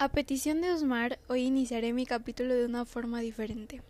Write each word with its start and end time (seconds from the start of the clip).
A 0.00 0.08
petición 0.08 0.62
de 0.62 0.72
Osmar, 0.72 1.18
hoy 1.28 1.42
iniciaré 1.42 1.92
mi 1.92 2.06
capítulo 2.06 2.54
de 2.54 2.64
una 2.64 2.86
forma 2.86 3.20
diferente. 3.20 3.82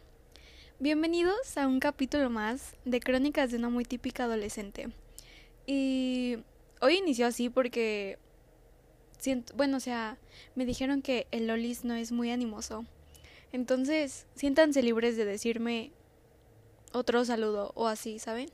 Bienvenidos 0.81 1.57
a 1.57 1.69
un 1.69 1.79
capítulo 1.79 2.29
más 2.31 2.75
de 2.85 2.99
Crónicas 2.99 3.53
de 3.53 3.59
una 3.59 3.69
muy 3.69 3.85
típica 3.85 4.25
adolescente. 4.25 4.89
Y 5.69 6.39
hoy 6.81 6.97
inició 6.97 7.29
así 7.29 7.49
porque 7.49 8.19
bueno, 9.55 9.77
o 9.77 9.81
sea, 9.81 10.19
me 10.57 10.67
dijeron 10.67 11.01
que 11.01 11.29
el 11.31 11.47
Lolis 11.47 11.85
no 11.85 11.95
es 11.95 12.11
muy 12.11 12.33
animoso. 12.33 12.85
Entonces, 13.53 14.27
siéntanse 14.35 14.83
libres 14.83 15.17
de 15.17 15.25
decirme 15.25 15.93
otro 16.93 17.25
saludo 17.25 17.71
o 17.77 17.87
así, 17.87 18.19
¿saben? 18.19 18.49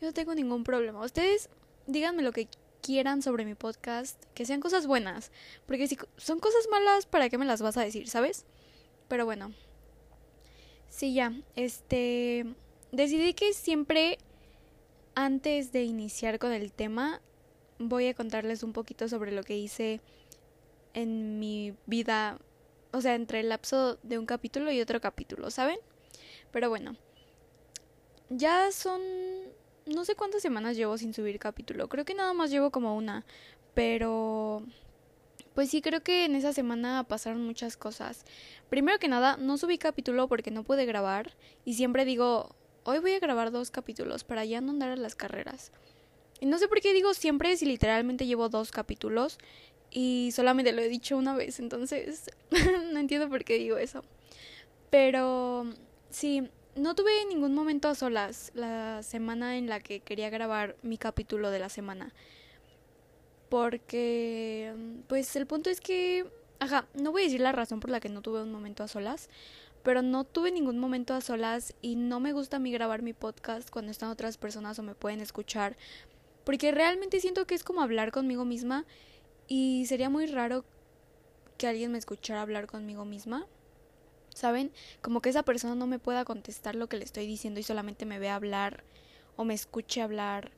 Yo 0.00 0.06
no 0.06 0.12
tengo 0.12 0.36
ningún 0.36 0.62
problema. 0.62 1.04
Ustedes 1.04 1.50
díganme 1.88 2.22
lo 2.22 2.30
que 2.30 2.46
quieran 2.82 3.22
sobre 3.22 3.44
mi 3.44 3.54
podcast, 3.54 4.22
que 4.34 4.44
sean 4.44 4.60
cosas 4.60 4.86
buenas, 4.86 5.30
porque 5.66 5.88
si 5.88 5.96
son 6.16 6.40
cosas 6.40 6.68
malas, 6.70 7.06
¿para 7.06 7.30
qué 7.30 7.38
me 7.38 7.46
las 7.46 7.62
vas 7.62 7.76
a 7.76 7.84
decir, 7.84 8.08
sabes? 8.08 8.44
Pero 9.08 9.24
bueno. 9.24 9.52
Sí, 10.88 11.14
ya, 11.14 11.32
este 11.56 12.44
decidí 12.90 13.32
que 13.32 13.54
siempre 13.54 14.18
antes 15.14 15.72
de 15.72 15.84
iniciar 15.84 16.38
con 16.38 16.52
el 16.52 16.72
tema 16.72 17.22
voy 17.78 18.08
a 18.08 18.14
contarles 18.14 18.62
un 18.62 18.72
poquito 18.72 19.08
sobre 19.08 19.32
lo 19.32 19.42
que 19.42 19.56
hice 19.56 20.00
en 20.94 21.38
mi 21.38 21.74
vida, 21.86 22.38
o 22.92 23.00
sea, 23.00 23.14
entre 23.14 23.40
el 23.40 23.48
lapso 23.48 23.98
de 24.02 24.18
un 24.18 24.26
capítulo 24.26 24.70
y 24.70 24.80
otro 24.80 25.00
capítulo, 25.00 25.50
¿saben? 25.50 25.78
Pero 26.50 26.68
bueno, 26.68 26.96
ya 28.28 28.70
son 28.72 29.00
no 29.86 30.04
sé 30.04 30.14
cuántas 30.14 30.42
semanas 30.42 30.76
llevo 30.76 30.98
sin 30.98 31.14
subir 31.14 31.38
capítulo. 31.38 31.88
Creo 31.88 32.04
que 32.04 32.14
nada 32.14 32.32
más 32.32 32.50
llevo 32.50 32.70
como 32.70 32.96
una. 32.96 33.24
Pero... 33.74 34.64
Pues 35.54 35.68
sí, 35.68 35.82
creo 35.82 36.02
que 36.02 36.24
en 36.24 36.34
esa 36.34 36.54
semana 36.54 37.04
pasaron 37.04 37.44
muchas 37.44 37.76
cosas. 37.76 38.24
Primero 38.70 38.98
que 38.98 39.08
nada, 39.08 39.36
no 39.36 39.58
subí 39.58 39.76
capítulo 39.76 40.26
porque 40.26 40.50
no 40.50 40.64
pude 40.64 40.86
grabar. 40.86 41.34
Y 41.66 41.74
siempre 41.74 42.06
digo, 42.06 42.54
hoy 42.84 43.00
voy 43.00 43.12
a 43.12 43.18
grabar 43.18 43.50
dos 43.50 43.70
capítulos 43.70 44.24
para 44.24 44.46
ya 44.46 44.62
no 44.62 44.70
andar 44.70 44.90
a 44.90 44.96
las 44.96 45.14
carreras. 45.14 45.70
Y 46.40 46.46
no 46.46 46.58
sé 46.58 46.68
por 46.68 46.80
qué 46.80 46.94
digo 46.94 47.12
siempre 47.12 47.56
si 47.56 47.66
literalmente 47.66 48.26
llevo 48.26 48.48
dos 48.48 48.72
capítulos. 48.72 49.38
Y 49.90 50.30
solamente 50.32 50.72
lo 50.72 50.80
he 50.80 50.88
dicho 50.88 51.18
una 51.18 51.36
vez. 51.36 51.60
Entonces, 51.60 52.30
no 52.92 52.98
entiendo 52.98 53.28
por 53.28 53.44
qué 53.44 53.58
digo 53.58 53.76
eso. 53.76 54.02
Pero 54.88 55.66
sí, 56.08 56.48
no 56.74 56.94
tuve 56.94 57.24
ningún 57.28 57.54
momento 57.54 57.88
a 57.88 57.94
solas 57.94 58.50
la 58.54 59.02
semana 59.02 59.56
en 59.56 59.68
la 59.68 59.80
que 59.80 60.00
quería 60.00 60.30
grabar 60.30 60.76
mi 60.82 60.98
capítulo 60.98 61.50
de 61.50 61.58
la 61.58 61.68
semana. 61.68 62.12
Porque, 63.48 64.74
pues 65.08 65.36
el 65.36 65.46
punto 65.46 65.68
es 65.68 65.80
que, 65.80 66.26
ajá, 66.58 66.86
no 66.94 67.12
voy 67.12 67.22
a 67.22 67.24
decir 67.26 67.40
la 67.40 67.52
razón 67.52 67.80
por 67.80 67.90
la 67.90 68.00
que 68.00 68.08
no 68.08 68.22
tuve 68.22 68.42
un 68.42 68.50
momento 68.50 68.82
a 68.82 68.88
solas, 68.88 69.28
pero 69.82 70.00
no 70.00 70.24
tuve 70.24 70.52
ningún 70.52 70.78
momento 70.78 71.12
a 71.12 71.20
solas 71.20 71.74
y 71.82 71.96
no 71.96 72.20
me 72.20 72.32
gusta 72.32 72.56
a 72.56 72.60
mí 72.60 72.72
grabar 72.72 73.02
mi 73.02 73.12
podcast 73.12 73.68
cuando 73.68 73.90
están 73.90 74.10
otras 74.10 74.38
personas 74.38 74.78
o 74.78 74.82
me 74.82 74.94
pueden 74.94 75.20
escuchar, 75.20 75.76
porque 76.44 76.72
realmente 76.72 77.20
siento 77.20 77.46
que 77.46 77.54
es 77.54 77.64
como 77.64 77.82
hablar 77.82 78.10
conmigo 78.10 78.44
misma 78.44 78.86
y 79.48 79.84
sería 79.86 80.08
muy 80.08 80.26
raro 80.26 80.64
que 81.58 81.66
alguien 81.66 81.92
me 81.92 81.98
escuchara 81.98 82.40
hablar 82.40 82.66
conmigo 82.66 83.04
misma. 83.04 83.46
¿Saben? 84.34 84.72
Como 85.00 85.20
que 85.20 85.30
esa 85.30 85.42
persona 85.42 85.74
no 85.74 85.86
me 85.86 85.98
pueda 85.98 86.24
contestar 86.24 86.74
lo 86.74 86.88
que 86.88 86.96
le 86.96 87.04
estoy 87.04 87.26
diciendo 87.26 87.60
y 87.60 87.62
solamente 87.62 88.06
me 88.06 88.18
vea 88.18 88.34
hablar 88.34 88.84
o 89.36 89.44
me 89.44 89.54
escuche 89.54 90.02
hablar. 90.02 90.52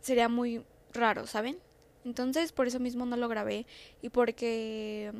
Sería 0.00 0.28
muy 0.28 0.62
raro, 0.92 1.26
¿saben? 1.26 1.58
Entonces 2.04 2.52
por 2.52 2.66
eso 2.66 2.80
mismo 2.80 3.06
no 3.06 3.16
lo 3.16 3.28
grabé 3.28 3.66
y 4.02 4.08
porque 4.08 5.12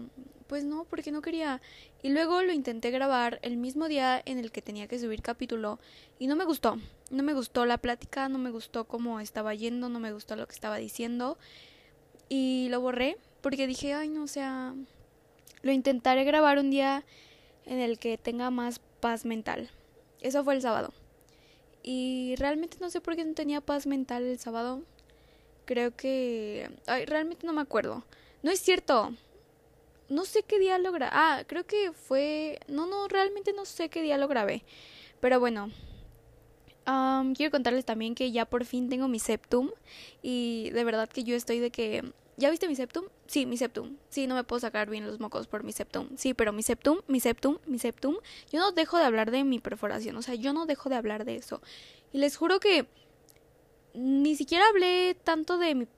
pues 0.47 0.65
no, 0.65 0.85
porque 0.85 1.13
no 1.13 1.21
quería. 1.21 1.61
Y 2.03 2.09
luego 2.09 2.43
lo 2.43 2.53
intenté 2.53 2.91
grabar 2.91 3.39
el 3.43 3.57
mismo 3.57 3.89
día 3.89 4.23
en 4.25 4.39
el 4.39 4.51
que 4.51 4.63
tenía 4.63 4.89
que 4.89 4.99
subir 4.99 5.21
capítulo 5.21 5.79
y 6.19 6.27
no 6.27 6.37
me 6.37 6.45
gustó. 6.45 6.79
No 7.11 7.23
me 7.23 7.35
gustó 7.35 7.67
la 7.67 7.79
plática, 7.79 8.29
no 8.29 8.39
me 8.39 8.51
gustó 8.51 8.87
cómo 8.87 9.21
estaba 9.21 9.55
yendo, 9.55 9.89
no 9.89 10.01
me 10.01 10.13
gustó 10.13 10.37
lo 10.37 10.47
que 10.47 10.55
estaba 10.55 10.77
diciendo 10.79 11.39
y 12.29 12.69
lo 12.71 12.81
borré 12.81 13.19
porque 13.41 13.67
dije, 13.67 13.95
ay, 13.95 14.09
no, 14.09 14.25
o 14.25 14.29
sea, 14.29 14.75
lo 15.63 15.73
intentaré 15.73 16.25
grabar 16.25 16.59
un 16.59 16.71
día 16.71 17.05
en 17.69 17.79
el 17.79 17.99
que 17.99 18.19
tenga 18.19 18.51
más 18.51 18.81
paz 19.01 19.25
mental. 19.25 19.71
Eso 20.21 20.43
fue 20.43 20.55
el 20.55 20.63
sábado. 20.63 20.93
Y 21.83 22.35
realmente 22.37 22.79
no 22.81 22.91
sé 22.91 23.01
por 23.01 23.15
qué 23.15 23.25
no 23.25 23.35
tenía 23.35 23.61
paz 23.61 23.87
mental 23.87 24.25
el 24.25 24.39
sábado. 24.39 24.83
Creo 25.65 25.95
que... 25.95 26.71
Ay, 26.87 27.05
realmente 27.05 27.47
no 27.47 27.53
me 27.53 27.61
acuerdo. 27.61 28.05
No 28.43 28.51
es 28.51 28.61
cierto. 28.61 29.13
No 30.09 30.25
sé 30.25 30.43
qué 30.43 30.59
día 30.59 30.79
lo 30.79 30.91
grabé. 30.93 31.13
Ah, 31.15 31.45
creo 31.47 31.67
que 31.67 31.93
fue... 31.93 32.59
No, 32.69 32.87
no, 32.87 33.07
realmente 33.07 33.53
no 33.53 33.65
sé 33.65 33.91
qué 33.91 34.03
día 34.03 34.19
lo 34.19 34.29
grabé. 34.29 34.65
Pero 35.21 35.39
bueno. 35.39 35.71
quiero 37.37 37.51
contarles 37.51 37.85
también 37.85 38.15
que 38.15 38.33
ya 38.33 38.47
por 38.47 38.65
fin 38.65 38.89
tengo 38.89 39.09
mi 39.09 39.19
septum. 39.19 39.71
Y 40.23 40.71
de 40.71 40.85
verdad 40.85 41.09
que 41.09 41.23
yo 41.23 41.37
estoy 41.37 41.59
de 41.59 41.71
que 41.71 42.13
¿Ya 42.39 42.51
viste 42.51 42.69
mi 42.69 42.77
septum? 42.77 43.05
Sí, 43.27 43.47
mi 43.47 43.57
septum. 43.57 43.97
Sí, 44.11 44.29
no 44.29 44.37
me 44.37 44.45
puedo 44.45 44.61
sacar 44.61 44.89
bien 44.89 45.05
los 45.05 45.19
mocos 45.19 45.49
por 45.49 45.65
mi 45.65 45.73
septum. 45.73 46.09
Sí, 46.17 46.35
pero 46.35 46.53
mi 46.53 46.63
septum, 46.63 46.99
mi 47.09 47.19
septum, 47.19 47.59
mi 47.67 47.81
septum. 47.81 48.15
Yo 48.53 48.61
no 48.61 48.71
dejo 48.71 48.97
de 48.97 49.05
hablar 49.05 49.33
de 49.33 49.43
mi 49.43 49.59
perforación. 49.59 50.15
O 50.17 50.23
sea, 50.23 50.37
yo 50.37 50.53
no 50.53 50.65
dejo 50.65 50.89
de 50.89 50.95
hablar 50.95 51.25
de 51.25 51.35
eso. 51.35 51.61
Y 52.13 52.19
les 52.19 52.37
juro 52.37 52.61
que 52.61 52.87
ni 53.93 54.37
siquiera 54.37 54.69
hablé 54.69 55.17
tanto 55.25 55.59
de 55.59 55.89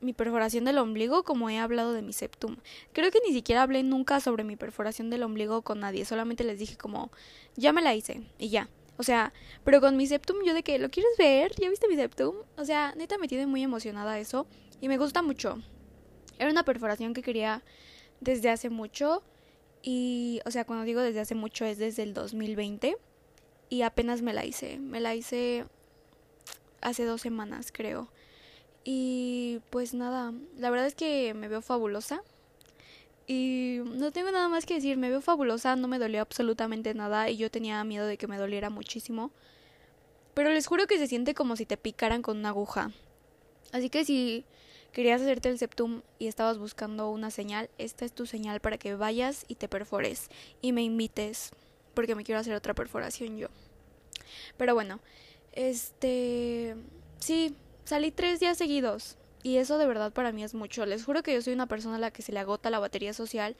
mi, 0.00 0.12
perforación 0.12 0.64
del 0.64 0.78
ombligo 0.78 1.22
como 1.22 1.50
he 1.50 1.58
hablado 1.60 1.92
de 1.92 2.02
mi 2.02 2.12
septum. 2.12 2.56
Creo 2.92 3.12
que 3.12 3.20
ni 3.24 3.32
siquiera 3.32 3.62
hablé 3.62 3.84
nunca 3.84 4.18
sobre 4.18 4.42
mi 4.42 4.56
perforación 4.56 5.08
del 5.08 5.22
ombligo 5.22 5.62
con 5.62 5.78
nadie. 5.78 6.04
Solamente 6.04 6.42
les 6.42 6.58
dije 6.58 6.76
como, 6.76 7.12
ya 7.54 7.72
me 7.72 7.80
la 7.80 7.94
hice 7.94 8.22
y 8.40 8.48
ya. 8.48 8.68
O 8.96 9.04
sea, 9.04 9.32
pero 9.62 9.80
con 9.80 9.96
mi 9.96 10.08
septum 10.08 10.38
yo 10.44 10.52
de 10.52 10.64
que, 10.64 10.80
¿lo 10.80 10.90
quieres 10.90 11.12
ver? 11.16 11.52
¿Ya 11.60 11.70
viste 11.70 11.86
mi 11.86 11.94
septum? 11.94 12.34
O 12.56 12.64
sea, 12.64 12.92
neta 12.96 13.18
me 13.18 13.28
tiene 13.28 13.46
muy 13.46 13.62
emocionada 13.62 14.18
eso 14.18 14.48
y 14.80 14.88
me 14.88 14.98
gusta 14.98 15.22
mucho. 15.22 15.62
Era 16.38 16.50
una 16.50 16.64
perforación 16.64 17.14
que 17.14 17.22
quería 17.22 17.62
desde 18.20 18.50
hace 18.50 18.70
mucho 18.70 19.22
y, 19.82 20.40
o 20.44 20.50
sea, 20.50 20.64
cuando 20.64 20.84
digo 20.84 21.00
desde 21.00 21.20
hace 21.20 21.34
mucho 21.34 21.64
es 21.64 21.78
desde 21.78 22.02
el 22.02 22.14
2020 22.14 22.96
y 23.68 23.82
apenas 23.82 24.22
me 24.22 24.34
la 24.34 24.44
hice. 24.44 24.78
Me 24.78 25.00
la 25.00 25.14
hice 25.14 25.64
hace 26.80 27.04
dos 27.04 27.20
semanas, 27.20 27.72
creo. 27.72 28.08
Y 28.84 29.60
pues 29.70 29.94
nada, 29.94 30.32
la 30.56 30.70
verdad 30.70 30.86
es 30.86 30.94
que 30.94 31.34
me 31.34 31.48
veo 31.48 31.62
fabulosa. 31.62 32.22
Y 33.26 33.80
no 33.84 34.12
tengo 34.12 34.30
nada 34.30 34.48
más 34.48 34.66
que 34.66 34.74
decir, 34.74 34.96
me 34.96 35.10
veo 35.10 35.20
fabulosa, 35.20 35.74
no 35.74 35.88
me 35.88 35.98
dolió 35.98 36.20
absolutamente 36.20 36.94
nada 36.94 37.28
y 37.28 37.36
yo 37.36 37.50
tenía 37.50 37.82
miedo 37.82 38.06
de 38.06 38.18
que 38.18 38.28
me 38.28 38.38
doliera 38.38 38.70
muchísimo. 38.70 39.32
Pero 40.34 40.50
les 40.50 40.66
juro 40.66 40.86
que 40.86 40.98
se 40.98 41.08
siente 41.08 41.34
como 41.34 41.56
si 41.56 41.66
te 41.66 41.76
picaran 41.76 42.22
con 42.22 42.38
una 42.38 42.50
aguja. 42.50 42.92
Así 43.72 43.90
que 43.90 44.04
si 44.04 44.44
querías 44.96 45.20
hacerte 45.20 45.50
el 45.50 45.58
septum 45.58 46.00
y 46.18 46.26
estabas 46.26 46.56
buscando 46.56 47.10
una 47.10 47.30
señal, 47.30 47.68
esta 47.76 48.06
es 48.06 48.14
tu 48.14 48.24
señal 48.24 48.60
para 48.60 48.78
que 48.78 48.94
vayas 48.94 49.44
y 49.46 49.56
te 49.56 49.68
perfores 49.68 50.30
y 50.62 50.72
me 50.72 50.80
invites 50.80 51.50
porque 51.92 52.14
me 52.14 52.24
quiero 52.24 52.40
hacer 52.40 52.54
otra 52.54 52.72
perforación 52.72 53.36
yo. 53.36 53.48
Pero 54.56 54.72
bueno, 54.72 55.00
este, 55.52 56.76
sí, 57.20 57.54
salí 57.84 58.10
tres 58.10 58.40
días 58.40 58.56
seguidos 58.56 59.18
y 59.42 59.58
eso 59.58 59.76
de 59.76 59.86
verdad 59.86 60.14
para 60.14 60.32
mí 60.32 60.42
es 60.42 60.54
mucho. 60.54 60.86
Les 60.86 61.04
juro 61.04 61.22
que 61.22 61.34
yo 61.34 61.42
soy 61.42 61.52
una 61.52 61.66
persona 61.66 61.96
a 61.96 61.98
la 61.98 62.10
que 62.10 62.22
se 62.22 62.32
le 62.32 62.38
agota 62.38 62.70
la 62.70 62.78
batería 62.78 63.12
social 63.12 63.54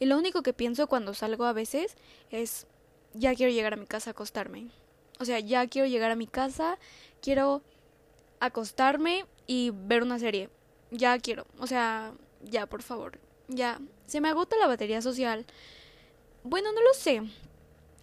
y 0.00 0.06
lo 0.06 0.16
único 0.16 0.42
que 0.42 0.54
pienso 0.54 0.86
cuando 0.86 1.12
salgo 1.12 1.44
a 1.44 1.52
veces 1.52 1.98
es 2.30 2.66
ya 3.12 3.34
quiero 3.34 3.52
llegar 3.52 3.74
a 3.74 3.76
mi 3.76 3.84
casa 3.84 4.08
a 4.08 4.12
acostarme. 4.12 4.68
O 5.20 5.26
sea, 5.26 5.38
ya 5.38 5.66
quiero 5.66 5.86
llegar 5.86 6.10
a 6.10 6.16
mi 6.16 6.26
casa, 6.26 6.78
quiero 7.20 7.60
acostarme 8.40 9.26
y 9.46 9.70
ver 9.74 10.02
una 10.02 10.18
serie 10.18 10.48
ya 10.90 11.18
quiero, 11.18 11.46
o 11.58 11.66
sea, 11.66 12.12
ya, 12.42 12.66
por 12.66 12.82
favor, 12.82 13.18
ya, 13.48 13.80
se 14.06 14.20
me 14.20 14.28
agota 14.28 14.56
la 14.56 14.66
batería 14.66 15.02
social. 15.02 15.46
Bueno, 16.44 16.72
no 16.72 16.82
lo 16.82 16.94
sé. 16.94 17.22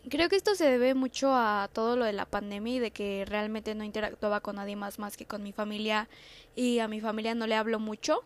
Creo 0.09 0.29
que 0.29 0.35
esto 0.35 0.53
se 0.53 0.65
debe 0.65 0.93
mucho 0.93 1.33
a 1.33 1.67
todo 1.73 1.95
lo 1.95 2.05
de 2.05 2.13
la 2.13 2.25
pandemia 2.25 2.75
y 2.75 2.79
de 2.79 2.91
que 2.91 3.25
realmente 3.27 3.73
no 3.73 3.83
interactuaba 3.83 4.39
con 4.39 4.57
nadie 4.57 4.75
más 4.75 4.99
más 4.99 5.17
que 5.17 5.25
con 5.25 5.41
mi 5.41 5.51
familia 5.51 6.07
y 6.55 6.77
a 6.79 6.87
mi 6.87 7.01
familia 7.01 7.33
no 7.33 7.47
le 7.47 7.55
hablo 7.55 7.79
mucho. 7.79 8.23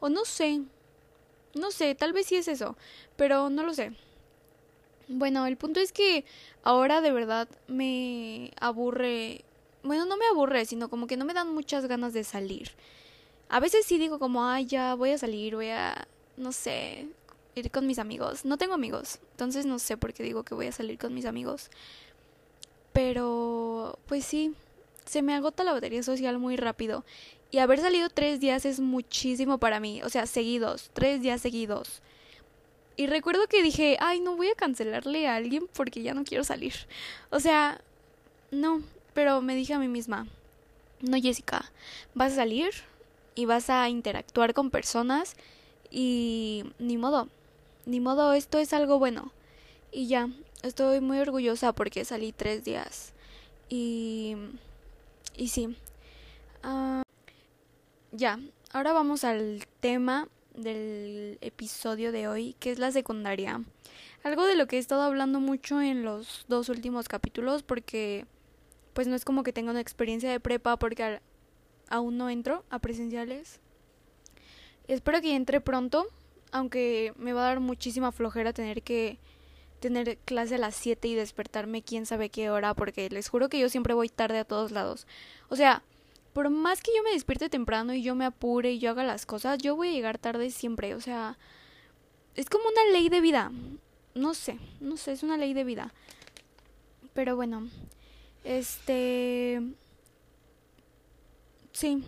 O 0.00 0.08
no 0.08 0.24
sé. 0.24 0.62
No 1.54 1.70
sé, 1.70 1.94
tal 1.94 2.12
vez 2.12 2.26
sí 2.26 2.36
es 2.36 2.48
eso, 2.48 2.76
pero 3.16 3.50
no 3.50 3.62
lo 3.62 3.72
sé. 3.72 3.92
Bueno, 5.08 5.46
el 5.46 5.56
punto 5.56 5.80
es 5.80 5.92
que 5.92 6.24
ahora 6.64 7.00
de 7.00 7.12
verdad 7.12 7.48
me 7.68 8.50
aburre. 8.60 9.44
Bueno, 9.84 10.04
no 10.06 10.16
me 10.16 10.26
aburre, 10.26 10.64
sino 10.66 10.88
como 10.90 11.06
que 11.06 11.16
no 11.16 11.24
me 11.24 11.34
dan 11.34 11.54
muchas 11.54 11.86
ganas 11.86 12.12
de 12.12 12.24
salir. 12.24 12.72
A 13.48 13.60
veces 13.60 13.86
sí 13.86 13.98
digo 13.98 14.18
como, 14.18 14.46
ay, 14.46 14.66
ya 14.66 14.94
voy 14.94 15.10
a 15.10 15.18
salir, 15.18 15.54
voy 15.54 15.68
a, 15.68 16.06
no 16.36 16.52
sé, 16.52 17.06
ir 17.54 17.70
con 17.70 17.86
mis 17.86 17.98
amigos. 17.98 18.44
No 18.44 18.58
tengo 18.58 18.74
amigos, 18.74 19.18
entonces 19.32 19.66
no 19.66 19.78
sé 19.78 19.96
por 19.96 20.12
qué 20.12 20.22
digo 20.22 20.42
que 20.44 20.54
voy 20.54 20.66
a 20.66 20.72
salir 20.72 20.98
con 20.98 21.14
mis 21.14 21.26
amigos. 21.26 21.70
Pero, 22.92 23.98
pues 24.06 24.24
sí, 24.24 24.54
se 25.04 25.22
me 25.22 25.34
agota 25.34 25.64
la 25.64 25.72
batería 25.72 26.02
social 26.02 26.38
muy 26.38 26.56
rápido. 26.56 27.04
Y 27.50 27.58
haber 27.58 27.78
salido 27.80 28.08
tres 28.10 28.40
días 28.40 28.64
es 28.64 28.80
muchísimo 28.80 29.58
para 29.58 29.80
mí, 29.80 30.02
o 30.02 30.08
sea, 30.08 30.26
seguidos, 30.26 30.90
tres 30.92 31.22
días 31.22 31.40
seguidos. 31.40 32.02
Y 32.96 33.06
recuerdo 33.06 33.46
que 33.46 33.62
dije, 33.62 33.96
ay, 34.00 34.20
no 34.20 34.36
voy 34.36 34.48
a 34.48 34.54
cancelarle 34.54 35.28
a 35.28 35.36
alguien 35.36 35.68
porque 35.74 36.02
ya 36.02 36.14
no 36.14 36.24
quiero 36.24 36.44
salir. 36.44 36.74
O 37.30 37.40
sea, 37.40 37.80
no, 38.50 38.82
pero 39.14 39.42
me 39.42 39.54
dije 39.54 39.74
a 39.74 39.78
mí 39.78 39.86
misma, 39.86 40.26
no, 41.00 41.20
Jessica, 41.20 41.70
vas 42.14 42.32
a 42.32 42.36
salir 42.36 42.70
y 43.36 43.44
vas 43.44 43.70
a 43.70 43.88
interactuar 43.88 44.54
con 44.54 44.70
personas 44.70 45.36
y 45.90 46.64
ni 46.80 46.96
modo, 46.96 47.28
ni 47.84 48.00
modo, 48.00 48.32
esto 48.32 48.58
es 48.58 48.72
algo 48.72 48.98
bueno. 48.98 49.30
Y 49.92 50.08
ya, 50.08 50.28
estoy 50.62 51.00
muy 51.00 51.18
orgullosa 51.20 51.72
porque 51.72 52.04
salí 52.04 52.32
tres 52.32 52.64
días. 52.64 53.12
Y, 53.68 54.36
y 55.36 55.48
sí. 55.48 55.76
Ah, 56.62 57.02
ya, 58.10 58.40
ahora 58.72 58.92
vamos 58.92 59.22
al 59.22 59.64
tema 59.80 60.28
del 60.54 61.38
episodio 61.42 62.10
de 62.10 62.26
hoy, 62.26 62.56
que 62.58 62.70
es 62.70 62.78
la 62.78 62.90
secundaria. 62.90 63.62
Algo 64.24 64.44
de 64.46 64.56
lo 64.56 64.66
que 64.66 64.76
he 64.76 64.80
estado 64.80 65.02
hablando 65.02 65.38
mucho 65.38 65.80
en 65.80 66.02
los 66.02 66.46
dos 66.48 66.68
últimos 66.68 67.06
capítulos 67.06 67.62
porque 67.62 68.26
pues 68.94 69.06
no 69.06 69.14
es 69.14 69.24
como 69.26 69.42
que 69.42 69.52
tenga 69.52 69.70
una 69.70 69.80
experiencia 69.80 70.30
de 70.30 70.40
prepa 70.40 70.78
porque 70.78 71.20
aún 71.88 72.16
no 72.16 72.30
entro 72.30 72.64
a 72.70 72.78
presenciales. 72.78 73.60
Espero 74.88 75.20
que 75.20 75.34
entre 75.34 75.60
pronto, 75.60 76.06
aunque 76.52 77.12
me 77.16 77.32
va 77.32 77.42
a 77.42 77.48
dar 77.48 77.60
muchísima 77.60 78.12
flojera 78.12 78.52
tener 78.52 78.82
que 78.82 79.18
tener 79.80 80.16
clase 80.18 80.54
a 80.54 80.58
las 80.58 80.74
7 80.74 81.06
y 81.08 81.14
despertarme 81.14 81.82
quién 81.82 82.06
sabe 82.06 82.30
qué 82.30 82.50
hora 82.50 82.74
porque 82.74 83.10
les 83.10 83.28
juro 83.28 83.48
que 83.48 83.58
yo 83.58 83.68
siempre 83.68 83.94
voy 83.94 84.08
tarde 84.08 84.38
a 84.38 84.44
todos 84.44 84.72
lados. 84.72 85.06
O 85.48 85.56
sea, 85.56 85.82
por 86.32 86.50
más 86.50 86.82
que 86.82 86.92
yo 86.96 87.02
me 87.02 87.12
despierte 87.12 87.48
temprano 87.48 87.94
y 87.94 88.02
yo 88.02 88.14
me 88.14 88.24
apure 88.24 88.72
y 88.72 88.78
yo 88.78 88.90
haga 88.90 89.04
las 89.04 89.26
cosas, 89.26 89.58
yo 89.58 89.76
voy 89.76 89.88
a 89.88 89.92
llegar 89.92 90.18
tarde 90.18 90.50
siempre. 90.50 90.94
O 90.94 91.00
sea, 91.00 91.38
es 92.34 92.48
como 92.48 92.64
una 92.68 92.92
ley 92.92 93.08
de 93.08 93.20
vida. 93.20 93.52
No 94.14 94.34
sé, 94.34 94.58
no 94.80 94.96
sé, 94.96 95.12
es 95.12 95.22
una 95.22 95.36
ley 95.36 95.54
de 95.54 95.64
vida. 95.64 95.92
Pero 97.14 97.36
bueno, 97.36 97.68
este... 98.44 99.62
Sí, 101.76 102.02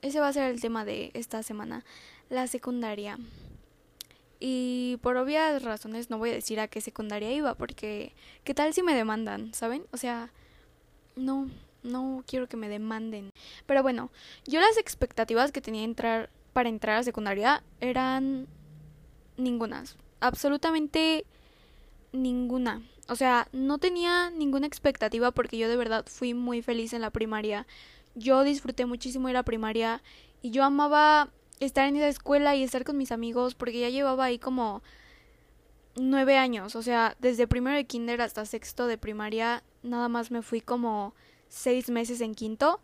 ese 0.00 0.18
va 0.18 0.26
a 0.26 0.32
ser 0.32 0.50
el 0.50 0.60
tema 0.60 0.84
de 0.84 1.12
esta 1.14 1.44
semana, 1.44 1.84
la 2.30 2.48
secundaria. 2.48 3.16
Y 4.40 4.98
por 5.02 5.16
obvias 5.16 5.62
razones 5.62 6.10
no 6.10 6.18
voy 6.18 6.30
a 6.30 6.32
decir 6.32 6.58
a 6.58 6.66
qué 6.66 6.80
secundaria 6.80 7.30
iba, 7.30 7.54
porque 7.54 8.12
¿qué 8.42 8.54
tal 8.54 8.74
si 8.74 8.82
me 8.82 8.96
demandan? 8.96 9.54
¿Saben? 9.54 9.84
O 9.92 9.98
sea, 9.98 10.32
no, 11.14 11.48
no 11.84 12.24
quiero 12.26 12.48
que 12.48 12.56
me 12.56 12.68
demanden. 12.68 13.30
Pero 13.66 13.84
bueno, 13.84 14.10
yo 14.48 14.58
las 14.58 14.76
expectativas 14.76 15.52
que 15.52 15.60
tenía 15.60 15.84
entrar 15.84 16.28
para 16.52 16.68
entrar 16.68 16.96
a 16.96 17.04
secundaria 17.04 17.62
eran 17.80 18.48
ningunas, 19.36 19.96
absolutamente 20.18 21.24
ninguna. 22.10 22.82
O 23.08 23.14
sea, 23.14 23.46
no 23.52 23.78
tenía 23.78 24.30
ninguna 24.30 24.66
expectativa 24.66 25.30
porque 25.30 25.56
yo 25.56 25.68
de 25.68 25.76
verdad 25.76 26.04
fui 26.08 26.34
muy 26.34 26.62
feliz 26.62 26.92
en 26.94 27.02
la 27.02 27.10
primaria. 27.10 27.64
Yo 28.14 28.42
disfruté 28.44 28.86
muchísimo 28.86 29.28
de 29.28 29.34
la 29.34 29.42
primaria 29.42 30.02
y 30.42 30.50
yo 30.50 30.64
amaba 30.64 31.30
estar 31.60 31.88
en 31.88 31.96
esa 31.96 32.08
escuela 32.08 32.54
y 32.56 32.62
estar 32.62 32.84
con 32.84 32.96
mis 32.96 33.12
amigos 33.12 33.54
porque 33.54 33.80
ya 33.80 33.88
llevaba 33.88 34.24
ahí 34.24 34.38
como 34.38 34.82
nueve 35.96 36.36
años. 36.36 36.76
O 36.76 36.82
sea, 36.82 37.16
desde 37.20 37.46
primero 37.46 37.76
de 37.76 37.86
kinder 37.86 38.20
hasta 38.20 38.44
sexto 38.44 38.86
de 38.86 38.98
primaria 38.98 39.62
nada 39.82 40.08
más 40.08 40.30
me 40.30 40.42
fui 40.42 40.60
como 40.60 41.14
seis 41.48 41.90
meses 41.90 42.20
en 42.20 42.34
quinto 42.34 42.80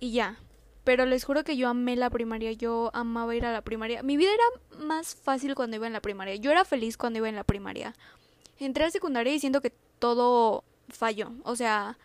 y 0.00 0.12
ya. 0.12 0.38
Pero 0.84 1.04
les 1.04 1.24
juro 1.24 1.44
que 1.44 1.56
yo 1.56 1.68
amé 1.68 1.96
la 1.96 2.08
primaria, 2.08 2.52
yo 2.52 2.90
amaba 2.94 3.36
ir 3.36 3.44
a 3.44 3.52
la 3.52 3.60
primaria. 3.60 4.02
Mi 4.02 4.16
vida 4.16 4.30
era 4.32 4.84
más 4.86 5.14
fácil 5.14 5.54
cuando 5.54 5.76
iba 5.76 5.86
en 5.86 5.92
la 5.92 6.00
primaria. 6.00 6.36
Yo 6.36 6.50
era 6.50 6.64
feliz 6.64 6.96
cuando 6.96 7.18
iba 7.18 7.28
en 7.28 7.34
la 7.34 7.44
primaria. 7.44 7.94
Entré 8.58 8.84
a 8.84 8.90
secundaria 8.90 9.32
diciendo 9.32 9.60
que 9.60 9.72
todo 9.98 10.64
falló. 10.88 11.32
O 11.42 11.56
sea, 11.56 11.98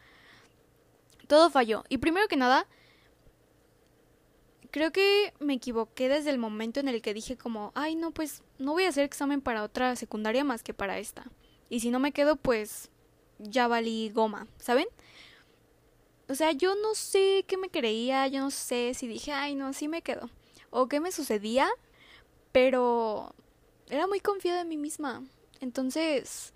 todo 1.27 1.49
falló. 1.49 1.83
Y 1.89 1.97
primero 1.97 2.27
que 2.27 2.37
nada, 2.37 2.67
creo 4.71 4.91
que 4.91 5.33
me 5.39 5.53
equivoqué 5.53 6.09
desde 6.09 6.31
el 6.31 6.37
momento 6.37 6.79
en 6.79 6.87
el 6.87 7.01
que 7.01 7.13
dije 7.13 7.37
como, 7.37 7.71
ay 7.75 7.95
no, 7.95 8.11
pues 8.11 8.43
no 8.57 8.73
voy 8.73 8.85
a 8.85 8.89
hacer 8.89 9.03
examen 9.03 9.41
para 9.41 9.63
otra 9.63 9.95
secundaria 9.95 10.43
más 10.43 10.63
que 10.63 10.73
para 10.73 10.97
esta. 10.97 11.29
Y 11.69 11.79
si 11.79 11.91
no 11.91 11.99
me 11.99 12.11
quedo, 12.11 12.35
pues 12.35 12.89
ya 13.39 13.67
valí 13.67 14.09
goma, 14.09 14.47
¿saben? 14.57 14.87
O 16.27 16.35
sea, 16.35 16.51
yo 16.51 16.75
no 16.75 16.95
sé 16.95 17.45
qué 17.47 17.57
me 17.57 17.69
creía, 17.69 18.27
yo 18.27 18.39
no 18.39 18.51
sé 18.51 18.93
si 18.95 19.07
dije, 19.07 19.31
ay 19.31 19.55
no, 19.55 19.73
sí 19.73 19.87
me 19.87 20.01
quedo. 20.01 20.29
O 20.69 20.87
qué 20.87 20.99
me 20.99 21.11
sucedía, 21.11 21.69
pero 22.51 23.35
era 23.89 24.07
muy 24.07 24.19
confiada 24.19 24.61
en 24.61 24.69
mí 24.69 24.77
misma. 24.77 25.23
Entonces, 25.59 26.53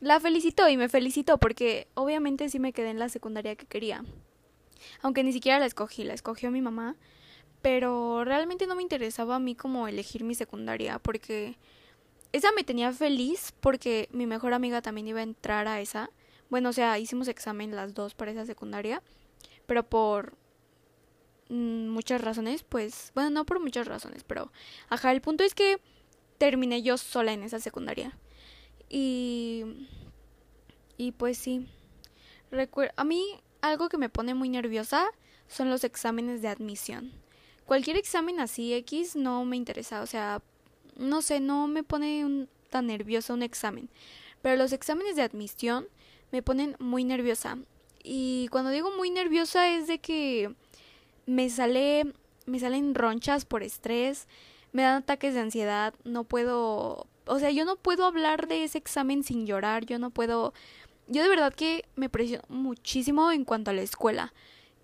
la 0.00 0.20
felicito 0.20 0.68
y 0.68 0.76
me 0.76 0.88
felicito 0.88 1.38
porque 1.38 1.88
obviamente 1.94 2.48
sí 2.48 2.58
me 2.58 2.72
quedé 2.72 2.90
en 2.90 2.98
la 2.98 3.08
secundaria 3.08 3.56
que 3.56 3.66
quería. 3.66 4.04
Aunque 5.02 5.24
ni 5.24 5.32
siquiera 5.32 5.58
la 5.58 5.66
escogí, 5.66 6.04
la 6.04 6.14
escogió 6.14 6.50
mi 6.50 6.60
mamá. 6.60 6.96
Pero 7.62 8.24
realmente 8.24 8.66
no 8.66 8.76
me 8.76 8.82
interesaba 8.82 9.36
a 9.36 9.40
mí 9.40 9.54
como 9.54 9.88
elegir 9.88 10.22
mi 10.22 10.34
secundaria 10.34 10.98
porque 10.98 11.56
esa 12.32 12.52
me 12.52 12.64
tenía 12.64 12.92
feliz 12.92 13.52
porque 13.60 14.08
mi 14.12 14.26
mejor 14.26 14.52
amiga 14.52 14.82
también 14.82 15.08
iba 15.08 15.20
a 15.20 15.24
entrar 15.24 15.66
a 15.66 15.80
esa. 15.80 16.10
Bueno, 16.50 16.68
o 16.68 16.72
sea, 16.72 16.98
hicimos 16.98 17.28
examen 17.28 17.74
las 17.74 17.94
dos 17.94 18.14
para 18.14 18.30
esa 18.30 18.46
secundaria, 18.46 19.02
pero 19.66 19.88
por 19.88 20.36
mm, 21.48 21.88
muchas 21.88 22.20
razones, 22.20 22.62
pues, 22.62 23.10
bueno, 23.14 23.30
no 23.30 23.46
por 23.46 23.58
muchas 23.58 23.88
razones, 23.88 24.22
pero, 24.22 24.52
ajá, 24.88 25.10
el 25.10 25.20
punto 25.20 25.42
es 25.42 25.54
que 25.54 25.80
terminé 26.38 26.82
yo 26.82 26.98
sola 26.98 27.32
en 27.32 27.42
esa 27.42 27.58
secundaria. 27.58 28.16
Y, 28.88 29.64
y 30.96 31.12
pues 31.12 31.38
sí, 31.38 31.66
a 32.96 33.04
mí 33.04 33.24
algo 33.60 33.88
que 33.88 33.98
me 33.98 34.08
pone 34.08 34.34
muy 34.34 34.48
nerviosa 34.48 35.06
son 35.48 35.70
los 35.70 35.84
exámenes 35.84 36.42
de 36.42 36.48
admisión. 36.48 37.12
Cualquier 37.64 37.96
examen 37.96 38.40
así 38.40 38.74
X 38.74 39.16
no 39.16 39.44
me 39.44 39.56
interesa, 39.56 40.02
o 40.02 40.06
sea, 40.06 40.40
no 40.96 41.20
sé, 41.22 41.40
no 41.40 41.66
me 41.66 41.82
pone 41.82 42.46
tan 42.70 42.86
nerviosa 42.86 43.34
un 43.34 43.42
examen. 43.42 43.90
Pero 44.42 44.56
los 44.56 44.72
exámenes 44.72 45.16
de 45.16 45.22
admisión 45.22 45.88
me 46.30 46.42
ponen 46.42 46.76
muy 46.78 47.04
nerviosa. 47.04 47.58
Y 48.04 48.46
cuando 48.48 48.70
digo 48.70 48.92
muy 48.96 49.10
nerviosa 49.10 49.68
es 49.68 49.88
de 49.88 49.98
que 49.98 50.54
me 51.26 51.50
sale 51.50 52.12
me 52.46 52.60
salen 52.60 52.94
ronchas 52.94 53.44
por 53.44 53.62
estrés, 53.62 54.28
me 54.72 54.82
dan 54.82 55.02
ataques 55.02 55.34
de 55.34 55.40
ansiedad, 55.40 55.94
no 56.04 56.24
puedo, 56.24 57.06
o 57.26 57.38
sea, 57.38 57.50
yo 57.50 57.64
no 57.64 57.76
puedo 57.76 58.04
hablar 58.06 58.48
de 58.48 58.64
ese 58.64 58.78
examen 58.78 59.22
sin 59.22 59.46
llorar, 59.46 59.84
yo 59.84 59.98
no 59.98 60.10
puedo 60.10 60.52
yo 61.08 61.22
de 61.22 61.28
verdad 61.28 61.54
que 61.54 61.84
me 61.94 62.08
presiono 62.08 62.44
muchísimo 62.48 63.30
en 63.30 63.44
cuanto 63.44 63.70
a 63.70 63.74
la 63.74 63.82
escuela. 63.82 64.32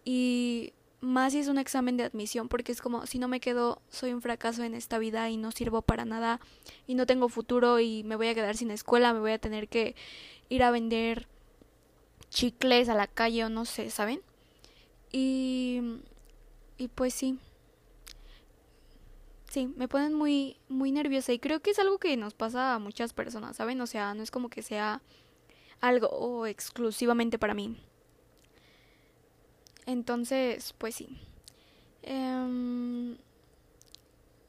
Y 0.04 0.72
más 1.00 1.32
si 1.32 1.40
es 1.40 1.48
un 1.48 1.58
examen 1.58 1.96
de 1.96 2.04
admisión, 2.04 2.48
porque 2.48 2.72
es 2.72 2.80
como 2.80 3.06
si 3.06 3.18
no 3.18 3.28
me 3.28 3.40
quedo, 3.40 3.82
soy 3.88 4.12
un 4.12 4.22
fracaso 4.22 4.62
en 4.62 4.74
esta 4.74 4.98
vida 4.98 5.28
y 5.30 5.36
no 5.36 5.50
sirvo 5.50 5.82
para 5.82 6.04
nada 6.04 6.40
y 6.86 6.94
no 6.94 7.06
tengo 7.06 7.28
futuro 7.28 7.80
y 7.80 8.04
me 8.04 8.16
voy 8.16 8.28
a 8.28 8.34
quedar 8.34 8.56
sin 8.56 8.70
escuela, 8.70 9.12
me 9.12 9.20
voy 9.20 9.32
a 9.32 9.38
tener 9.38 9.68
que 9.68 9.96
ir 10.48 10.62
a 10.62 10.70
vender 10.70 11.26
chicles 12.30 12.88
a 12.88 12.94
la 12.94 13.08
calle 13.08 13.44
o 13.44 13.48
no 13.48 13.64
sé, 13.64 13.90
¿saben? 13.90 14.20
Y, 15.10 15.80
y 16.78 16.88
pues 16.88 17.14
sí. 17.14 17.38
Sí, 19.52 19.66
me 19.76 19.86
ponen 19.86 20.14
muy, 20.14 20.56
muy 20.70 20.92
nerviosa 20.92 21.30
y 21.30 21.38
creo 21.38 21.60
que 21.60 21.72
es 21.72 21.78
algo 21.78 21.98
que 21.98 22.16
nos 22.16 22.32
pasa 22.32 22.72
a 22.72 22.78
muchas 22.78 23.12
personas, 23.12 23.54
¿saben? 23.54 23.78
O 23.82 23.86
sea, 23.86 24.14
no 24.14 24.22
es 24.22 24.30
como 24.30 24.48
que 24.48 24.62
sea 24.62 25.02
algo 25.82 26.46
exclusivamente 26.46 27.38
para 27.38 27.52
mí. 27.52 27.76
Entonces, 29.84 30.74
pues 30.78 30.94
sí. 30.94 31.20
Em, 32.00 33.18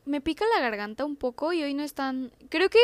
me 0.05 0.21
pica 0.21 0.45
la 0.55 0.61
garganta 0.61 1.03
un 1.03 1.17
poco 1.17 1.51
y 1.51 1.63
hoy 1.63 1.73
no 1.73 1.83
están... 1.83 2.31
Creo 2.47 2.69
que 2.69 2.79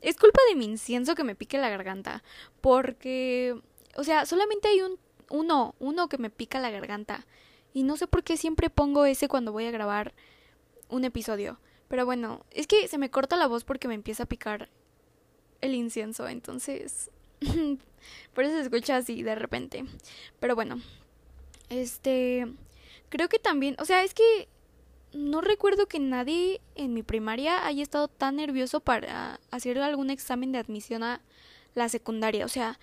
es 0.00 0.16
culpa 0.16 0.40
de 0.48 0.54
mi 0.54 0.64
incienso 0.64 1.14
que 1.14 1.22
me 1.22 1.34
pique 1.34 1.58
la 1.58 1.68
garganta. 1.68 2.22
Porque 2.62 3.60
o 3.94 4.04
sea, 4.04 4.24
solamente 4.24 4.68
hay 4.68 4.80
un 4.80 4.98
uno, 5.28 5.74
uno 5.80 6.08
que 6.08 6.16
me 6.16 6.30
pica 6.30 6.60
la 6.60 6.70
garganta. 6.70 7.26
Y 7.74 7.82
no 7.82 7.98
sé 7.98 8.06
por 8.06 8.22
qué 8.22 8.38
siempre 8.38 8.70
pongo 8.70 9.04
ese 9.04 9.28
cuando 9.28 9.52
voy 9.52 9.66
a 9.66 9.70
grabar 9.70 10.14
un 10.88 11.04
episodio. 11.04 11.58
Pero 11.88 12.04
bueno, 12.04 12.44
es 12.50 12.66
que 12.66 12.86
se 12.88 12.98
me 12.98 13.10
corta 13.10 13.36
la 13.36 13.46
voz 13.46 13.64
porque 13.64 13.88
me 13.88 13.94
empieza 13.94 14.24
a 14.24 14.26
picar 14.26 14.68
el 15.60 15.74
incienso. 15.74 16.28
Entonces, 16.28 17.10
por 18.34 18.44
eso 18.44 18.54
se 18.54 18.62
escucha 18.62 18.96
así 18.96 19.22
de 19.22 19.34
repente. 19.34 19.84
Pero 20.40 20.54
bueno, 20.54 20.80
este, 21.70 22.46
creo 23.08 23.28
que 23.28 23.38
también, 23.38 23.76
o 23.78 23.84
sea, 23.84 24.04
es 24.04 24.14
que 24.14 24.48
no 25.12 25.40
recuerdo 25.40 25.86
que 25.86 25.98
nadie 25.98 26.60
en 26.74 26.92
mi 26.92 27.02
primaria 27.02 27.66
haya 27.66 27.82
estado 27.82 28.08
tan 28.08 28.36
nervioso 28.36 28.80
para 28.80 29.40
hacer 29.50 29.78
algún 29.78 30.10
examen 30.10 30.52
de 30.52 30.58
admisión 30.58 31.02
a 31.02 31.22
la 31.74 31.88
secundaria. 31.88 32.44
O 32.44 32.48
sea, 32.48 32.78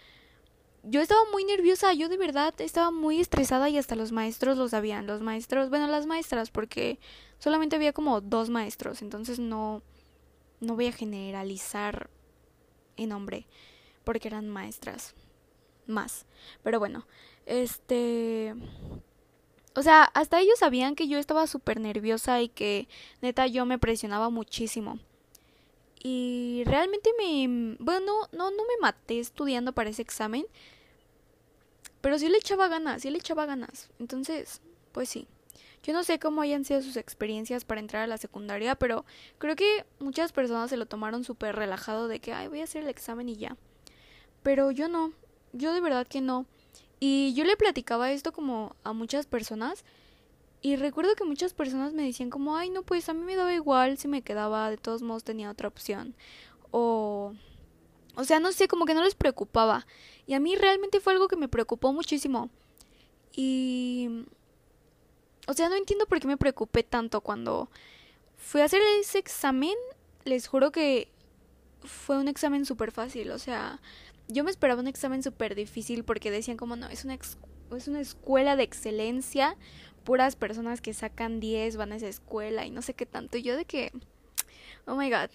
yo 0.84 1.02
estaba 1.02 1.22
muy 1.32 1.44
nerviosa, 1.44 1.94
yo 1.94 2.10
de 2.10 2.18
verdad 2.18 2.54
estaba 2.60 2.92
muy 2.92 3.20
estresada 3.20 3.70
y 3.70 3.78
hasta 3.78 3.96
los 3.96 4.12
maestros 4.12 4.58
lo 4.58 4.68
sabían. 4.68 5.08
Los 5.08 5.22
maestros, 5.22 5.70
bueno, 5.70 5.88
las 5.88 6.06
maestras, 6.06 6.50
porque 6.50 7.00
solamente 7.46 7.76
había 7.76 7.94
como 7.94 8.22
dos 8.22 8.50
maestros, 8.50 9.04
entonces 9.04 9.38
no, 9.38 9.84
no 10.62 10.74
voy 10.74 10.88
a 10.88 10.92
generalizar 10.92 12.10
en 12.98 13.12
hombre, 13.12 13.46
porque 14.04 14.30
eran 14.30 14.50
maestras 14.50 15.14
más. 15.86 16.26
Pero 16.64 16.80
bueno, 16.80 17.06
este... 17.46 18.56
O 19.76 19.84
sea, 19.84 20.06
hasta 20.06 20.40
ellos 20.40 20.58
sabían 20.58 20.96
que 20.96 21.08
yo 21.08 21.20
estaba 21.20 21.46
súper 21.46 21.80
nerviosa 21.80 22.42
y 22.42 22.50
que 22.50 22.88
neta 23.22 23.46
yo 23.46 23.68
me 23.68 23.78
presionaba 23.78 24.32
muchísimo. 24.32 24.98
Y 26.02 26.64
realmente 26.66 27.12
me... 27.20 27.76
Bueno, 27.78 28.12
no, 28.32 28.50
no 28.50 28.64
me 28.64 28.82
maté 28.82 29.20
estudiando 29.20 29.72
para 29.74 29.92
ese 29.92 30.02
examen. 30.02 30.48
Pero 32.02 32.18
sí 32.18 32.28
le 32.28 32.40
echaba 32.40 32.70
ganas, 32.70 33.04
sí 33.04 33.12
le 33.12 33.20
echaba 33.20 33.46
ganas. 33.46 33.92
Entonces, 34.00 34.62
pues 34.94 35.10
sí. 35.10 35.28
Yo 35.86 35.94
no 35.94 36.04
sé 36.04 36.18
cómo 36.18 36.42
hayan 36.42 36.66
sido 36.66 36.82
sus 36.82 36.98
experiencias 36.98 37.64
para 37.64 37.80
entrar 37.80 38.02
a 38.02 38.08
la 38.08 38.18
secundaria, 38.18 38.74
pero 38.74 39.06
creo 39.38 39.56
que 39.56 39.86
muchas 40.00 40.32
personas 40.32 40.72
se 40.72 40.78
lo 40.78 40.88
tomaron 40.88 41.24
súper 41.24 41.56
relajado 41.56 42.08
de 42.08 42.20
que, 42.20 42.34
ay, 42.34 42.48
voy 42.48 42.62
a 42.62 42.64
hacer 42.64 42.82
el 42.82 42.90
examen 42.90 43.30
y 43.30 43.36
ya. 43.36 43.56
Pero 44.42 44.72
yo 44.72 44.88
no, 44.88 45.14
yo 45.54 45.74
de 45.74 45.82
verdad 45.82 46.08
que 46.08 46.22
no. 46.22 46.48
Y 47.00 47.36
yo 47.36 47.44
le 47.44 47.56
platicaba 47.56 48.12
esto 48.12 48.34
como 48.34 48.76
a 48.84 48.94
muchas 48.94 49.28
personas 49.28 49.86
y 50.64 50.76
recuerdo 50.76 51.14
que 51.14 51.24
muchas 51.24 51.54
personas 51.54 51.94
me 51.94 52.02
decían 52.02 52.32
como, 52.32 52.58
ay, 52.58 52.72
no, 52.72 52.82
pues 52.82 53.08
a 53.08 53.14
mí 53.14 53.24
me 53.24 53.36
daba 53.36 53.54
igual 53.54 54.00
si 54.00 54.08
me 54.08 54.24
quedaba, 54.24 54.72
de 54.72 54.78
todos 54.78 55.04
modos 55.04 55.24
tenía 55.24 55.52
otra 55.52 55.68
opción. 55.68 56.16
O... 56.72 57.36
O 58.16 58.24
sea, 58.24 58.40
no 58.40 58.52
sé, 58.52 58.68
como 58.68 58.86
que 58.86 58.96
no 58.96 59.04
les 59.04 59.14
preocupaba. 59.14 59.86
Y 60.26 60.34
a 60.34 60.40
mí 60.40 60.56
realmente 60.56 61.00
fue 61.00 61.14
algo 61.14 61.28
que 61.28 61.36
me 61.36 61.48
preocupó 61.48 61.94
muchísimo. 61.94 62.50
Y... 63.36 64.26
O 65.48 65.54
sea, 65.54 65.70
no 65.70 65.76
entiendo 65.76 66.06
por 66.06 66.20
qué 66.20 66.28
me 66.28 66.38
preocupé 66.38 66.84
tanto 66.84 67.22
cuando 67.22 67.70
fui 68.38 68.62
a 68.62 68.66
hacer 68.66 68.82
ese 69.00 69.20
examen. 69.20 69.76
Les 70.24 70.48
juro 70.48 70.72
que 70.72 71.10
fue 71.84 72.18
un 72.18 72.28
examen 72.28 72.66
súper 72.66 72.92
fácil. 72.92 73.32
O 73.32 73.40
sea, 73.40 73.80
yo 74.28 74.44
me 74.44 74.52
esperaba 74.52 74.82
un 74.82 74.88
examen 74.88 75.22
súper 75.24 75.56
difícil 75.56 76.04
porque 76.04 76.32
decían 76.32 76.58
como 76.58 76.76
no, 76.76 76.88
es 76.88 77.06
una, 77.06 77.14
es 77.16 77.88
una 77.88 78.00
escuela 78.00 78.56
de 78.56 78.64
excelencia 78.64 79.56
puras 80.06 80.38
personas 80.38 80.80
que 80.80 80.94
sacan 80.94 81.42
10 81.42 81.76
van 81.76 81.92
a 81.92 81.98
esa 81.98 82.08
escuela 82.08 82.66
y 82.66 82.70
no 82.72 82.82
sé 82.82 82.94
qué 82.94 83.06
tanto. 83.06 83.38
Y 83.38 83.42
yo 83.42 83.58
de 83.58 83.66
que, 83.66 83.92
oh 84.86 84.96
my 84.96 85.10
god. 85.10 85.30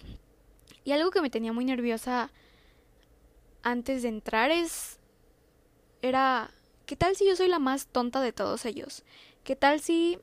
Y 0.83 0.93
algo 0.93 1.11
que 1.11 1.21
me 1.21 1.29
tenía 1.29 1.53
muy 1.53 1.65
nerviosa 1.65 2.31
antes 3.61 4.01
de 4.01 4.07
entrar 4.07 4.49
es, 4.49 4.97
era, 6.01 6.49
¿qué 6.87 6.95
tal 6.95 7.15
si 7.15 7.27
yo 7.27 7.35
soy 7.35 7.49
la 7.49 7.59
más 7.59 7.85
tonta 7.85 8.21
de 8.21 8.31
todos 8.31 8.65
ellos? 8.65 9.03
¿Qué 9.43 9.55
tal 9.55 9.79
si 9.79 10.19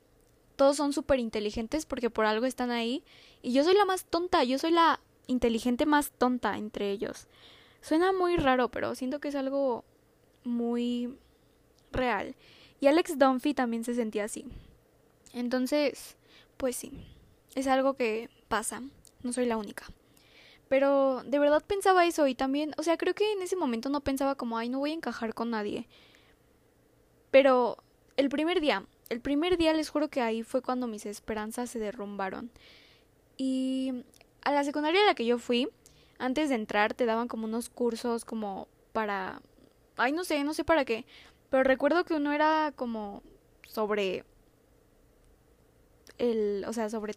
todos 0.55 0.77
son 0.77 0.93
súper 0.93 1.19
inteligentes 1.19 1.85
porque 1.85 2.09
por 2.09 2.25
algo 2.25 2.45
están 2.45 2.71
ahí? 2.71 3.03
Y 3.41 3.53
yo 3.53 3.63
soy 3.63 3.75
la 3.75 3.85
más 3.85 4.05
tonta, 4.05 4.43
yo 4.43 4.57
soy 4.57 4.71
la 4.71 4.99
inteligente 5.27 5.85
más 5.85 6.11
tonta 6.11 6.57
entre 6.57 6.91
ellos. 6.91 7.27
Suena 7.81 8.11
muy 8.11 8.37
raro, 8.37 8.69
pero 8.69 8.95
siento 8.95 9.19
que 9.19 9.29
es 9.29 9.35
algo 9.35 9.85
muy 10.43 11.13
real. 11.91 12.35
Y 12.79 12.87
Alex 12.87 13.17
Dunphy 13.17 13.53
también 13.53 13.83
se 13.83 13.93
sentía 13.93 14.25
así. 14.25 14.45
Entonces, 15.33 16.17
pues 16.57 16.75
sí, 16.75 16.91
es 17.55 17.67
algo 17.67 17.95
que 17.95 18.29
pasa, 18.47 18.81
no 19.21 19.33
soy 19.33 19.45
la 19.45 19.57
única. 19.57 19.85
Pero 20.67 21.23
de 21.25 21.39
verdad 21.39 21.63
pensaba 21.65 22.05
eso 22.05 22.27
y 22.27 22.35
también, 22.35 22.73
o 22.77 22.83
sea, 22.83 22.97
creo 22.97 23.13
que 23.13 23.31
en 23.31 23.41
ese 23.41 23.55
momento 23.55 23.89
no 23.89 24.01
pensaba 24.01 24.35
como, 24.35 24.57
ay, 24.57 24.69
no 24.69 24.79
voy 24.79 24.91
a 24.91 24.95
encajar 24.95 25.33
con 25.33 25.49
nadie. 25.49 25.87
Pero 27.31 27.77
el 28.17 28.29
primer 28.29 28.61
día, 28.61 28.85
el 29.09 29.21
primer 29.21 29.57
día 29.57 29.73
les 29.73 29.89
juro 29.89 30.09
que 30.09 30.21
ahí 30.21 30.43
fue 30.43 30.61
cuando 30.61 30.87
mis 30.87 31.05
esperanzas 31.05 31.69
se 31.69 31.79
derrumbaron. 31.79 32.51
Y 33.37 34.05
a 34.41 34.51
la 34.51 34.63
secundaria 34.63 35.01
a 35.01 35.07
la 35.07 35.15
que 35.15 35.25
yo 35.25 35.39
fui, 35.39 35.69
antes 36.19 36.49
de 36.49 36.55
entrar 36.55 36.93
te 36.93 37.05
daban 37.05 37.27
como 37.27 37.45
unos 37.45 37.69
cursos 37.69 38.23
como 38.23 38.67
para... 38.93 39.41
Ay, 39.97 40.11
no 40.11 40.23
sé, 40.23 40.43
no 40.43 40.53
sé 40.53 40.63
para 40.63 40.85
qué. 40.85 41.05
Pero 41.49 41.63
recuerdo 41.63 42.05
que 42.05 42.13
uno 42.13 42.31
era 42.31 42.71
como 42.75 43.23
sobre 43.67 44.23
el, 46.17 46.63
o 46.67 46.73
sea, 46.73 46.89
sobre 46.89 47.13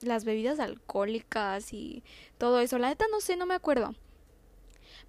las 0.00 0.24
bebidas 0.24 0.60
alcohólicas 0.60 1.72
y 1.72 2.04
todo 2.36 2.60
eso. 2.60 2.78
La 2.78 2.88
neta 2.88 3.06
no 3.10 3.20
sé, 3.20 3.36
no 3.36 3.46
me 3.46 3.54
acuerdo. 3.54 3.94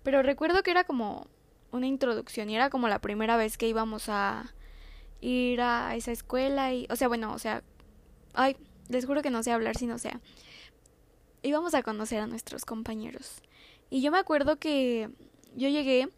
Pero 0.04 0.24
recuerdo 0.24 0.64
que 0.64 0.72
era 0.72 0.86
como 0.86 1.28
una 1.72 1.88
introducción 1.88 2.50
y 2.50 2.56
era 2.56 2.70
como 2.70 2.88
la 2.88 3.00
primera 3.00 3.38
vez 3.38 3.58
que 3.58 3.68
íbamos 3.68 4.08
a 4.08 4.54
ir 5.22 5.62
a 5.62 5.96
esa 5.96 6.12
escuela 6.12 6.74
y, 6.74 6.88
o 6.90 6.96
sea, 6.96 7.08
bueno, 7.08 7.34
o 7.34 7.40
sea, 7.40 7.64
ay, 8.34 8.56
les 8.88 9.06
juro 9.06 9.22
que 9.22 9.30
no 9.30 9.44
sé 9.44 9.52
hablar 9.52 9.78
si 9.78 9.86
no 9.86 9.98
sea. 9.98 10.20
Íbamos 11.42 11.74
a 11.74 11.84
conocer 11.84 12.20
a 12.20 12.28
nuestros 12.28 12.66
compañeros. 12.66 13.42
Y 13.90 14.02
yo 14.02 14.12
me 14.12 14.18
acuerdo 14.18 14.58
que 14.58 15.10
yo 15.56 15.70
llegué 15.70 16.10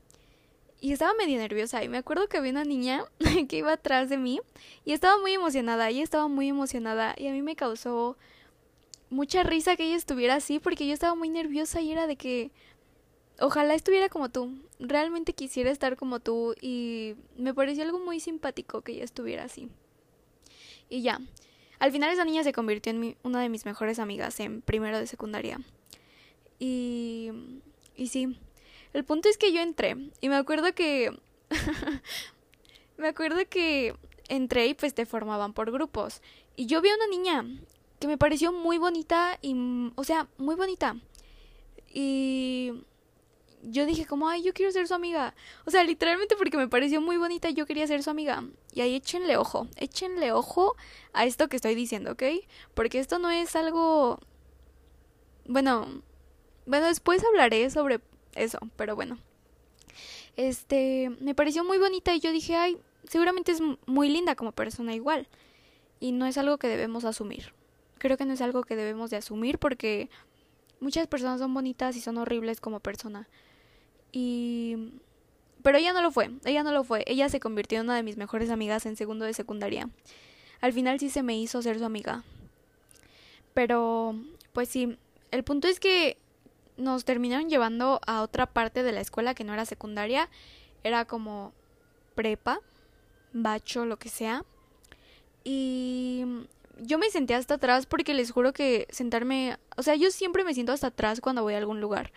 y 0.80 0.92
estaba 0.94 1.14
medio 1.14 1.38
nerviosa 1.38 1.84
y 1.84 1.90
me 1.90 1.98
acuerdo 1.98 2.28
que 2.28 2.38
había 2.38 2.52
una 2.52 2.66
niña 2.66 3.06
que 3.48 3.58
iba 3.58 3.74
atrás 3.74 4.10
de 4.10 4.18
mí 4.18 4.42
y 4.84 4.94
estaba 4.94 5.20
muy 5.20 5.34
emocionada, 5.34 5.90
ella 5.90 6.04
estaba 6.04 6.28
muy 6.28 6.50
emocionada 6.50 7.16
y 7.18 7.28
a 7.28 7.32
mí 7.32 7.42
me 7.42 7.56
causó 7.56 8.18
mucha 9.10 9.44
risa 9.44 9.76
que 9.76 9.84
ella 9.84 9.96
estuviera 9.96 10.36
así 10.36 10.60
porque 10.60 10.88
yo 10.88 10.94
estaba 10.94 11.16
muy 11.16 11.30
nerviosa 11.30 11.82
y 11.82 11.92
era 11.92 12.08
de 12.08 12.16
que 12.16 12.52
ojalá 13.42 13.74
estuviera 13.74 14.10
como 14.10 14.30
tú, 14.30 14.58
realmente 14.80 15.34
quisiera 15.34 15.72
estar 15.72 15.98
como 15.98 16.20
tú 16.20 16.56
y 16.62 17.16
me 17.38 17.54
pareció 17.54 17.84
algo 17.84 18.00
muy 18.00 18.20
simpático 18.20 18.82
que 18.82 18.94
ella 18.94 19.04
estuviera 19.04 19.44
así. 19.44 19.70
Y 20.90 21.02
ya, 21.02 21.20
al 21.80 21.92
final 21.92 22.12
esa 22.12 22.26
niña 22.26 22.44
se 22.44 22.54
convirtió 22.54 22.92
en 22.92 23.18
una 23.24 23.42
de 23.42 23.50
mis 23.50 23.66
mejores 23.66 24.00
amigas 24.00 24.40
en 24.40 24.62
primero 24.62 25.00
de 25.00 25.08
secundaria. 25.08 25.60
Y, 26.60 27.32
y 27.96 28.08
sí, 28.08 28.38
el 28.94 29.04
punto 29.04 29.30
es 29.30 29.38
que 29.38 29.52
yo 29.52 29.62
entré 29.62 29.98
y 30.22 30.30
me 30.30 30.36
acuerdo 30.36 30.74
que... 30.74 31.18
me 32.98 33.08
acuerdo 33.08 33.40
que 33.50 33.96
entré 34.28 34.68
y 34.68 34.74
pues 34.74 34.94
te 34.94 35.06
formaban 35.06 35.54
por 35.54 35.72
grupos. 35.72 36.22
Y 36.56 36.68
yo 36.68 36.82
vi 36.82 36.90
a 36.90 36.96
una 36.96 37.08
niña 37.08 37.46
que 38.00 38.08
me 38.08 38.18
pareció 38.18 38.52
muy 38.52 38.78
bonita 38.78 39.40
y... 39.42 39.56
O 39.96 40.04
sea, 40.04 40.28
muy 40.38 40.56
bonita. 40.56 40.98
Y 41.94 42.74
yo 43.64 43.86
dije 43.86 44.06
como, 44.06 44.28
ay, 44.28 44.44
yo 44.44 44.54
quiero 44.54 44.72
ser 44.72 44.88
su 44.88 44.94
amiga. 44.94 45.36
O 45.66 45.72
sea, 45.72 45.84
literalmente 45.84 46.36
porque 46.36 46.58
me 46.58 46.68
pareció 46.68 47.02
muy 47.02 47.18
bonita, 47.18 47.50
yo 47.50 47.66
quería 47.66 47.88
ser 47.88 48.04
su 48.04 48.10
amiga. 48.10 48.44
Y 48.74 48.82
ahí 48.82 48.96
échenle 48.96 49.38
ojo, 49.38 49.68
échenle 49.76 50.32
ojo 50.32 50.76
a 51.14 51.26
esto 51.26 51.48
que 51.48 51.56
estoy 51.56 51.76
diciendo, 51.76 52.14
¿ok? 52.14 52.24
Porque 52.74 53.00
esto 53.00 53.20
no 53.20 53.30
es 53.30 53.56
algo... 53.56 54.20
Bueno, 55.46 56.02
bueno, 56.66 56.88
después 56.88 57.24
hablaré 57.24 57.70
sobre 57.70 58.00
eso, 58.36 58.60
pero 58.76 58.96
bueno. 58.96 59.18
Este, 60.38 61.12
me 61.20 61.36
pareció 61.36 61.64
muy 61.64 61.78
bonita 61.78 62.16
y 62.16 62.20
yo 62.20 62.32
dije, 62.32 62.56
ay, 62.56 62.78
seguramente 63.08 63.52
es 63.52 63.62
muy 63.86 64.10
linda 64.10 64.36
como 64.36 64.52
persona 64.52 64.94
igual. 64.96 65.28
Y 66.00 66.14
no 66.14 66.26
es 66.26 66.38
algo 66.38 66.58
que 66.58 66.68
debemos 66.68 67.06
asumir. 67.06 67.54
Creo 67.98 68.18
que 68.18 68.26
no 68.26 68.34
es 68.34 68.42
algo 68.42 68.64
que 68.64 68.76
debemos 68.76 69.12
de 69.12 69.18
asumir 69.18 69.60
porque 69.60 70.10
muchas 70.80 71.08
personas 71.08 71.40
son 71.40 71.54
bonitas 71.54 71.96
y 71.96 72.02
son 72.02 72.18
horribles 72.18 72.60
como 72.60 72.80
persona. 72.80 73.28
Y... 74.12 74.94
Pero 75.64 75.78
ella 75.78 75.94
no 75.94 76.02
lo 76.02 76.12
fue, 76.12 76.32
ella 76.46 76.64
no 76.64 76.72
lo 76.72 76.84
fue. 76.84 77.04
Ella 77.06 77.30
se 77.30 77.40
convirtió 77.40 77.80
en 77.80 77.86
una 77.86 77.96
de 77.96 78.04
mis 78.04 78.18
mejores 78.18 78.50
amigas 78.50 78.86
en 78.86 78.96
segundo 78.96 79.26
de 79.26 79.34
secundaria. 79.34 79.90
Al 80.60 80.74
final 80.74 81.00
sí 81.00 81.10
se 81.10 81.22
me 81.22 81.38
hizo 81.38 81.62
ser 81.62 81.78
su 81.78 81.86
amiga. 81.86 82.24
Pero, 83.54 84.16
pues 84.54 84.70
sí, 84.70 84.98
el 85.30 85.44
punto 85.44 85.68
es 85.68 85.80
que 85.80 86.18
nos 86.78 87.06
terminaron 87.06 87.50
llevando 87.50 88.02
a 88.08 88.22
otra 88.22 88.48
parte 88.48 88.82
de 88.84 88.92
la 88.92 89.02
escuela 89.02 89.36
que 89.36 89.44
no 89.44 89.54
era 89.54 89.66
secundaria, 89.66 90.30
era 90.84 91.06
como 91.06 91.54
prepa, 92.16 92.60
bacho, 93.34 93.86
lo 93.86 93.98
que 93.98 94.10
sea. 94.10 94.46
Y 95.44 96.26
yo 96.80 96.98
me 96.98 97.10
senté 97.10 97.36
hasta 97.36 97.56
atrás 97.56 97.86
porque 97.86 98.14
les 98.14 98.32
juro 98.32 98.54
que 98.54 98.88
sentarme, 98.90 99.58
o 99.78 99.84
sea, 99.84 99.96
yo 99.96 100.12
siempre 100.12 100.44
me 100.44 100.54
siento 100.54 100.72
hasta 100.72 100.88
atrás 100.88 101.22
cuando 101.22 101.44
voy 101.44 101.54
a 101.54 101.58
algún 101.58 101.82
lugar 101.82 102.12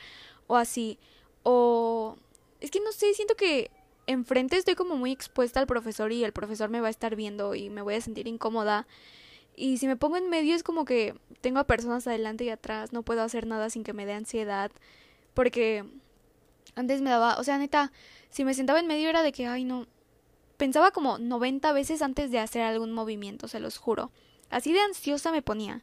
o 0.46 0.56
así. 0.56 0.98
O 1.44 2.16
es 2.60 2.70
que 2.70 2.80
no 2.80 2.90
sé, 2.90 3.14
siento 3.14 3.36
que 3.36 3.70
enfrente 4.06 4.56
estoy 4.56 4.74
como 4.74 4.96
muy 4.96 5.12
expuesta 5.12 5.60
al 5.60 5.66
profesor 5.66 6.12
y 6.12 6.24
el 6.24 6.32
profesor 6.32 6.68
me 6.70 6.80
va 6.80 6.88
a 6.88 6.90
estar 6.90 7.14
viendo 7.14 7.54
y 7.54 7.70
me 7.70 7.82
voy 7.82 7.94
a 7.94 8.00
sentir 8.00 8.26
incómoda. 8.26 8.86
Y 9.56 9.78
si 9.78 9.86
me 9.86 9.96
pongo 9.96 10.16
en 10.16 10.28
medio 10.28 10.54
es 10.56 10.62
como 10.62 10.84
que 10.84 11.14
tengo 11.40 11.60
a 11.60 11.64
personas 11.64 12.06
adelante 12.06 12.44
y 12.44 12.48
atrás, 12.48 12.92
no 12.92 13.02
puedo 13.02 13.22
hacer 13.22 13.46
nada 13.46 13.70
sin 13.70 13.84
que 13.84 13.92
me 13.92 14.06
dé 14.06 14.14
ansiedad. 14.14 14.72
Porque 15.32 15.84
antes 16.74 17.02
me 17.02 17.10
daba, 17.10 17.38
o 17.38 17.44
sea, 17.44 17.58
neta, 17.58 17.92
si 18.30 18.44
me 18.44 18.54
sentaba 18.54 18.80
en 18.80 18.86
medio 18.86 19.08
era 19.08 19.22
de 19.22 19.32
que, 19.32 19.46
ay, 19.46 19.64
no. 19.64 19.86
Pensaba 20.56 20.90
como 20.90 21.18
90 21.18 21.72
veces 21.72 22.02
antes 22.02 22.30
de 22.30 22.38
hacer 22.38 22.62
algún 22.62 22.92
movimiento, 22.92 23.48
se 23.48 23.60
los 23.60 23.78
juro. 23.78 24.10
Así 24.50 24.72
de 24.72 24.80
ansiosa 24.80 25.32
me 25.32 25.42
ponía. 25.42 25.82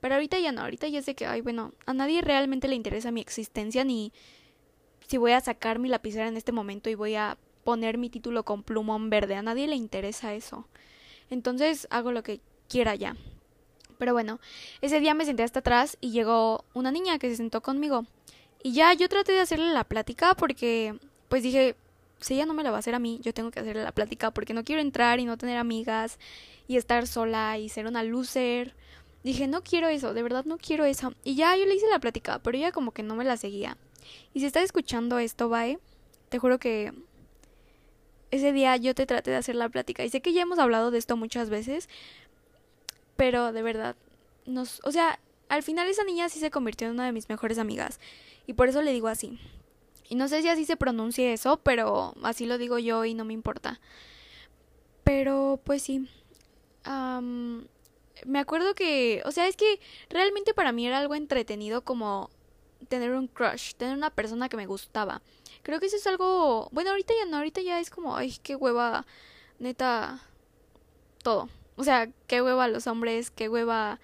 Pero 0.00 0.14
ahorita 0.14 0.38
ya 0.40 0.52
no, 0.52 0.62
ahorita 0.62 0.88
ya 0.88 1.02
sé 1.02 1.14
que, 1.14 1.26
ay, 1.26 1.40
bueno, 1.40 1.72
a 1.86 1.94
nadie 1.94 2.20
realmente 2.20 2.66
le 2.66 2.74
interesa 2.74 3.12
mi 3.12 3.20
existencia 3.20 3.84
ni 3.84 4.12
si 5.06 5.16
voy 5.16 5.32
a 5.32 5.40
sacar 5.40 5.78
mi 5.78 5.88
lapicera 5.88 6.28
en 6.28 6.36
este 6.36 6.52
momento 6.52 6.90
y 6.90 6.94
voy 6.94 7.14
a 7.14 7.36
poner 7.64 7.98
mi 7.98 8.10
título 8.10 8.44
con 8.44 8.62
plumón 8.62 9.10
verde. 9.10 9.36
A 9.36 9.42
nadie 9.42 9.66
le 9.66 9.76
interesa 9.76 10.34
eso. 10.34 10.66
Entonces 11.30 11.86
hago 11.90 12.12
lo 12.12 12.22
que 12.22 12.40
quiera 12.68 12.94
ya. 12.94 13.16
Pero 13.98 14.12
bueno, 14.12 14.40
ese 14.80 15.00
día 15.00 15.14
me 15.14 15.24
senté 15.24 15.42
hasta 15.42 15.60
atrás 15.60 15.96
y 16.00 16.10
llegó 16.10 16.64
una 16.74 16.90
niña 16.90 17.18
que 17.18 17.30
se 17.30 17.36
sentó 17.36 17.60
conmigo. 17.60 18.04
Y 18.62 18.72
ya 18.72 18.92
yo 18.94 19.08
traté 19.08 19.32
de 19.32 19.40
hacerle 19.40 19.72
la 19.72 19.84
plática 19.84 20.34
porque 20.34 20.94
pues 21.28 21.42
dije, 21.42 21.76
si 22.20 22.34
ella 22.34 22.46
no 22.46 22.54
me 22.54 22.62
la 22.62 22.70
va 22.70 22.76
a 22.76 22.80
hacer 22.80 22.94
a 22.94 22.98
mí, 22.98 23.20
yo 23.22 23.34
tengo 23.34 23.50
que 23.50 23.60
hacerle 23.60 23.82
la 23.82 23.92
plática 23.92 24.30
porque 24.30 24.54
no 24.54 24.64
quiero 24.64 24.80
entrar 24.80 25.20
y 25.20 25.24
no 25.24 25.36
tener 25.36 25.58
amigas 25.58 26.18
y 26.68 26.76
estar 26.76 27.06
sola 27.06 27.58
y 27.58 27.68
ser 27.68 27.86
una 27.86 28.02
loser. 28.02 28.74
Dije, 29.24 29.46
no 29.46 29.62
quiero 29.62 29.88
eso, 29.88 30.14
de 30.14 30.22
verdad 30.22 30.44
no 30.44 30.58
quiero 30.58 30.84
eso. 30.84 31.14
Y 31.24 31.36
ya 31.36 31.56
yo 31.56 31.64
le 31.66 31.74
hice 31.74 31.88
la 31.88 32.00
plática, 32.00 32.40
pero 32.40 32.58
ella 32.58 32.72
como 32.72 32.92
que 32.92 33.02
no 33.02 33.14
me 33.14 33.24
la 33.24 33.36
seguía. 33.36 33.76
Y 34.34 34.40
si 34.40 34.46
estás 34.46 34.64
escuchando 34.64 35.18
esto, 35.18 35.48
Bae, 35.48 35.78
te 36.28 36.38
juro 36.38 36.58
que 36.58 36.92
ese 38.30 38.52
día 38.52 38.76
yo 38.76 38.94
te 38.94 39.06
traté 39.06 39.30
de 39.30 39.36
hacer 39.36 39.54
la 39.54 39.68
plática. 39.68 40.04
Y 40.04 40.08
sé 40.08 40.20
que 40.20 40.32
ya 40.32 40.42
hemos 40.42 40.58
hablado 40.58 40.90
de 40.90 40.98
esto 40.98 41.16
muchas 41.16 41.50
veces, 41.50 41.88
pero 43.16 43.52
de 43.52 43.62
verdad, 43.62 43.94
nos, 44.46 44.80
o 44.84 44.90
sea, 44.90 45.20
al 45.48 45.62
final 45.62 45.86
esa 45.88 46.04
niña 46.04 46.28
sí 46.28 46.40
se 46.40 46.50
convirtió 46.50 46.86
en 46.86 46.94
una 46.94 47.04
de 47.04 47.12
mis 47.12 47.28
mejores 47.28 47.58
amigas. 47.58 48.00
Y 48.46 48.54
por 48.54 48.68
eso 48.68 48.82
le 48.82 48.92
digo 48.92 49.08
así. 49.08 49.38
Y 50.08 50.14
no 50.14 50.28
sé 50.28 50.42
si 50.42 50.48
así 50.48 50.64
se 50.64 50.76
pronuncie 50.76 51.32
eso, 51.32 51.58
pero 51.58 52.14
así 52.22 52.46
lo 52.46 52.58
digo 52.58 52.78
yo 52.78 53.04
y 53.04 53.14
no 53.14 53.24
me 53.24 53.34
importa. 53.34 53.80
Pero 55.04 55.60
pues 55.64 55.82
sí. 55.82 56.08
me 58.24 58.38
acuerdo 58.38 58.74
que, 58.74 59.22
o 59.24 59.30
sea, 59.30 59.46
es 59.46 59.56
que 59.56 59.80
realmente 60.08 60.54
para 60.54 60.72
mí 60.72 60.86
era 60.86 60.98
algo 60.98 61.14
entretenido 61.14 61.82
como 61.82 62.30
tener 62.88 63.12
un 63.12 63.28
crush, 63.28 63.74
tener 63.74 63.96
una 63.96 64.10
persona 64.10 64.48
que 64.48 64.56
me 64.56 64.66
gustaba. 64.66 65.22
Creo 65.62 65.80
que 65.80 65.86
eso 65.86 65.96
es 65.96 66.06
algo, 66.06 66.68
bueno, 66.72 66.90
ahorita 66.90 67.14
ya 67.14 67.26
no, 67.26 67.36
ahorita 67.36 67.60
ya 67.60 67.80
es 67.80 67.90
como, 67.90 68.16
ay, 68.16 68.36
qué 68.42 68.56
hueva, 68.56 69.06
neta, 69.58 70.20
todo. 71.22 71.48
O 71.76 71.84
sea, 71.84 72.08
qué 72.26 72.42
hueva 72.42 72.68
los 72.68 72.86
hombres, 72.86 73.30
qué 73.30 73.48
hueva, 73.48 74.00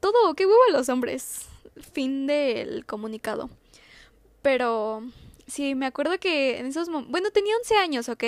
todo, 0.00 0.34
qué 0.34 0.46
hueva 0.46 0.64
los 0.70 0.88
hombres. 0.88 1.48
Fin 1.92 2.26
del 2.26 2.84
comunicado. 2.86 3.50
Pero 4.42 5.02
sí, 5.46 5.74
me 5.74 5.86
acuerdo 5.86 6.18
que 6.18 6.58
en 6.58 6.66
esos 6.66 6.88
momentos, 6.88 7.10
bueno, 7.10 7.30
tenía 7.30 7.56
11 7.56 7.76
años, 7.76 8.08
¿ok? 8.08 8.24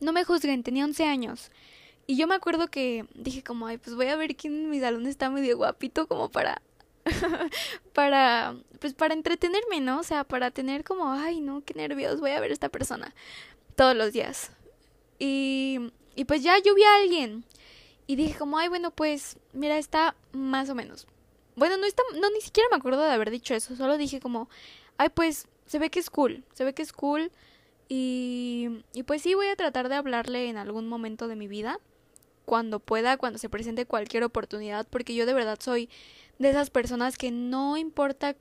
No 0.00 0.12
me 0.12 0.24
juzguen, 0.24 0.62
tenía 0.62 0.84
11 0.84 1.04
años. 1.04 1.50
Y 2.06 2.16
yo 2.16 2.26
me 2.26 2.34
acuerdo 2.34 2.68
que 2.68 3.06
dije 3.14 3.42
como, 3.42 3.66
ay, 3.66 3.78
pues 3.78 3.94
voy 3.94 4.08
a 4.08 4.16
ver 4.16 4.36
quién 4.36 4.54
en 4.54 4.70
mi 4.70 4.80
salón 4.80 5.06
está 5.06 5.30
medio 5.30 5.56
guapito 5.56 6.06
como 6.08 6.30
para 6.30 6.60
para, 7.92 8.56
pues 8.80 8.94
para 8.94 9.14
entretenerme, 9.14 9.80
¿no? 9.80 10.00
O 10.00 10.02
sea, 10.02 10.24
para 10.24 10.50
tener 10.50 10.84
como, 10.84 11.12
ay, 11.12 11.40
no, 11.40 11.62
qué 11.64 11.74
nervios, 11.74 12.20
voy 12.20 12.30
a 12.30 12.40
ver 12.40 12.50
a 12.50 12.54
esta 12.54 12.68
persona 12.68 13.14
todos 13.76 13.96
los 13.96 14.12
días. 14.12 14.52
Y, 15.18 15.92
y 16.14 16.24
pues 16.24 16.42
ya 16.42 16.58
yo 16.58 16.74
vi 16.74 16.82
a 16.82 16.96
alguien 16.96 17.44
y 18.06 18.16
dije 18.16 18.38
como, 18.38 18.58
ay, 18.58 18.68
bueno, 18.68 18.90
pues, 18.90 19.38
mira, 19.52 19.78
está 19.78 20.16
más 20.32 20.68
o 20.68 20.74
menos. 20.74 21.06
Bueno, 21.54 21.76
no 21.76 21.86
está, 21.86 22.02
no, 22.20 22.30
ni 22.30 22.40
siquiera 22.40 22.68
me 22.70 22.76
acuerdo 22.76 23.02
de 23.02 23.12
haber 23.12 23.30
dicho 23.30 23.54
eso, 23.54 23.76
solo 23.76 23.98
dije 23.98 24.20
como, 24.20 24.48
ay, 24.96 25.10
pues, 25.10 25.48
se 25.66 25.78
ve 25.78 25.90
que 25.90 26.00
es 26.00 26.10
cool, 26.10 26.44
se 26.54 26.64
ve 26.64 26.74
que 26.74 26.82
es 26.82 26.92
cool. 26.92 27.30
Y, 27.88 28.84
y 28.94 29.02
pues 29.02 29.22
sí, 29.22 29.34
voy 29.34 29.48
a 29.48 29.56
tratar 29.56 29.88
de 29.88 29.96
hablarle 29.96 30.48
en 30.48 30.56
algún 30.56 30.88
momento 30.88 31.28
de 31.28 31.36
mi 31.36 31.46
vida, 31.46 31.78
cuando 32.44 32.80
pueda, 32.80 33.16
cuando 33.16 33.38
se 33.38 33.48
presente 33.48 33.86
cualquier 33.86 34.24
oportunidad, 34.24 34.86
porque 34.88 35.14
yo 35.14 35.26
de 35.26 35.34
verdad 35.34 35.58
soy 35.60 35.88
de 36.38 36.50
esas 36.50 36.70
personas 36.70 37.16
que 37.16 37.30
no 37.30 37.76
importa 37.76 38.36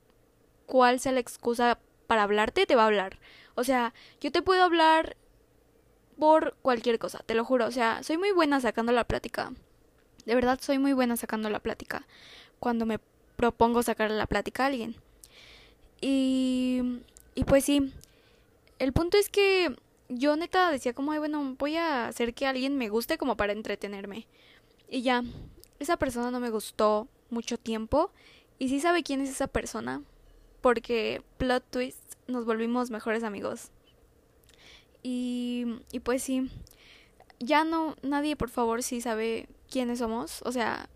cuál 0.65 0.99
sea 0.99 1.11
la 1.11 1.19
excusa 1.19 1.79
para 2.07 2.23
hablarte, 2.23 2.65
te 2.65 2.75
va 2.75 2.83
a 2.83 2.87
hablar. 2.87 3.19
O 3.55 3.63
sea, 3.63 3.93
yo 4.19 4.31
te 4.31 4.41
puedo 4.41 4.63
hablar 4.63 5.17
por 6.17 6.55
cualquier 6.61 6.99
cosa, 6.99 7.19
te 7.25 7.35
lo 7.35 7.45
juro. 7.45 7.65
O 7.65 7.71
sea, 7.71 8.03
soy 8.03 8.17
muy 8.17 8.31
buena 8.31 8.59
sacando 8.61 8.91
la 8.91 9.03
plática. 9.03 9.53
De 10.25 10.35
verdad, 10.35 10.59
soy 10.61 10.77
muy 10.77 10.93
buena 10.93 11.17
sacando 11.17 11.49
la 11.49 11.59
plática. 11.59 12.07
Cuando 12.59 12.85
me 12.85 12.99
propongo 13.35 13.83
sacar 13.83 14.11
la 14.11 14.27
plática 14.27 14.63
a 14.63 14.67
alguien. 14.67 14.95
Y, 15.99 17.01
y 17.35 17.43
pues 17.43 17.65
sí, 17.65 17.91
el 18.79 18.93
punto 18.93 19.17
es 19.17 19.29
que 19.29 19.75
yo 20.09 20.35
neta 20.35 20.71
decía 20.71 20.93
como, 20.93 21.11
Ay, 21.11 21.19
bueno, 21.19 21.55
voy 21.57 21.77
a 21.77 22.07
hacer 22.07 22.33
que 22.33 22.45
alguien 22.47 22.77
me 22.77 22.89
guste 22.89 23.17
como 23.17 23.37
para 23.37 23.53
entretenerme. 23.53 24.27
Y 24.89 25.01
ya, 25.01 25.23
esa 25.79 25.97
persona 25.97 26.31
no 26.31 26.39
me 26.39 26.49
gustó, 26.49 27.07
mucho 27.31 27.57
tiempo. 27.57 28.11
Y 28.59 28.69
sí 28.69 28.79
sabe 28.79 29.03
quién 29.03 29.21
es 29.21 29.29
esa 29.29 29.47
persona. 29.47 30.01
Porque 30.61 31.23
plot 31.37 31.63
twist 31.69 32.15
nos 32.27 32.45
volvimos 32.45 32.91
mejores 32.91 33.23
amigos. 33.23 33.71
Y, 35.03 35.65
y 35.91 35.99
pues 35.99 36.23
sí. 36.23 36.49
Ya 37.39 37.63
no, 37.63 37.95
nadie 38.03 38.35
por 38.35 38.49
favor 38.49 38.83
sí 38.83 39.01
sabe 39.01 39.47
quiénes 39.69 39.99
somos. 39.99 40.41
O 40.43 40.51
sea, 40.51 40.89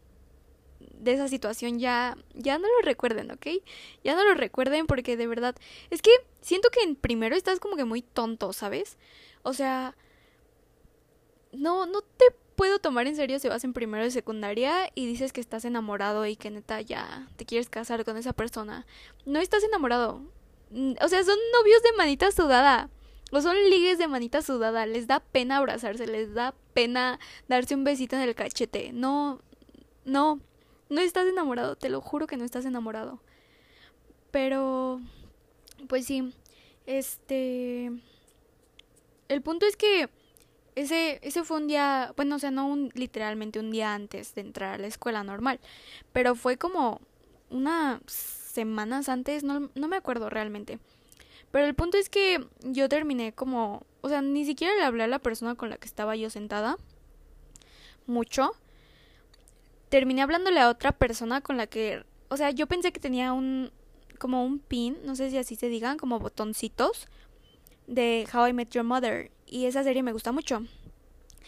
de 0.79 1.13
esa 1.13 1.27
situación 1.27 1.79
ya, 1.79 2.17
ya 2.33 2.57
no 2.57 2.67
lo 2.67 2.81
recuerden, 2.83 3.31
¿ok? 3.31 3.47
Ya 4.03 4.15
no 4.15 4.23
lo 4.23 4.33
recuerden 4.33 4.87
porque 4.87 5.17
de 5.17 5.27
verdad, 5.27 5.55
es 5.89 6.01
que 6.01 6.11
siento 6.41 6.69
que 6.69 6.81
en 6.81 6.95
primero 6.95 7.35
estás 7.35 7.59
como 7.59 7.75
que 7.75 7.85
muy 7.85 8.01
tonto, 8.01 8.53
¿sabes? 8.53 8.97
O 9.43 9.53
sea, 9.53 9.95
no, 11.51 11.85
no 11.85 12.01
te 12.01 12.25
puedo 12.55 12.79
tomar 12.79 13.07
en 13.07 13.15
serio 13.15 13.39
si 13.39 13.47
vas 13.47 13.63
en 13.63 13.73
primero 13.73 14.03
de 14.03 14.11
secundaria 14.11 14.89
y 14.95 15.05
dices 15.05 15.33
que 15.33 15.41
estás 15.41 15.65
enamorado 15.65 16.25
y 16.25 16.35
que 16.35 16.51
neta 16.51 16.81
ya 16.81 17.27
te 17.35 17.45
quieres 17.45 17.69
casar 17.69 18.05
con 18.05 18.17
esa 18.17 18.33
persona. 18.33 18.85
No 19.25 19.39
estás 19.39 19.63
enamorado. 19.63 20.21
O 21.01 21.07
sea, 21.07 21.23
son 21.23 21.37
novios 21.53 21.83
de 21.83 21.93
manita 21.97 22.31
sudada. 22.31 22.89
O 23.31 23.41
son 23.41 23.55
ligues 23.69 23.97
de 23.97 24.07
manita 24.07 24.41
sudada. 24.41 24.85
Les 24.85 25.07
da 25.07 25.19
pena 25.19 25.57
abrazarse, 25.57 26.07
les 26.07 26.33
da 26.33 26.53
pena 26.73 27.19
darse 27.47 27.75
un 27.75 27.83
besito 27.83 28.15
en 28.15 28.21
el 28.21 28.35
cachete. 28.35 28.91
No, 28.93 29.41
no, 30.05 30.39
no 30.89 31.01
estás 31.01 31.27
enamorado. 31.27 31.75
Te 31.75 31.89
lo 31.89 32.01
juro 32.01 32.27
que 32.27 32.37
no 32.37 32.45
estás 32.45 32.65
enamorado. 32.65 33.19
Pero, 34.31 35.01
pues 35.87 36.05
sí, 36.05 36.33
este... 36.85 37.91
El 39.27 39.41
punto 39.41 39.65
es 39.65 39.75
que 39.75 40.09
ese, 40.75 41.19
ese 41.23 41.43
fue 41.43 41.57
un 41.57 41.67
día, 41.67 42.13
bueno, 42.15 42.35
o 42.35 42.39
sea, 42.39 42.51
no 42.51 42.67
un, 42.67 42.91
literalmente 42.93 43.59
un 43.59 43.71
día 43.71 43.93
antes 43.93 44.35
de 44.35 44.41
entrar 44.41 44.75
a 44.75 44.77
la 44.77 44.87
escuela 44.87 45.23
normal, 45.23 45.59
pero 46.11 46.35
fue 46.35 46.57
como 46.57 47.01
unas 47.49 48.01
semanas 48.11 49.09
antes, 49.09 49.43
no, 49.43 49.69
no 49.73 49.87
me 49.87 49.95
acuerdo 49.95 50.29
realmente. 50.29 50.79
Pero 51.51 51.67
el 51.67 51.75
punto 51.75 51.97
es 51.97 52.09
que 52.09 52.45
yo 52.63 52.89
terminé 52.89 53.33
como, 53.33 53.83
o 54.01 54.09
sea, 54.09 54.21
ni 54.21 54.43
siquiera 54.43 54.75
le 54.75 54.83
hablé 54.83 55.03
a 55.03 55.07
la 55.07 55.19
persona 55.19 55.55
con 55.55 55.69
la 55.69 55.77
que 55.77 55.87
estaba 55.87 56.15
yo 56.15 56.29
sentada, 56.29 56.77
mucho. 58.05 58.51
Terminé 59.89 60.21
hablándole 60.21 60.59
a 60.59 60.69
otra 60.69 60.91
persona 60.91 61.41
con 61.41 61.57
la 61.57 61.67
que, 61.67 62.03
o 62.27 62.37
sea, 62.37 62.51
yo 62.51 62.67
pensé 62.67 62.91
que 62.91 62.99
tenía 62.99 63.31
un, 63.31 63.71
como 64.19 64.43
un 64.43 64.59
pin, 64.59 64.97
no 65.05 65.15
sé 65.15 65.29
si 65.29 65.37
así 65.37 65.55
se 65.55 65.69
digan, 65.69 65.97
como 65.97 66.19
botoncitos 66.19 67.07
de 67.87 68.27
How 68.33 68.47
I 68.47 68.53
Met 68.53 68.71
Your 68.71 68.83
Mother 68.83 69.31
y 69.45 69.65
esa 69.65 69.83
serie 69.83 70.03
me 70.03 70.13
gusta 70.13 70.31
mucho. 70.31 70.63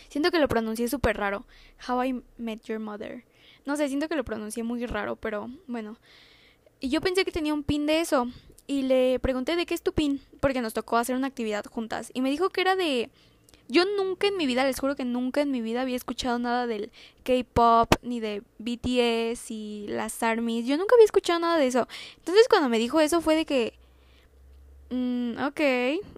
Siento 0.10 0.32
que 0.32 0.40
lo 0.40 0.48
pronuncié 0.48 0.88
súper 0.88 1.18
raro. 1.18 1.46
How 1.88 2.04
I 2.04 2.24
Met 2.38 2.64
Your 2.64 2.80
Mother. 2.80 3.24
No 3.66 3.76
sé, 3.76 3.88
siento 3.88 4.08
que 4.08 4.16
lo 4.16 4.24
pronuncié 4.24 4.64
muy 4.64 4.86
raro, 4.86 5.16
pero 5.16 5.50
bueno. 5.68 5.98
Y 6.80 6.90
yo 6.90 7.02
pensé 7.02 7.26
que 7.26 7.32
tenía 7.32 7.54
un 7.54 7.64
pin 7.64 7.86
de 7.86 8.00
eso. 8.02 8.28
Y 8.68 8.84
le 8.84 9.20
pregunté 9.20 9.56
de 9.56 9.66
qué 9.66 9.74
es 9.74 9.82
tu 9.82 9.94
pin, 9.94 10.22
porque 10.40 10.62
nos 10.62 10.74
tocó 10.74 10.98
hacer 10.98 11.16
una 11.16 11.28
actividad 11.28 11.66
juntas. 11.66 12.12
Y 12.14 12.22
me 12.22 12.30
dijo 12.30 12.50
que 12.50 12.62
era 12.62 12.76
de... 12.76 13.10
Yo 13.70 13.84
nunca 13.98 14.28
en 14.28 14.38
mi 14.38 14.46
vida, 14.46 14.64
les 14.64 14.80
juro 14.80 14.96
que 14.96 15.04
nunca 15.04 15.42
en 15.42 15.52
mi 15.52 15.62
vida 15.62 15.82
había 15.82 15.98
escuchado 15.98 16.40
nada 16.40 16.68
del 16.68 16.90
K-Pop, 17.24 17.96
ni 18.02 18.22
de 18.22 18.42
BTS 18.60 19.52
y 19.52 19.88
las 19.90 20.24
ARMYs. 20.24 20.66
Yo 20.66 20.78
nunca 20.78 20.96
había 20.96 21.04
escuchado 21.04 21.40
nada 21.40 21.58
de 21.58 21.68
eso. 21.68 21.86
Entonces 22.18 22.48
cuando 22.48 22.70
me 22.70 22.80
dijo 22.80 23.02
eso 23.02 23.20
fue 23.20 23.36
de 23.36 23.46
que... 23.46 23.74
Mm, 24.90 25.44
ok, 25.44 25.62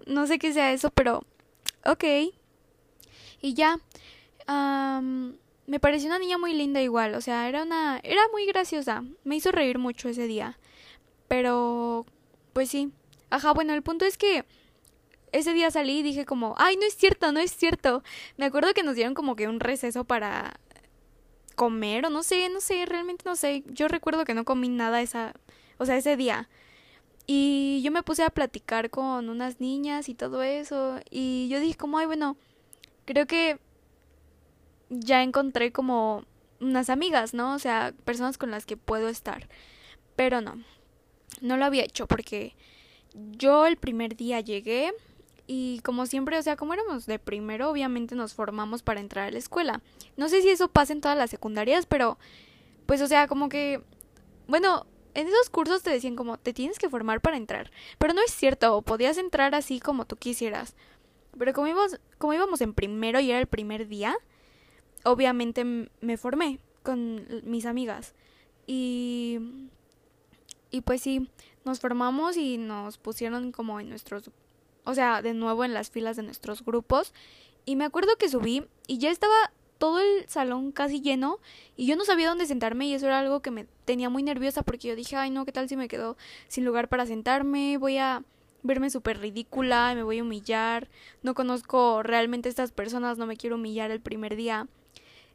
no 0.06 0.28
sé 0.28 0.38
qué 0.38 0.52
sea 0.52 0.72
eso, 0.72 0.90
pero 0.90 1.24
ok. 1.84 2.04
Y 3.42 3.54
ya. 3.54 3.78
me 5.66 5.80
pareció 5.80 6.08
una 6.08 6.18
niña 6.18 6.38
muy 6.38 6.54
linda 6.54 6.82
igual, 6.82 7.14
o 7.14 7.20
sea, 7.20 7.48
era 7.48 7.62
una... 7.62 8.00
era 8.02 8.22
muy 8.32 8.44
graciosa, 8.46 9.04
me 9.24 9.36
hizo 9.36 9.52
reír 9.52 9.78
mucho 9.78 10.08
ese 10.08 10.26
día. 10.26 10.58
Pero, 11.28 12.06
pues 12.52 12.70
sí. 12.70 12.92
Ajá, 13.30 13.52
bueno, 13.52 13.72
el 13.74 13.82
punto 13.82 14.04
es 14.04 14.18
que 14.18 14.44
ese 15.32 15.52
día 15.52 15.70
salí 15.70 15.98
y 16.00 16.02
dije 16.02 16.24
como, 16.26 16.54
ay, 16.58 16.76
no 16.76 16.84
es 16.84 16.96
cierto, 16.96 17.32
no 17.32 17.40
es 17.40 17.52
cierto. 17.54 18.02
Me 18.36 18.46
acuerdo 18.46 18.74
que 18.74 18.82
nos 18.82 18.96
dieron 18.96 19.14
como 19.14 19.36
que 19.36 19.48
un 19.48 19.60
receso 19.60 20.04
para 20.04 20.58
comer 21.54 22.06
o 22.06 22.10
no 22.10 22.22
sé, 22.22 22.48
no 22.48 22.60
sé, 22.60 22.86
realmente 22.86 23.24
no 23.26 23.36
sé. 23.36 23.62
Yo 23.66 23.86
recuerdo 23.88 24.24
que 24.24 24.34
no 24.34 24.44
comí 24.44 24.68
nada 24.68 25.02
esa, 25.02 25.34
o 25.78 25.86
sea, 25.86 25.96
ese 25.96 26.16
día. 26.16 26.48
Y 27.26 27.80
yo 27.84 27.92
me 27.92 28.02
puse 28.02 28.22
a 28.22 28.30
platicar 28.30 28.90
con 28.90 29.28
unas 29.28 29.60
niñas 29.60 30.08
y 30.08 30.14
todo 30.14 30.42
eso. 30.42 30.98
Y 31.10 31.48
yo 31.48 31.60
dije 31.60 31.76
como, 31.76 31.98
ay, 31.98 32.06
bueno, 32.06 32.36
creo 33.04 33.26
que 33.26 33.58
ya 34.88 35.22
encontré 35.22 35.72
como 35.72 36.24
unas 36.60 36.90
amigas, 36.90 37.34
¿no? 37.34 37.54
O 37.54 37.58
sea, 37.58 37.94
personas 38.04 38.38
con 38.38 38.50
las 38.50 38.66
que 38.66 38.76
puedo 38.76 39.08
estar. 39.08 39.48
Pero 40.16 40.40
no, 40.40 40.62
no 41.40 41.56
lo 41.56 41.64
había 41.64 41.84
hecho 41.84 42.06
porque 42.06 42.54
yo 43.14 43.66
el 43.66 43.76
primer 43.76 44.16
día 44.16 44.40
llegué 44.40 44.92
y 45.46 45.80
como 45.80 46.06
siempre, 46.06 46.38
o 46.38 46.42
sea, 46.42 46.56
como 46.56 46.74
éramos 46.74 47.06
de 47.06 47.18
primero, 47.18 47.70
obviamente 47.70 48.14
nos 48.14 48.34
formamos 48.34 48.82
para 48.82 49.00
entrar 49.00 49.28
a 49.28 49.30
la 49.30 49.38
escuela. 49.38 49.80
No 50.16 50.28
sé 50.28 50.42
si 50.42 50.48
eso 50.48 50.68
pasa 50.68 50.92
en 50.92 51.00
todas 51.00 51.18
las 51.18 51.30
secundarias, 51.30 51.86
pero 51.86 52.18
pues 52.86 53.00
o 53.00 53.06
sea, 53.06 53.26
como 53.26 53.48
que, 53.48 53.82
bueno, 54.46 54.86
en 55.14 55.28
esos 55.28 55.50
cursos 55.50 55.82
te 55.82 55.90
decían 55.90 56.16
como, 56.16 56.38
te 56.38 56.52
tienes 56.52 56.78
que 56.78 56.88
formar 56.88 57.20
para 57.20 57.36
entrar. 57.36 57.70
Pero 57.98 58.14
no 58.14 58.22
es 58.22 58.32
cierto, 58.32 58.80
podías 58.82 59.18
entrar 59.18 59.54
así 59.54 59.80
como 59.80 60.04
tú 60.06 60.16
quisieras. 60.16 60.74
Pero 61.38 61.52
como 61.52 61.68
íbamos, 61.68 62.00
como 62.18 62.34
íbamos 62.34 62.60
en 62.60 62.74
primero 62.74 63.20
y 63.20 63.30
era 63.30 63.40
el 63.40 63.46
primer 63.46 63.88
día, 63.88 64.16
obviamente 65.04 65.64
me 66.00 66.16
formé 66.16 66.58
con 66.82 67.26
mis 67.44 67.66
amigas. 67.66 68.14
Y, 68.66 69.38
y 70.70 70.82
pues 70.82 71.02
sí, 71.02 71.28
nos 71.64 71.80
formamos 71.80 72.36
y 72.36 72.58
nos 72.58 72.98
pusieron 72.98 73.52
como 73.52 73.80
en 73.80 73.88
nuestros, 73.88 74.30
o 74.84 74.94
sea, 74.94 75.22
de 75.22 75.34
nuevo 75.34 75.64
en 75.64 75.74
las 75.74 75.90
filas 75.90 76.16
de 76.16 76.22
nuestros 76.22 76.64
grupos. 76.64 77.12
Y 77.64 77.76
me 77.76 77.84
acuerdo 77.84 78.16
que 78.16 78.28
subí 78.28 78.66
y 78.86 78.98
ya 78.98 79.10
estaba 79.10 79.52
todo 79.80 79.98
el 79.98 80.28
salón 80.28 80.72
casi 80.72 81.00
lleno 81.00 81.38
y 81.74 81.86
yo 81.86 81.96
no 81.96 82.04
sabía 82.04 82.28
dónde 82.28 82.44
sentarme 82.44 82.86
y 82.86 82.92
eso 82.92 83.06
era 83.06 83.18
algo 83.18 83.40
que 83.40 83.50
me 83.50 83.66
tenía 83.86 84.10
muy 84.10 84.22
nerviosa 84.22 84.62
porque 84.62 84.88
yo 84.88 84.94
dije, 84.94 85.16
ay 85.16 85.30
no, 85.30 85.46
¿qué 85.46 85.52
tal 85.52 85.70
si 85.70 85.76
me 85.76 85.88
quedo 85.88 86.18
sin 86.48 86.66
lugar 86.66 86.88
para 86.88 87.06
sentarme? 87.06 87.78
Voy 87.78 87.96
a 87.96 88.22
verme 88.62 88.90
súper 88.90 89.20
ridícula, 89.20 89.94
me 89.94 90.02
voy 90.02 90.18
a 90.18 90.22
humillar, 90.22 90.90
no 91.22 91.32
conozco 91.32 92.02
realmente 92.02 92.50
a 92.50 92.50
estas 92.50 92.72
personas, 92.72 93.16
no 93.16 93.24
me 93.24 93.38
quiero 93.38 93.56
humillar 93.56 93.90
el 93.90 94.02
primer 94.02 94.36
día. 94.36 94.68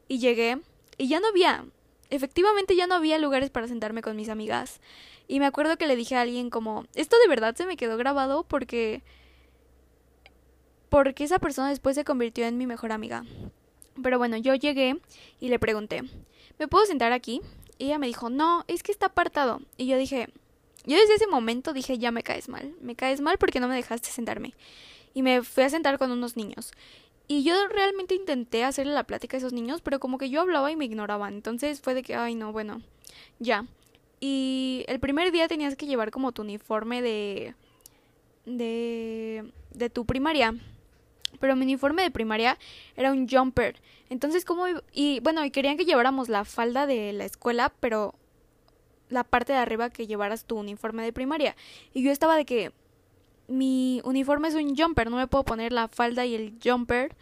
Y 0.08 0.20
llegué 0.20 0.60
y 1.00 1.08
ya 1.08 1.20
no 1.20 1.28
había, 1.28 1.66
efectivamente 2.12 2.76
ya 2.76 2.86
no 2.86 2.94
había 2.94 3.18
lugares 3.18 3.50
para 3.50 3.68
sentarme 3.68 4.04
con 4.04 4.16
mis 4.16 4.30
amigas. 4.30 4.80
Y 5.28 5.40
me 5.40 5.48
acuerdo 5.48 5.76
que 5.78 5.88
le 5.88 5.96
dije 5.96 6.18
a 6.18 6.22
alguien 6.22 6.52
como, 6.52 6.86
esto 6.94 7.18
de 7.18 7.28
verdad 7.28 7.56
se 7.56 7.66
me 7.66 7.78
quedó 7.78 7.98
grabado 7.98 8.44
porque... 8.44 9.02
Porque 10.90 11.24
esa 11.24 11.40
persona 11.40 11.70
después 11.70 11.96
se 11.96 12.06
convirtió 12.06 12.46
en 12.46 12.60
mi 12.60 12.68
mejor 12.68 12.92
amiga. 12.92 13.26
Pero 14.02 14.18
bueno, 14.18 14.38
yo 14.38 14.56
llegué 14.56 15.00
y 15.40 15.50
le 15.50 15.60
pregunté, 15.60 16.04
¿me 16.60 16.68
puedo 16.68 16.86
sentar 16.86 17.12
aquí? 17.12 17.42
Y 17.78 17.86
ella 17.86 18.00
me 18.00 18.08
dijo, 18.08 18.30
no, 18.30 18.66
es 18.68 18.84
que 18.84 18.92
está 18.92 19.08
apartado. 19.08 19.62
Y 19.78 19.88
yo 19.88 19.98
dije, 19.98 20.30
yo 20.86 20.98
desde 20.98 21.16
ese 21.16 21.28
momento 21.28 21.74
dije, 21.74 21.98
ya 21.98 22.12
me 22.12 22.24
caes 22.24 22.50
mal, 22.50 22.74
me 22.82 22.96
caes 22.96 23.22
mal 23.22 23.38
porque 23.38 23.60
no 23.60 23.68
me 23.68 23.76
dejaste 23.76 24.10
sentarme. 24.10 24.54
Y 25.14 25.22
me 25.22 25.44
fui 25.44 25.64
a 25.64 25.70
sentar 25.70 25.98
con 25.98 26.12
unos 26.12 26.36
niños. 26.36 26.72
Y 27.28 27.44
yo 27.44 27.68
realmente 27.68 28.14
intenté 28.14 28.64
hacerle 28.64 28.94
la 28.94 29.06
plática 29.06 29.38
a 29.38 29.40
esos 29.40 29.54
niños, 29.54 29.82
pero 29.82 30.00
como 30.00 30.18
que 30.18 30.30
yo 30.30 30.42
hablaba 30.42 30.72
y 30.72 30.76
me 30.76 30.86
ignoraban. 30.86 31.34
Entonces 31.34 31.82
fue 31.82 31.96
de 31.96 32.04
que, 32.04 32.16
ay, 32.16 32.36
no, 32.36 32.52
bueno, 32.52 32.82
ya. 33.40 33.66
Y 34.20 34.86
el 34.88 35.00
primer 35.00 35.32
día 35.32 35.48
tenías 35.48 35.76
que 35.76 35.88
llevar 35.88 36.12
como 36.12 36.32
tu 36.32 36.44
uniforme 36.44 37.02
de. 37.02 37.56
de. 38.46 39.52
de 39.72 39.90
tu 39.90 40.06
primaria. 40.06 40.56
Pero 41.46 41.56
mi 41.56 41.66
uniforme 41.66 42.02
de 42.02 42.10
primaria 42.10 42.58
era 42.96 43.12
un 43.12 43.30
jumper. 43.30 43.80
Entonces, 44.10 44.46
como. 44.46 44.66
Y 44.92 45.20
bueno, 45.20 45.46
y 45.46 45.52
querían 45.52 45.78
que 45.78 45.86
lleváramos 45.86 46.28
la 46.28 46.44
falda 46.44 46.88
de 46.88 47.14
la 47.14 47.24
escuela, 47.24 47.72
pero 47.80 48.16
la 49.10 49.24
parte 49.24 49.54
de 49.54 49.60
arriba 49.60 49.92
que 49.92 50.08
llevaras 50.08 50.46
tu 50.46 50.58
uniforme 50.58 51.04
de 51.04 51.14
primaria. 51.14 51.56
Y 51.94 52.02
yo 52.02 52.12
estaba 52.12 52.36
de 52.36 52.46
que 52.46 52.72
mi 53.48 54.02
uniforme 54.06 54.48
es 54.48 54.56
un 54.56 54.76
jumper, 54.76 55.12
no 55.12 55.18
me 55.18 55.28
puedo 55.28 55.44
poner 55.44 55.72
la 55.72 55.88
falda 55.88 56.26
y 56.26 56.34
el 56.34 56.58
jumper. 56.64 57.16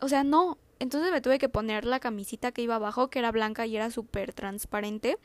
O 0.00 0.08
sea, 0.08 0.22
no. 0.22 0.56
Entonces 0.78 1.10
me 1.10 1.20
tuve 1.20 1.40
que 1.40 1.48
poner 1.48 1.84
la 1.84 1.98
camisita 1.98 2.52
que 2.52 2.62
iba 2.62 2.76
abajo, 2.76 3.10
que 3.10 3.18
era 3.18 3.32
blanca 3.32 3.66
y 3.66 3.74
era 3.74 3.90
súper 3.90 4.32
transparente. 4.32 5.18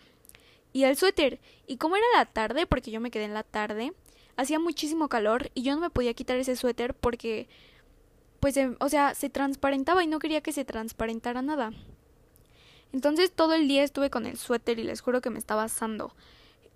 Y 0.74 0.86
el 0.86 0.98
suéter. 0.98 1.39
Y 1.67 1.78
como 1.78 1.95
era 1.95 2.06
la 2.15 2.26
tarde, 2.26 2.65
porque 2.65 2.89
yo 2.89 3.02
me 3.02 3.12
quedé 3.12 3.26
en 3.26 3.36
la 3.36 3.43
tarde, 3.43 3.93
hacía 4.39 4.58
muchísimo 4.58 5.10
calor 5.10 5.52
y 5.54 5.63
yo 5.63 5.76
no 5.76 5.82
me 5.82 5.89
podía 5.89 6.13
quitar 6.13 6.38
ese 6.38 6.56
suéter 6.56 6.93
porque, 6.93 7.50
pues, 8.39 8.58
em, 8.58 8.75
o 8.80 8.89
sea, 8.89 9.15
se 9.15 9.30
transparentaba 9.30 10.04
y 10.04 10.08
no 10.08 10.19
quería 10.19 10.41
que 10.41 10.54
se 10.54 10.65
transparentara 10.65 11.41
nada. 11.41 11.71
Entonces 12.91 13.32
todo 13.32 13.54
el 13.54 13.67
día 13.67 13.84
estuve 13.84 14.10
con 14.10 14.25
el 14.25 14.38
suéter 14.38 14.80
y 14.80 14.84
les 14.84 15.02
juro 15.02 15.21
que 15.21 15.30
me 15.30 15.39
estaba 15.39 15.63
asando. 15.63 16.13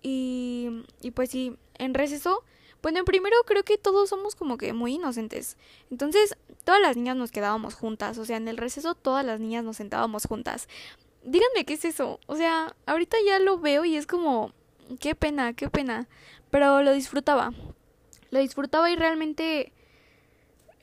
Y, 0.02 0.84
y 1.00 1.10
pues 1.10 1.30
sí, 1.30 1.56
en 1.78 1.94
receso, 1.94 2.44
bueno, 2.82 2.98
en 2.98 3.04
primero 3.04 3.36
creo 3.46 3.64
que 3.64 3.78
todos 3.78 4.10
somos 4.10 4.36
como 4.36 4.58
que 4.58 4.72
muy 4.72 4.94
inocentes. 4.94 5.56
Entonces 5.90 6.36
todas 6.64 6.80
las 6.80 6.96
niñas 6.96 7.16
nos 7.16 7.30
quedábamos 7.30 7.74
juntas, 7.74 8.18
o 8.18 8.24
sea, 8.24 8.36
en 8.36 8.48
el 8.48 8.58
receso 8.58 8.94
todas 8.94 9.24
las 9.24 9.40
niñas 9.40 9.64
nos 9.64 9.76
sentábamos 9.76 10.26
juntas. 10.26 10.68
Díganme 11.24 11.64
qué 11.64 11.74
es 11.74 11.84
eso, 11.84 12.20
o 12.26 12.36
sea, 12.36 12.76
ahorita 12.86 13.16
ya 13.26 13.38
lo 13.38 13.58
veo 13.58 13.84
y 13.84 13.96
es 13.96 14.06
como, 14.06 14.52
qué 15.00 15.14
pena, 15.14 15.54
qué 15.54 15.70
pena, 15.70 16.08
pero 16.50 16.82
lo 16.82 16.92
disfrutaba. 16.92 17.52
Lo 18.30 18.40
disfrutaba 18.40 18.90
y 18.90 18.96
realmente 18.96 19.72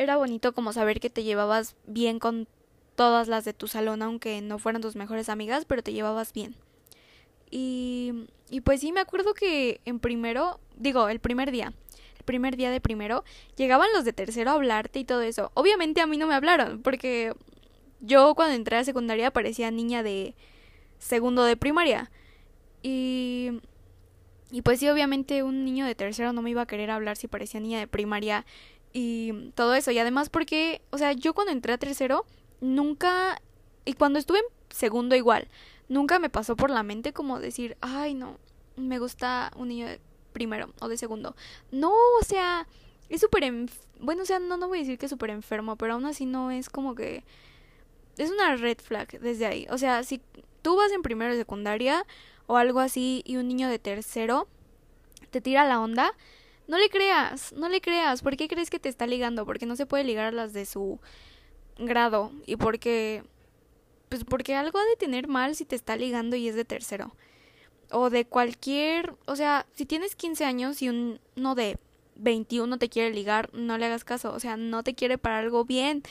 era 0.01 0.17
bonito 0.17 0.53
como 0.53 0.73
saber 0.73 0.99
que 0.99 1.09
te 1.09 1.23
llevabas 1.23 1.75
bien 1.85 2.19
con 2.19 2.47
todas 2.95 3.27
las 3.27 3.45
de 3.45 3.53
tu 3.53 3.67
salón, 3.67 4.01
aunque 4.01 4.41
no 4.41 4.59
fueran 4.59 4.81
tus 4.81 4.95
mejores 4.95 5.29
amigas, 5.29 5.65
pero 5.65 5.81
te 5.83 5.93
llevabas 5.93 6.33
bien. 6.33 6.55
Y, 7.49 8.27
y 8.49 8.61
pues 8.61 8.81
sí, 8.81 8.91
me 8.91 8.99
acuerdo 8.99 9.33
que 9.33 9.81
en 9.85 9.99
primero, 9.99 10.59
digo, 10.77 11.09
el 11.09 11.19
primer 11.19 11.51
día, 11.51 11.73
el 12.17 12.23
primer 12.23 12.55
día 12.55 12.71
de 12.71 12.79
primero, 12.79 13.23
llegaban 13.57 13.89
los 13.93 14.05
de 14.05 14.13
tercero 14.13 14.51
a 14.51 14.53
hablarte 14.53 14.99
y 14.99 15.05
todo 15.05 15.21
eso. 15.21 15.51
Obviamente 15.53 16.01
a 16.01 16.07
mí 16.07 16.17
no 16.17 16.27
me 16.27 16.35
hablaron, 16.35 16.81
porque 16.81 17.33
yo 17.99 18.35
cuando 18.35 18.55
entré 18.55 18.77
a 18.77 18.83
secundaria 18.83 19.31
parecía 19.31 19.71
niña 19.71 20.03
de 20.03 20.35
segundo 20.99 21.43
de 21.43 21.57
primaria. 21.57 22.11
Y, 22.83 23.61
y 24.51 24.61
pues 24.61 24.79
sí, 24.79 24.89
obviamente 24.89 25.43
un 25.43 25.65
niño 25.65 25.85
de 25.85 25.95
tercero 25.95 26.33
no 26.33 26.41
me 26.41 26.51
iba 26.51 26.61
a 26.61 26.67
querer 26.67 26.91
hablar 26.91 27.17
si 27.17 27.27
parecía 27.27 27.59
niña 27.59 27.79
de 27.79 27.87
primaria 27.87 28.45
y 28.93 29.51
todo 29.55 29.73
eso. 29.75 29.91
Y 29.91 29.99
además 29.99 30.29
porque, 30.29 30.81
o 30.91 30.97
sea, 30.97 31.13
yo 31.13 31.33
cuando 31.33 31.51
entré 31.51 31.73
a 31.73 31.77
tercero, 31.77 32.25
nunca, 32.59 33.41
y 33.85 33.93
cuando 33.93 34.19
estuve 34.19 34.39
en 34.39 34.45
segundo 34.69 35.15
igual, 35.15 35.47
nunca 35.89 36.19
me 36.19 36.29
pasó 36.29 36.55
por 36.55 36.69
la 36.69 36.83
mente 36.83 37.13
como 37.13 37.39
decir, 37.39 37.77
ay 37.81 38.13
no, 38.13 38.37
me 38.75 38.99
gusta 38.99 39.51
un 39.55 39.69
niño 39.69 39.87
de 39.87 39.99
primero 40.33 40.73
o 40.79 40.87
de 40.87 40.97
segundo. 40.97 41.35
No, 41.71 41.91
o 41.91 42.23
sea, 42.23 42.67
es 43.09 43.21
súper, 43.21 43.51
bueno, 43.99 44.23
o 44.23 44.25
sea, 44.25 44.39
no, 44.39 44.57
no 44.57 44.67
voy 44.67 44.79
a 44.79 44.81
decir 44.81 44.97
que 44.97 45.05
es 45.07 45.09
súper 45.09 45.29
enfermo, 45.29 45.75
pero 45.75 45.93
aún 45.93 46.05
así 46.05 46.25
no 46.25 46.51
es 46.51 46.69
como 46.69 46.95
que... 46.95 47.23
Es 48.17 48.29
una 48.29 48.55
red 48.55 48.77
flag 48.77 49.19
desde 49.19 49.45
ahí. 49.45 49.67
O 49.69 49.77
sea, 49.77 50.03
si 50.03 50.21
tú 50.61 50.75
vas 50.75 50.91
en 50.91 51.01
primero 51.01 51.31
de 51.31 51.39
secundaria 51.39 52.05
o 52.45 52.57
algo 52.57 52.79
así 52.79 53.23
y 53.25 53.37
un 53.37 53.47
niño 53.47 53.69
de 53.69 53.79
tercero 53.79 54.47
te 55.31 55.41
tira 55.41 55.65
la 55.65 55.79
onda, 55.79 56.13
no 56.67 56.77
le 56.77 56.89
creas, 56.89 57.53
no 57.53 57.69
le 57.69 57.81
creas. 57.81 58.21
¿Por 58.21 58.37
qué 58.37 58.47
crees 58.47 58.69
que 58.69 58.79
te 58.79 58.89
está 58.89 59.07
ligando? 59.07 59.45
Porque 59.45 59.65
no 59.65 59.75
se 59.75 59.85
puede 59.85 60.03
ligar 60.03 60.25
a 60.25 60.31
las 60.31 60.53
de 60.53 60.65
su 60.65 60.99
grado 61.77 62.31
y 62.45 62.55
porque 62.57 63.23
pues 64.09 64.25
porque 64.25 64.55
algo 64.55 64.77
ha 64.77 64.85
de 64.85 64.97
tener 64.97 65.29
mal 65.29 65.55
si 65.55 65.63
te 65.63 65.75
está 65.75 65.95
ligando 65.95 66.35
y 66.35 66.49
es 66.49 66.55
de 66.55 66.65
tercero. 66.65 67.15
O 67.91 68.09
de 68.09 68.25
cualquier, 68.25 69.15
o 69.25 69.35
sea, 69.35 69.65
si 69.73 69.85
tienes 69.85 70.15
15 70.15 70.43
años 70.43 70.81
y 70.81 70.89
uno 70.89 71.55
de 71.55 71.77
21 72.15 72.77
te 72.77 72.89
quiere 72.89 73.13
ligar, 73.13 73.49
no 73.53 73.77
le 73.77 73.85
hagas 73.85 74.03
caso, 74.03 74.33
o 74.33 74.39
sea, 74.39 74.57
no 74.57 74.83
te 74.83 74.95
quiere 74.95 75.17
para 75.17 75.39
algo 75.39 75.63
bien. 75.63 76.03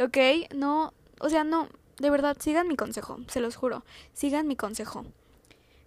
¿Ok? 0.00 0.18
No, 0.52 0.92
o 1.20 1.28
sea, 1.28 1.44
no, 1.44 1.68
de 1.98 2.10
verdad, 2.10 2.36
sigan 2.40 2.66
mi 2.66 2.76
consejo, 2.76 3.18
se 3.28 3.40
los 3.40 3.54
juro. 3.54 3.84
Sigan 4.12 4.48
mi 4.48 4.56
consejo. 4.56 5.04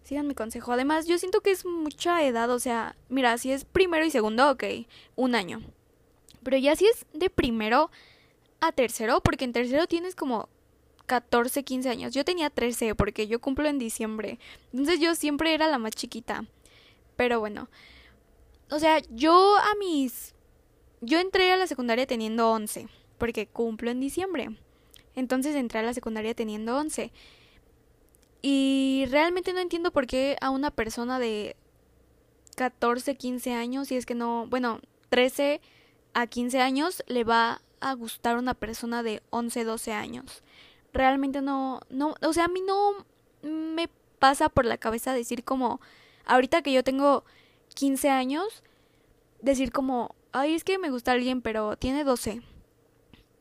Sigan 0.08 0.26
mi 0.26 0.36
consejo. 0.36 0.72
Además, 0.72 1.06
yo 1.06 1.18
siento 1.18 1.42
que 1.42 1.52
es 1.52 1.66
mucha 1.66 2.24
edad, 2.24 2.50
o 2.50 2.60
sea, 2.60 2.96
mira, 3.10 3.38
si 3.38 3.52
es 3.52 3.66
primero 3.66 4.06
y 4.06 4.10
segundo, 4.10 4.50
ok, 4.50 4.64
un 5.18 5.36
año. 5.36 5.62
Pero 6.44 6.56
ya 6.56 6.78
si 6.78 6.86
es 6.86 7.06
de 7.12 7.30
primero 7.30 7.92
a 8.62 8.72
tercero, 8.72 9.20
porque 9.20 9.44
en 9.44 9.52
tercero 9.52 9.86
tienes 9.86 10.16
como 10.16 10.48
14, 11.08 11.62
15 11.64 11.90
años. 11.90 12.14
Yo 12.14 12.24
tenía 12.24 12.50
13 12.50 12.96
porque 12.96 13.28
yo 13.28 13.42
cumplo 13.42 13.68
en 13.68 13.80
diciembre. 13.80 14.40
Entonces 14.72 15.02
yo 15.02 15.14
siempre 15.14 15.54
era 15.54 15.68
la 15.68 15.78
más 15.78 15.92
chiquita. 15.92 16.46
Pero 17.18 17.42
bueno. 17.42 17.68
O 18.72 18.80
sea, 18.80 19.02
yo 19.10 19.58
a 19.58 19.76
mis... 19.78 20.36
Yo 21.02 21.20
entré 21.20 21.52
a 21.52 21.58
la 21.58 21.68
secundaria 21.68 22.08
teniendo 22.08 22.50
11 22.50 22.88
porque 23.18 23.48
cumplo 23.48 23.92
en 23.92 24.00
diciembre. 24.00 24.58
Entonces 25.16 25.54
entré 25.54 25.80
a 25.80 25.84
la 25.84 25.94
secundaria 25.94 26.34
teniendo 26.34 26.78
11. 26.78 27.12
Y 28.50 29.08
realmente 29.10 29.52
no 29.52 29.60
entiendo 29.60 29.92
por 29.92 30.08
qué 30.08 30.38
a 30.40 30.52
una 30.52 30.72
persona 30.72 31.20
de 31.20 31.58
14, 32.56 33.18
15 33.18 33.54
años, 33.54 33.90
si 33.90 33.98
es 33.98 34.06
que 34.06 34.16
no, 34.16 34.48
bueno, 34.48 34.80
13 35.10 35.60
a 36.14 36.28
15 36.28 36.62
años, 36.62 37.04
le 37.08 37.26
va 37.26 37.62
a 37.82 37.94
gustar 37.96 38.38
una 38.38 38.54
persona 38.54 39.04
de 39.04 39.22
11, 39.32 39.66
12 39.66 39.92
años. 39.92 40.44
Realmente 40.94 41.42
no, 41.42 41.82
no, 41.90 42.16
o 42.22 42.32
sea, 42.32 42.46
a 42.46 42.48
mí 42.48 42.62
no 42.62 43.06
me 43.42 43.90
pasa 44.18 44.48
por 44.48 44.64
la 44.64 44.78
cabeza 44.78 45.12
decir 45.12 45.44
como, 45.44 45.82
ahorita 46.24 46.62
que 46.62 46.72
yo 46.72 46.86
tengo 46.86 47.26
15 47.76 48.10
años, 48.10 48.64
decir 49.42 49.74
como, 49.74 50.16
ay, 50.32 50.56
es 50.56 50.64
que 50.64 50.80
me 50.80 50.90
gusta 50.90 51.12
alguien, 51.12 51.42
pero 51.42 51.76
tiene 51.76 52.06
12. 52.06 52.42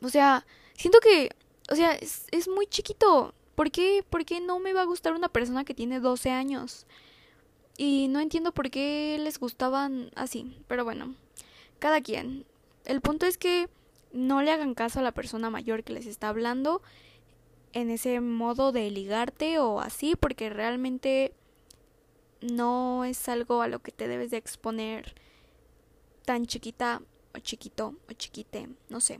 O 0.02 0.08
sea, 0.08 0.44
siento 0.74 0.98
que, 0.98 1.30
o 1.70 1.76
sea, 1.76 1.92
es, 1.92 2.26
es 2.32 2.48
muy 2.48 2.66
chiquito. 2.66 3.34
¿Por 3.56 3.70
qué, 3.70 4.04
¿Por 4.08 4.26
qué 4.26 4.40
no 4.40 4.60
me 4.60 4.74
va 4.74 4.82
a 4.82 4.86
gustar 4.86 5.14
una 5.14 5.30
persona 5.30 5.64
que 5.64 5.74
tiene 5.74 5.98
12 5.98 6.30
años? 6.30 6.86
Y 7.78 8.06
no 8.08 8.20
entiendo 8.20 8.52
por 8.52 8.70
qué 8.70 9.18
les 9.18 9.40
gustaban 9.40 10.10
así, 10.14 10.56
pero 10.68 10.84
bueno, 10.84 11.14
cada 11.78 12.02
quien. 12.02 12.44
El 12.84 13.00
punto 13.00 13.26
es 13.26 13.38
que 13.38 13.68
no 14.12 14.42
le 14.42 14.52
hagan 14.52 14.74
caso 14.74 15.00
a 15.00 15.02
la 15.02 15.12
persona 15.12 15.48
mayor 15.48 15.84
que 15.84 15.94
les 15.94 16.06
está 16.06 16.28
hablando 16.28 16.82
en 17.72 17.90
ese 17.90 18.20
modo 18.20 18.72
de 18.72 18.90
ligarte 18.90 19.58
o 19.58 19.80
así, 19.80 20.16
porque 20.16 20.50
realmente 20.50 21.32
no 22.42 23.04
es 23.04 23.26
algo 23.28 23.62
a 23.62 23.68
lo 23.68 23.80
que 23.80 23.90
te 23.90 24.06
debes 24.06 24.30
de 24.30 24.36
exponer 24.36 25.14
tan 26.26 26.44
chiquita 26.44 27.00
o 27.34 27.38
chiquito 27.38 27.94
o 28.10 28.12
chiquite, 28.12 28.68
no 28.90 29.00
sé. 29.00 29.18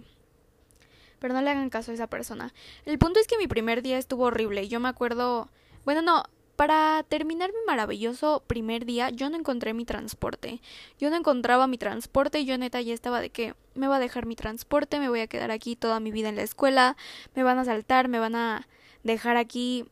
Pero 1.19 1.35
no 1.35 1.43
le 1.43 1.51
hagan 1.51 1.71
caso 1.71 1.91
a 1.91 1.95
esa 1.95 2.07
persona. 2.07 2.53
El 2.85 2.99
punto 2.99 3.21
es 3.21 3.27
que 3.27 3.39
mi 3.39 3.47
primer 3.47 3.83
día 3.83 3.99
estuvo 3.99 4.25
horrible. 4.25 4.69
Yo 4.69 4.81
me 4.81 4.89
acuerdo, 4.89 5.49
bueno, 5.85 6.03
no, 6.03 6.25
para 6.57 7.05
terminar 7.09 7.51
mi 7.51 7.65
maravilloso 7.67 8.43
primer 8.47 8.87
día, 8.87 9.11
yo 9.11 9.29
no 9.29 9.37
encontré 9.37 9.75
mi 9.75 9.85
transporte. 9.85 10.63
Yo 10.99 11.11
no 11.11 11.17
encontraba 11.17 11.67
mi 11.67 11.79
transporte 11.79 12.41
y 12.41 12.47
yo 12.47 12.57
neta 12.57 12.81
ya 12.81 12.95
estaba 12.95 13.21
de 13.21 13.31
que 13.31 13.55
me 13.75 13.89
va 13.89 13.97
a 13.97 14.01
dejar 14.01 14.27
mi 14.27 14.37
transporte, 14.37 14.99
me 14.99 15.11
voy 15.11 15.21
a 15.21 15.27
quedar 15.27 15.51
aquí 15.51 15.77
toda 15.77 16.01
mi 16.01 16.11
vida 16.11 16.31
en 16.31 16.37
la 16.37 16.43
escuela, 16.43 16.97
me 17.35 17.43
van 17.43 17.59
a 17.59 17.65
saltar, 17.67 18.09
me 18.09 18.19
van 18.19 18.35
a 18.35 18.67
dejar 19.05 19.37
aquí. 19.37 19.85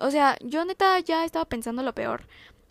O 0.00 0.10
sea, 0.10 0.36
yo 0.42 0.64
neta 0.64 0.98
ya 0.98 1.24
estaba 1.24 1.44
pensando 1.44 1.82
lo 1.82 1.94
peor. 1.94 2.26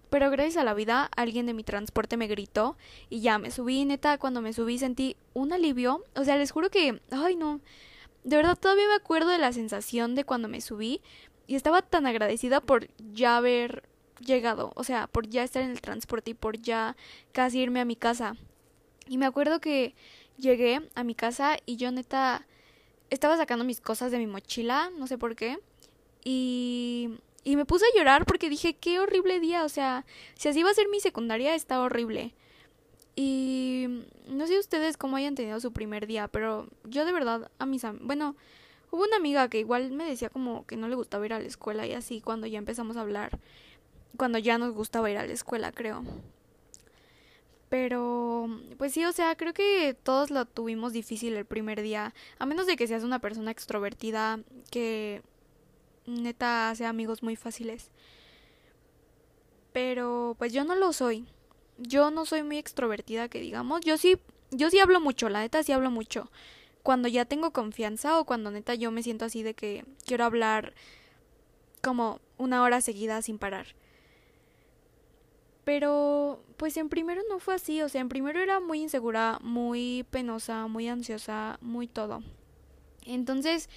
Pero 0.10 0.30
gracias 0.32 0.58
a 0.58 0.64
la 0.64 0.74
vida, 0.74 1.10
alguien 1.16 1.46
de 1.46 1.54
mi 1.54 1.64
transporte 1.64 2.18
me 2.18 2.28
gritó 2.28 2.78
y 3.10 3.20
ya 3.22 3.38
me 3.40 3.52
subí, 3.52 3.84
neta, 3.86 4.18
cuando 4.18 4.42
me 4.42 4.54
subí 4.54 4.80
sentí 4.80 5.18
un 5.34 5.52
alivio. 5.52 6.04
O 6.16 6.24
sea, 6.24 6.38
les 6.38 6.52
juro 6.52 6.70
que, 6.70 7.02
ay 7.12 7.36
no, 7.36 7.60
de 8.24 8.36
verdad 8.36 8.58
todavía 8.58 8.88
me 8.88 8.96
acuerdo 8.96 9.30
de 9.30 9.38
la 9.38 9.54
sensación 9.54 10.16
de 10.16 10.24
cuando 10.24 10.48
me 10.48 10.62
subí 10.62 11.02
y 11.48 11.56
estaba 11.56 11.82
tan 11.82 12.06
agradecida 12.06 12.62
por 12.62 12.88
ya 13.14 13.38
haber 13.38 13.84
llegado, 14.20 14.72
o 14.76 14.84
sea, 14.84 15.08
por 15.08 15.28
ya 15.28 15.44
estar 15.44 15.64
en 15.64 15.72
el 15.72 15.82
transporte 15.82 16.32
y 16.32 16.34
por 16.34 16.60
ya 16.62 16.96
casi 17.32 17.60
irme 17.60 17.80
a 17.80 17.86
mi 17.86 17.96
casa. 17.96 18.36
Y 19.08 19.18
me 19.18 19.26
acuerdo 19.26 19.62
que 19.62 19.96
llegué 20.38 20.82
a 20.96 21.04
mi 21.04 21.16
casa 21.16 21.58
y 21.66 21.78
yo 21.78 21.92
neta 21.92 22.46
estaba 23.10 23.38
sacando 23.38 23.64
mis 23.64 23.80
cosas 23.80 24.12
de 24.12 24.18
mi 24.18 24.28
mochila, 24.28 24.92
no 24.98 25.08
sé 25.08 25.18
por 25.18 25.36
qué, 25.36 25.60
y, 26.24 27.12
y 27.48 27.56
me 27.56 27.66
puse 27.66 27.86
a 27.86 27.98
llorar 27.98 28.26
porque 28.26 28.50
dije, 28.50 28.76
qué 28.76 29.00
horrible 29.00 29.40
día, 29.40 29.64
o 29.64 29.70
sea, 29.70 30.06
si 30.36 30.50
así 30.50 30.60
iba 30.60 30.70
a 30.70 30.74
ser 30.74 30.90
mi 30.90 31.00
secundaria, 31.00 31.56
está 31.56 31.80
horrible. 31.80 32.34
Y 33.16 34.04
no 34.28 34.48
sé 34.48 34.60
ustedes 34.60 34.98
cómo 34.98 35.16
hayan 35.16 35.36
tenido 35.36 35.60
su 35.60 35.72
primer 35.72 36.08
día, 36.08 36.28
pero 36.28 36.68
yo 36.84 37.06
de 37.06 37.14
verdad 37.14 37.50
a 37.58 37.66
mis... 37.66 37.84
Bueno, 38.02 38.36
Hubo 38.90 39.04
una 39.04 39.18
amiga 39.18 39.50
que 39.50 39.60
igual 39.60 39.92
me 39.92 40.06
decía 40.06 40.30
como 40.30 40.66
que 40.66 40.78
no 40.78 40.88
le 40.88 40.96
gustaba 40.96 41.26
ir 41.26 41.34
a 41.34 41.40
la 41.40 41.46
escuela 41.46 41.86
y 41.86 41.94
así 41.94 42.22
cuando 42.22 42.48
ya 42.48 42.58
empezamos 42.58 42.96
a 42.96 43.02
hablar, 43.02 43.38
cuando 44.16 44.38
ya 44.38 44.58
nos 44.58 44.74
gustaba 44.74 45.12
ir 45.12 45.18
a 45.18 45.26
la 45.26 45.34
escuela, 45.34 45.72
creo. 45.72 46.04
Pero, 47.70 48.48
pues 48.78 48.94
sí, 48.94 49.04
o 49.04 49.12
sea, 49.12 49.36
creo 49.36 49.54
que 49.54 49.94
todos 49.94 50.32
lo 50.32 50.46
tuvimos 50.46 50.94
difícil 50.94 51.36
el 51.36 51.46
primer 51.46 51.82
día, 51.82 52.14
a 52.40 52.46
menos 52.46 52.66
de 52.66 52.78
que 52.78 52.88
seas 52.88 53.04
una 53.04 53.20
persona 53.20 53.52
extrovertida 53.52 54.40
que 54.72 55.22
neta 56.08 56.72
hace 56.72 56.86
amigos 56.86 57.22
muy 57.22 57.36
fáciles. 57.36 57.92
Pero, 59.74 60.36
pues 60.40 60.52
yo 60.54 60.64
no 60.64 60.74
lo 60.74 60.92
soy. 60.94 61.28
Yo 61.78 62.10
no 62.10 62.26
soy 62.26 62.42
muy 62.42 62.58
extrovertida, 62.58 63.30
que 63.30 63.40
digamos. 63.40 63.82
Yo 63.82 63.98
sí, 63.98 64.18
yo 64.50 64.72
sí 64.72 64.80
hablo 64.80 65.00
mucho, 65.00 65.30
la 65.30 65.42
neta 65.42 65.62
sí 65.62 65.72
hablo 65.72 65.92
mucho 65.92 66.32
cuando 66.88 67.10
ya 67.10 67.26
tengo 67.26 67.52
confianza 67.52 68.18
o 68.18 68.24
cuando 68.24 68.50
neta 68.50 68.74
yo 68.74 68.92
me 68.92 69.04
siento 69.04 69.26
así 69.26 69.44
de 69.44 69.54
que 69.54 69.84
quiero 70.06 70.24
hablar 70.24 70.74
como 71.82 72.22
una 72.38 72.64
hora 72.64 72.80
seguida 72.80 73.22
sin 73.22 73.40
parar. 73.40 73.76
Pero 75.66 76.42
pues 76.56 76.78
en 76.78 76.88
primero 76.88 77.24
no 77.28 77.40
fue 77.40 77.56
así, 77.56 77.82
o 77.82 77.90
sea, 77.90 78.00
en 78.00 78.08
primero 78.08 78.40
era 78.40 78.62
muy 78.62 78.80
insegura, 78.80 79.38
muy 79.42 80.06
penosa, 80.12 80.68
muy 80.68 80.88
ansiosa, 80.88 81.58
muy 81.60 81.90
todo. 81.90 82.24
Entonces, 83.06 83.70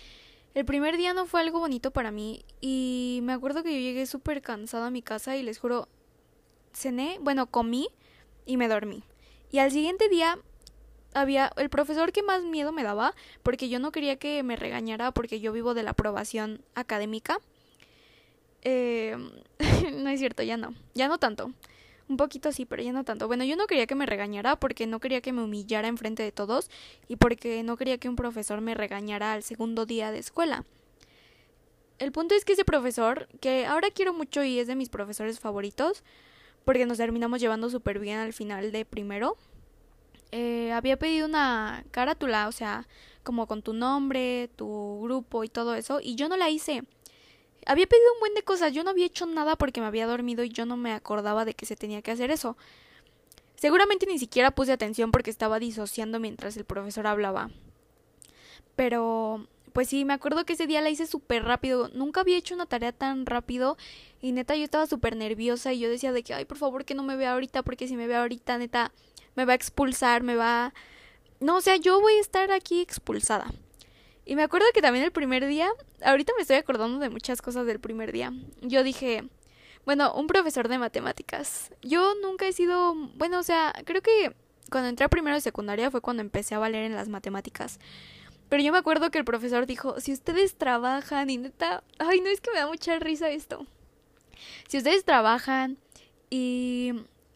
el 0.55 0.65
primer 0.65 0.97
día 0.97 1.15
no 1.15 1.27
fue 1.27 1.41
algo 1.41 1.61
bonito 1.61 1.91
para 1.91 2.11
mí 2.11 2.45
y 2.61 3.21
me 3.23 3.33
acuerdo 3.33 3.63
que 3.63 3.73
yo 3.73 3.81
llegué 3.81 4.07
súper 4.07 4.43
cansada 4.43 4.87
a 4.87 4.91
mi 4.91 5.03
casa 5.03 5.37
y 5.37 5.43
les 5.43 5.59
juro, 5.59 5.89
cené, 6.73 7.19
bueno, 7.21 7.47
comí 7.47 7.89
y 8.47 8.57
me 8.57 8.69
dormí. 8.69 9.05
Y 9.53 9.59
al 9.59 9.71
siguiente 9.71 10.09
día 10.09 10.39
había 11.15 11.53
el 11.57 11.71
profesor 11.71 12.13
que 12.13 12.23
más 12.23 12.43
miedo 12.43 12.73
me 12.73 12.83
daba 12.83 13.15
porque 13.43 13.69
yo 13.69 13.79
no 13.79 13.93
quería 13.93 14.17
que 14.17 14.43
me 14.43 14.57
regañara 14.57 15.13
porque 15.13 15.41
yo 15.41 15.53
vivo 15.53 15.75
de 15.75 15.83
la 15.83 15.91
aprobación 15.91 16.63
académica. 16.75 17.39
Eh, 18.63 19.17
no 19.95 20.11
es 20.11 20.21
cierto, 20.21 20.43
ya 20.43 20.57
no, 20.57 20.75
ya 20.95 21.09
no 21.09 21.19
tanto. 21.19 21.53
Un 22.11 22.17
poquito 22.17 22.51
sí, 22.51 22.67
pero 22.67 22.83
ya 22.83 22.93
no 22.93 23.05
tanto. 23.05 23.29
Bueno, 23.29 23.45
yo 23.45 23.55
no 23.55 23.69
quería 23.69 23.87
que 23.87 23.95
me 23.95 24.05
regañara 24.05 24.57
porque 24.57 24.89
no 24.89 24.99
quería 24.99 25.21
que 25.21 25.33
me 25.33 25.45
humillara 25.45 25.87
enfrente 25.87 26.25
de 26.25 26.33
todos 26.33 26.69
y 27.07 27.15
porque 27.15 27.63
no 27.63 27.77
quería 27.77 27.99
que 27.99 28.09
un 28.09 28.17
profesor 28.17 28.61
me 28.61 28.75
regañara 28.75 29.33
al 29.33 29.45
segundo 29.45 29.87
día 29.87 30.11
de 30.11 30.19
escuela. 30.19 30.65
El 32.01 32.11
punto 32.11 32.35
es 32.35 32.45
que 32.45 32.55
ese 32.55 32.65
profesor, 32.65 33.29
que 33.41 33.65
ahora 33.65 33.93
quiero 33.93 34.13
mucho 34.13 34.43
y 34.43 34.59
es 34.59 34.67
de 34.67 34.75
mis 34.75 34.89
profesores 34.89 35.39
favoritos, 35.39 36.03
porque 36.65 36.85
nos 36.85 36.99
terminamos 36.99 37.41
llevando 37.41 37.71
súper 37.71 38.01
bien 38.01 38.19
al 38.19 38.33
final 38.33 38.73
de 38.73 38.85
primero, 38.85 39.37
eh, 40.33 40.73
había 40.73 40.99
pedido 40.99 41.29
una 41.29 41.85
carátula, 41.93 42.49
o 42.49 42.53
sea, 42.53 42.89
como 43.23 43.47
con 43.47 43.63
tu 43.63 43.73
nombre, 43.73 44.51
tu 44.57 45.01
grupo 45.01 45.45
y 45.45 45.49
todo 45.49 45.77
eso, 45.77 46.01
y 46.03 46.17
yo 46.17 46.29
no 46.29 46.37
la 46.37 46.51
hice. 46.51 46.83
Había 47.67 47.87
pedido 47.87 48.13
un 48.15 48.21
buen 48.21 48.35
de 48.35 48.43
cosas, 48.43 48.73
yo 48.73 48.85
no 48.85 48.91
había 48.91 49.07
hecho 49.07 49.27
nada 49.27 49.57
porque 49.57 49.81
me 49.81 49.87
había 49.87 50.07
dormido 50.07 50.45
y 50.45 50.49
yo 50.49 50.67
no 50.67 50.77
me 50.77 50.93
acordaba 50.93 51.45
de 51.45 51.55
que 51.55 51.67
se 51.67 51.77
tenía 51.77 52.03
que 52.03 52.11
hacer 52.11 52.31
eso. 52.31 52.57
Seguramente 53.57 54.07
ni 54.07 54.19
siquiera 54.19 54.51
puse 54.53 54.73
atención 54.73 55.11
porque 55.11 55.31
estaba 55.31 55.59
disociando 55.59 56.19
mientras 56.19 56.57
el 56.57 56.65
profesor 56.65 57.07
hablaba. 57.07 57.51
Pero, 58.75 59.47
pues 59.75 59.89
sí, 59.89 60.07
me 60.07 60.15
acuerdo 60.15 60.47
que 60.47 60.55
ese 60.55 60.67
día 60.67 60.81
la 60.81 60.89
hice 60.89 61.07
súper 61.07 61.45
rápido. 61.45 61.91
Nunca 61.93 62.23
había 62.23 62.39
hecho 62.39 62.55
una 62.55 62.65
tarea 62.65 62.93
tan 62.93 63.27
rápido. 63.27 63.77
Y 64.23 64.33
neta, 64.33 64.57
yo 64.57 64.65
estaba 64.65 64.87
súper 64.87 65.17
nerviosa 65.17 65.75
y 65.75 65.81
yo 65.81 65.91
decía 65.91 66.13
de 66.13 66.23
que, 66.23 66.33
ay, 66.33 66.47
por 66.47 66.57
favor 66.57 66.87
que 66.87 66.95
no 66.95 67.03
me 67.03 67.17
vea 67.17 67.33
ahorita 67.33 67.63
porque 67.63 67.87
si 67.87 67.97
me 67.97 68.07
vea 68.07 68.23
ahorita, 68.23 68.57
neta, 68.57 68.93
me 69.37 69.45
va 69.45 69.53
a 69.53 69.57
expulsar, 69.57 70.23
me 70.23 70.37
va... 70.37 70.73
No, 71.41 71.57
o 71.57 71.61
sea, 71.61 71.77
yo 71.77 72.01
voy 72.01 72.15
a 72.15 72.21
estar 72.21 72.51
aquí 72.53 72.81
expulsada. 72.81 73.53
Y 74.31 74.37
me 74.37 74.45
acuerdo 74.45 74.69
que 74.73 74.81
también 74.81 75.05
el 75.05 75.11
primer 75.11 75.45
día, 75.45 75.69
ahorita 76.05 76.33
me 76.37 76.43
estoy 76.43 76.55
acordando 76.55 77.01
de 77.01 77.11
muchas 77.11 77.43
cosas 77.43 77.67
del 77.67 77.81
primer 77.81 78.13
día. 78.13 78.33
Yo 78.61 78.85
dije, 78.85 79.25
bueno, 79.85 80.15
un 80.15 80.29
profesor 80.29 80.69
de 80.69 80.79
matemáticas. 80.79 81.73
Yo 81.83 82.15
nunca 82.23 82.47
he 82.47 82.53
sido, 82.53 82.95
bueno, 83.17 83.41
o 83.41 83.43
sea, 83.43 83.75
creo 83.85 84.03
que 84.03 84.37
cuando 84.71 84.89
entré 84.89 85.05
a 85.05 85.09
primero 85.09 85.35
de 85.35 85.41
secundaria 85.41 85.91
fue 85.91 86.01
cuando 86.01 86.21
empecé 86.21 86.55
a 86.55 86.61
valer 86.61 86.85
en 86.85 86.95
las 86.95 87.09
matemáticas. 87.09 87.81
Pero 88.49 88.63
yo 88.63 88.71
me 88.71 88.79
acuerdo 88.79 89.11
que 89.11 89.19
el 89.19 89.25
profesor 89.25 89.67
dijo, 89.67 89.99
si 89.99 90.13
ustedes 90.13 90.55
trabajan 90.55 91.29
y 91.29 91.39
neta, 91.39 91.83
ay, 91.99 92.21
no 92.21 92.29
es 92.29 92.41
que 92.41 92.53
me 92.53 92.61
da 92.61 92.69
mucha 92.69 93.01
risa 93.01 93.31
esto. 93.31 93.67
Si 94.69 94.79
ustedes 94.79 95.05
trabajan 95.05 95.77
y 96.31 96.93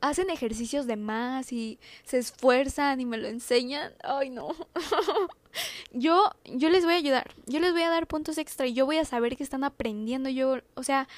hacen 0.08 0.28
ejercicios 0.28 0.86
de 0.86 0.96
más 0.96 1.52
y 1.52 1.78
se 2.04 2.18
esfuerzan 2.18 3.00
y 3.00 3.06
me 3.06 3.16
lo 3.16 3.26
enseñan, 3.26 3.94
ay 4.02 4.30
no. 4.30 4.54
yo 5.92 6.30
yo 6.44 6.68
les 6.68 6.84
voy 6.84 6.94
a 6.94 6.98
ayudar. 6.98 7.34
Yo 7.46 7.58
les 7.60 7.72
voy 7.72 7.82
a 7.82 7.90
dar 7.90 8.06
puntos 8.06 8.38
extra 8.38 8.66
y 8.66 8.74
yo 8.74 8.84
voy 8.84 8.98
a 8.98 9.04
saber 9.04 9.36
que 9.36 9.42
están 9.42 9.64
aprendiendo. 9.64 10.28
Yo, 10.28 10.58
o 10.74 10.82
sea, 10.82 11.08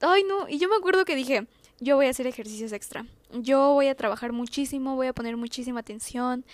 ay 0.00 0.24
no, 0.24 0.48
y 0.48 0.58
yo 0.58 0.68
me 0.68 0.76
acuerdo 0.76 1.04
que 1.04 1.16
dije, 1.16 1.46
yo 1.80 1.96
voy 1.96 2.06
a 2.06 2.10
hacer 2.10 2.26
ejercicios 2.26 2.72
extra. 2.72 3.06
Yo 3.32 3.72
voy 3.72 3.88
a 3.88 3.94
trabajar 3.94 4.32
muchísimo, 4.32 4.94
voy 4.94 5.06
a 5.06 5.14
poner 5.14 5.36
muchísima 5.36 5.80
atención. 5.80 6.44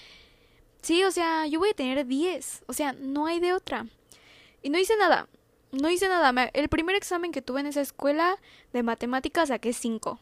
Sí, 0.80 1.04
o 1.04 1.10
sea, 1.10 1.46
yo 1.46 1.58
voy 1.58 1.70
a 1.70 1.74
tener 1.74 2.06
10, 2.06 2.64
o 2.66 2.72
sea, 2.72 2.92
no 2.92 3.26
hay 3.26 3.40
de 3.40 3.52
otra. 3.52 3.86
Y 4.62 4.70
no 4.70 4.78
hice 4.78 4.96
nada. 4.96 5.28
No 5.72 5.90
hice 5.90 6.06
nada. 6.08 6.50
El 6.52 6.68
primer 6.68 6.96
examen 6.96 7.32
que 7.32 7.42
tuve 7.42 7.60
en 7.60 7.66
esa 7.66 7.80
escuela 7.80 8.36
de 8.72 8.82
matemáticas 8.82 9.48
saqué 9.48 9.72
5. 9.72 10.20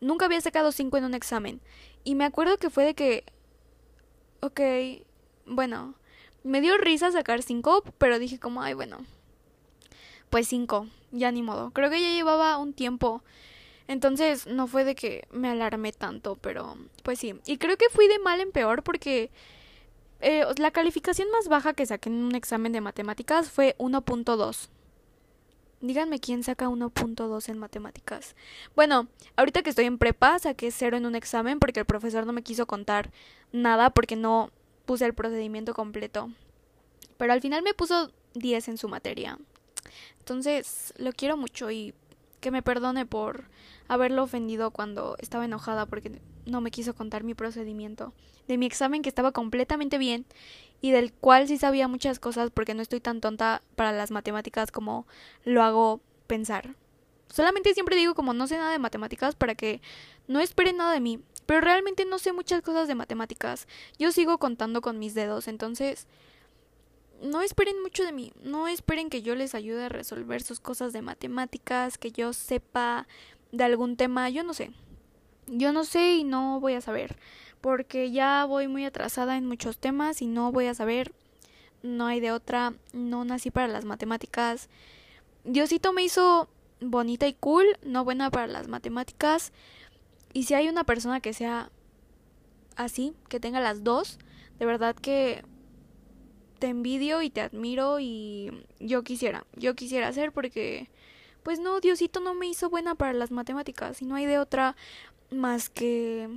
Nunca 0.00 0.26
había 0.26 0.40
sacado 0.40 0.72
cinco 0.72 0.96
en 0.96 1.04
un 1.04 1.14
examen. 1.14 1.60
Y 2.04 2.14
me 2.14 2.24
acuerdo 2.24 2.58
que 2.58 2.70
fue 2.70 2.84
de 2.84 2.94
que... 2.94 3.24
Ok, 4.40 4.60
bueno, 5.46 5.94
me 6.42 6.60
dio 6.60 6.76
risa 6.76 7.10
sacar 7.10 7.42
cinco, 7.42 7.82
pero 7.98 8.18
dije 8.18 8.38
como, 8.38 8.62
ay, 8.62 8.74
bueno, 8.74 8.98
pues 10.30 10.48
cinco, 10.48 10.86
ya 11.10 11.32
ni 11.32 11.42
modo. 11.42 11.70
Creo 11.70 11.90
que 11.90 12.00
ya 12.00 12.10
llevaba 12.10 12.58
un 12.58 12.74
tiempo. 12.74 13.22
Entonces 13.88 14.46
no 14.46 14.66
fue 14.66 14.84
de 14.84 14.94
que 14.94 15.26
me 15.30 15.48
alarmé 15.48 15.92
tanto, 15.92 16.36
pero 16.36 16.76
pues 17.02 17.18
sí. 17.18 17.34
Y 17.46 17.58
creo 17.58 17.76
que 17.76 17.88
fui 17.90 18.08
de 18.08 18.18
mal 18.18 18.40
en 18.40 18.50
peor 18.50 18.82
porque 18.82 19.30
eh, 20.20 20.44
la 20.58 20.70
calificación 20.70 21.30
más 21.30 21.48
baja 21.48 21.74
que 21.74 21.86
saqué 21.86 22.08
en 22.08 22.16
un 22.16 22.34
examen 22.34 22.72
de 22.72 22.80
matemáticas 22.80 23.50
fue 23.50 23.74
1.2. 23.78 24.68
Díganme 25.84 26.18
quién 26.18 26.42
saca 26.42 26.70
1.2 26.70 27.48
en 27.50 27.58
matemáticas. 27.58 28.34
Bueno, 28.74 29.06
ahorita 29.36 29.62
que 29.62 29.68
estoy 29.68 29.84
en 29.84 29.98
prepa, 29.98 30.38
saqué 30.38 30.70
cero 30.70 30.96
en 30.96 31.04
un 31.04 31.14
examen 31.14 31.58
porque 31.58 31.80
el 31.80 31.84
profesor 31.84 32.24
no 32.24 32.32
me 32.32 32.42
quiso 32.42 32.64
contar 32.64 33.10
nada 33.52 33.90
porque 33.90 34.16
no 34.16 34.50
puse 34.86 35.04
el 35.04 35.12
procedimiento 35.12 35.74
completo. 35.74 36.30
Pero 37.18 37.34
al 37.34 37.42
final 37.42 37.62
me 37.62 37.74
puso 37.74 38.10
10 38.32 38.68
en 38.68 38.78
su 38.78 38.88
materia. 38.88 39.38
Entonces, 40.20 40.94
lo 40.96 41.12
quiero 41.12 41.36
mucho 41.36 41.70
y 41.70 41.92
que 42.40 42.50
me 42.50 42.62
perdone 42.62 43.04
por 43.04 43.44
haberlo 43.86 44.22
ofendido 44.22 44.70
cuando 44.70 45.16
estaba 45.18 45.44
enojada 45.44 45.84
porque 45.84 46.18
no 46.46 46.62
me 46.62 46.70
quiso 46.70 46.94
contar 46.94 47.24
mi 47.24 47.34
procedimiento 47.34 48.14
de 48.48 48.56
mi 48.56 48.64
examen 48.64 49.02
que 49.02 49.10
estaba 49.10 49.32
completamente 49.32 49.98
bien 49.98 50.24
y 50.84 50.90
del 50.90 51.14
cual 51.14 51.48
sí 51.48 51.56
sabía 51.56 51.88
muchas 51.88 52.18
cosas 52.18 52.50
porque 52.50 52.74
no 52.74 52.82
estoy 52.82 53.00
tan 53.00 53.22
tonta 53.22 53.62
para 53.74 53.90
las 53.90 54.10
matemáticas 54.10 54.70
como 54.70 55.06
lo 55.42 55.62
hago 55.62 56.02
pensar. 56.26 56.76
Solamente 57.32 57.72
siempre 57.72 57.96
digo 57.96 58.14
como 58.14 58.34
no 58.34 58.46
sé 58.46 58.58
nada 58.58 58.70
de 58.70 58.78
matemáticas 58.78 59.34
para 59.34 59.54
que 59.54 59.80
no 60.28 60.40
esperen 60.40 60.76
nada 60.76 60.92
de 60.92 61.00
mí, 61.00 61.20
pero 61.46 61.62
realmente 61.62 62.04
no 62.04 62.18
sé 62.18 62.34
muchas 62.34 62.60
cosas 62.60 62.86
de 62.86 62.96
matemáticas. 62.96 63.66
Yo 63.98 64.12
sigo 64.12 64.36
contando 64.36 64.82
con 64.82 64.98
mis 64.98 65.14
dedos, 65.14 65.48
entonces 65.48 66.06
no 67.22 67.40
esperen 67.40 67.80
mucho 67.80 68.04
de 68.04 68.12
mí, 68.12 68.34
no 68.42 68.68
esperen 68.68 69.08
que 69.08 69.22
yo 69.22 69.34
les 69.36 69.54
ayude 69.54 69.84
a 69.86 69.88
resolver 69.88 70.42
sus 70.42 70.60
cosas 70.60 70.92
de 70.92 71.00
matemáticas, 71.00 71.96
que 71.96 72.12
yo 72.12 72.34
sepa 72.34 73.08
de 73.52 73.64
algún 73.64 73.96
tema, 73.96 74.28
yo 74.28 74.44
no 74.44 74.52
sé. 74.52 74.70
Yo 75.46 75.72
no 75.72 75.84
sé 75.84 76.16
y 76.16 76.24
no 76.24 76.60
voy 76.60 76.74
a 76.74 76.82
saber, 76.82 77.16
porque 77.64 78.10
ya 78.10 78.44
voy 78.44 78.68
muy 78.68 78.84
atrasada 78.84 79.38
en 79.38 79.46
muchos 79.46 79.78
temas 79.78 80.20
y 80.20 80.26
no 80.26 80.52
voy 80.52 80.66
a 80.66 80.74
saber. 80.74 81.14
No 81.82 82.04
hay 82.04 82.20
de 82.20 82.30
otra, 82.30 82.74
no 82.92 83.24
nací 83.24 83.50
para 83.50 83.68
las 83.68 83.86
matemáticas. 83.86 84.68
Diosito 85.44 85.94
me 85.94 86.02
hizo 86.02 86.50
bonita 86.82 87.26
y 87.26 87.32
cool, 87.32 87.64
no 87.82 88.04
buena 88.04 88.30
para 88.30 88.48
las 88.48 88.68
matemáticas. 88.68 89.50
Y 90.34 90.42
si 90.42 90.52
hay 90.52 90.68
una 90.68 90.84
persona 90.84 91.20
que 91.20 91.32
sea 91.32 91.70
así, 92.76 93.14
que 93.30 93.40
tenga 93.40 93.60
las 93.60 93.82
dos, 93.82 94.18
de 94.58 94.66
verdad 94.66 94.94
que 94.94 95.42
te 96.58 96.66
envidio 96.66 97.22
y 97.22 97.30
te 97.30 97.40
admiro 97.40 97.98
y 97.98 98.66
yo 98.78 99.04
quisiera, 99.04 99.46
yo 99.56 99.74
quisiera 99.74 100.08
hacer 100.08 100.32
porque 100.32 100.90
pues 101.42 101.60
no, 101.60 101.80
Diosito 101.80 102.20
no 102.20 102.34
me 102.34 102.46
hizo 102.46 102.68
buena 102.68 102.94
para 102.94 103.14
las 103.14 103.30
matemáticas 103.30 104.02
y 104.02 104.04
no 104.04 104.16
hay 104.16 104.26
de 104.26 104.38
otra 104.38 104.76
más 105.30 105.70
que 105.70 106.28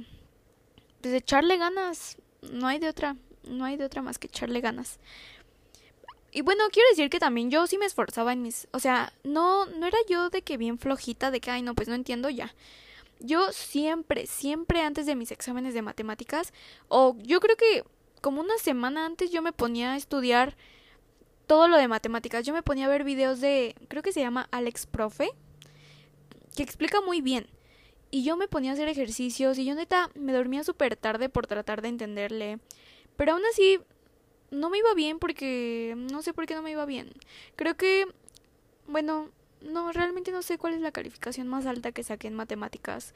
pues 1.01 1.13
echarle 1.13 1.57
ganas, 1.57 2.17
no 2.41 2.67
hay 2.67 2.79
de 2.79 2.89
otra, 2.89 3.15
no 3.43 3.65
hay 3.65 3.77
de 3.77 3.85
otra 3.85 4.01
más 4.01 4.19
que 4.19 4.27
echarle 4.27 4.61
ganas. 4.61 4.99
Y 6.31 6.41
bueno, 6.41 6.65
quiero 6.71 6.89
decir 6.89 7.09
que 7.09 7.19
también 7.19 7.49
yo 7.49 7.65
sí 7.67 7.77
me 7.77 7.85
esforzaba 7.85 8.33
en 8.33 8.41
mis, 8.41 8.67
o 8.71 8.79
sea, 8.79 9.13
no 9.23 9.65
no 9.65 9.87
era 9.87 9.97
yo 10.09 10.29
de 10.29 10.41
que 10.41 10.57
bien 10.57 10.77
flojita 10.77 11.31
de 11.31 11.39
que 11.39 11.51
ay, 11.51 11.61
no, 11.61 11.73
pues 11.73 11.87
no 11.87 11.95
entiendo 11.95 12.29
ya. 12.29 12.53
Yo 13.19 13.51
siempre, 13.51 14.27
siempre 14.27 14.81
antes 14.81 15.05
de 15.07 15.15
mis 15.15 15.31
exámenes 15.31 15.73
de 15.73 15.81
matemáticas 15.81 16.53
o 16.87 17.15
yo 17.19 17.39
creo 17.39 17.55
que 17.55 17.83
como 18.21 18.41
una 18.41 18.57
semana 18.57 19.05
antes 19.05 19.31
yo 19.31 19.41
me 19.41 19.53
ponía 19.53 19.93
a 19.93 19.97
estudiar 19.97 20.55
todo 21.47 21.67
lo 21.67 21.77
de 21.77 21.87
matemáticas. 21.87 22.45
Yo 22.45 22.53
me 22.53 22.61
ponía 22.61 22.85
a 22.85 22.89
ver 22.89 23.03
videos 23.03 23.39
de, 23.39 23.75
creo 23.87 24.03
que 24.03 24.11
se 24.11 24.19
llama 24.19 24.47
Alex 24.51 24.85
Profe, 24.85 25.31
que 26.55 26.63
explica 26.63 27.01
muy 27.01 27.21
bien. 27.21 27.47
Y 28.09 28.23
yo 28.23 28.37
me 28.37 28.47
ponía 28.47 28.71
a 28.71 28.73
hacer 28.73 28.87
ejercicios 28.87 29.57
y 29.57 29.65
yo 29.65 29.75
neta 29.75 30.09
me 30.15 30.33
dormía 30.33 30.63
súper 30.63 30.95
tarde 30.95 31.29
por 31.29 31.47
tratar 31.47 31.81
de 31.81 31.89
entenderle. 31.89 32.59
Pero 33.15 33.33
aún 33.33 33.43
así 33.51 33.79
no 34.51 34.69
me 34.69 34.77
iba 34.77 34.93
bien 34.93 35.19
porque 35.19 35.93
no 36.11 36.21
sé 36.21 36.33
por 36.33 36.45
qué 36.45 36.55
no 36.55 36.61
me 36.61 36.71
iba 36.71 36.85
bien. 36.85 37.11
Creo 37.55 37.75
que, 37.75 38.05
bueno, 38.87 39.29
no, 39.61 39.91
realmente 39.91 40.31
no 40.31 40.41
sé 40.41 40.57
cuál 40.57 40.73
es 40.73 40.81
la 40.81 40.91
calificación 40.91 41.47
más 41.47 41.65
alta 41.65 41.91
que 41.91 42.03
saqué 42.03 42.27
en 42.27 42.35
matemáticas 42.35 43.13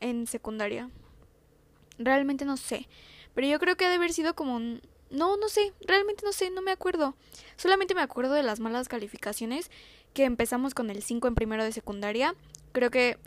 en 0.00 0.26
secundaria. 0.26 0.90
Realmente 1.98 2.44
no 2.44 2.56
sé. 2.56 2.88
Pero 3.34 3.46
yo 3.46 3.58
creo 3.58 3.76
que 3.76 3.84
ha 3.84 3.90
de 3.90 3.96
haber 3.96 4.12
sido 4.12 4.34
como 4.34 4.56
un... 4.56 4.80
No, 5.10 5.36
no 5.36 5.48
sé, 5.48 5.72
realmente 5.80 6.24
no 6.24 6.32
sé, 6.32 6.50
no 6.50 6.60
me 6.60 6.70
acuerdo. 6.70 7.14
Solamente 7.56 7.94
me 7.94 8.02
acuerdo 8.02 8.34
de 8.34 8.42
las 8.42 8.60
malas 8.60 8.88
calificaciones 8.88 9.70
que 10.12 10.24
empezamos 10.24 10.74
con 10.74 10.90
el 10.90 11.02
5 11.02 11.28
en 11.28 11.34
primero 11.34 11.64
de 11.64 11.72
secundaria. 11.72 12.34
Creo 12.72 12.90
que 12.90 13.18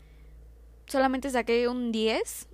solamente 0.85 1.29
saqué 1.29 1.67
un 1.67 1.91
10 1.91 2.47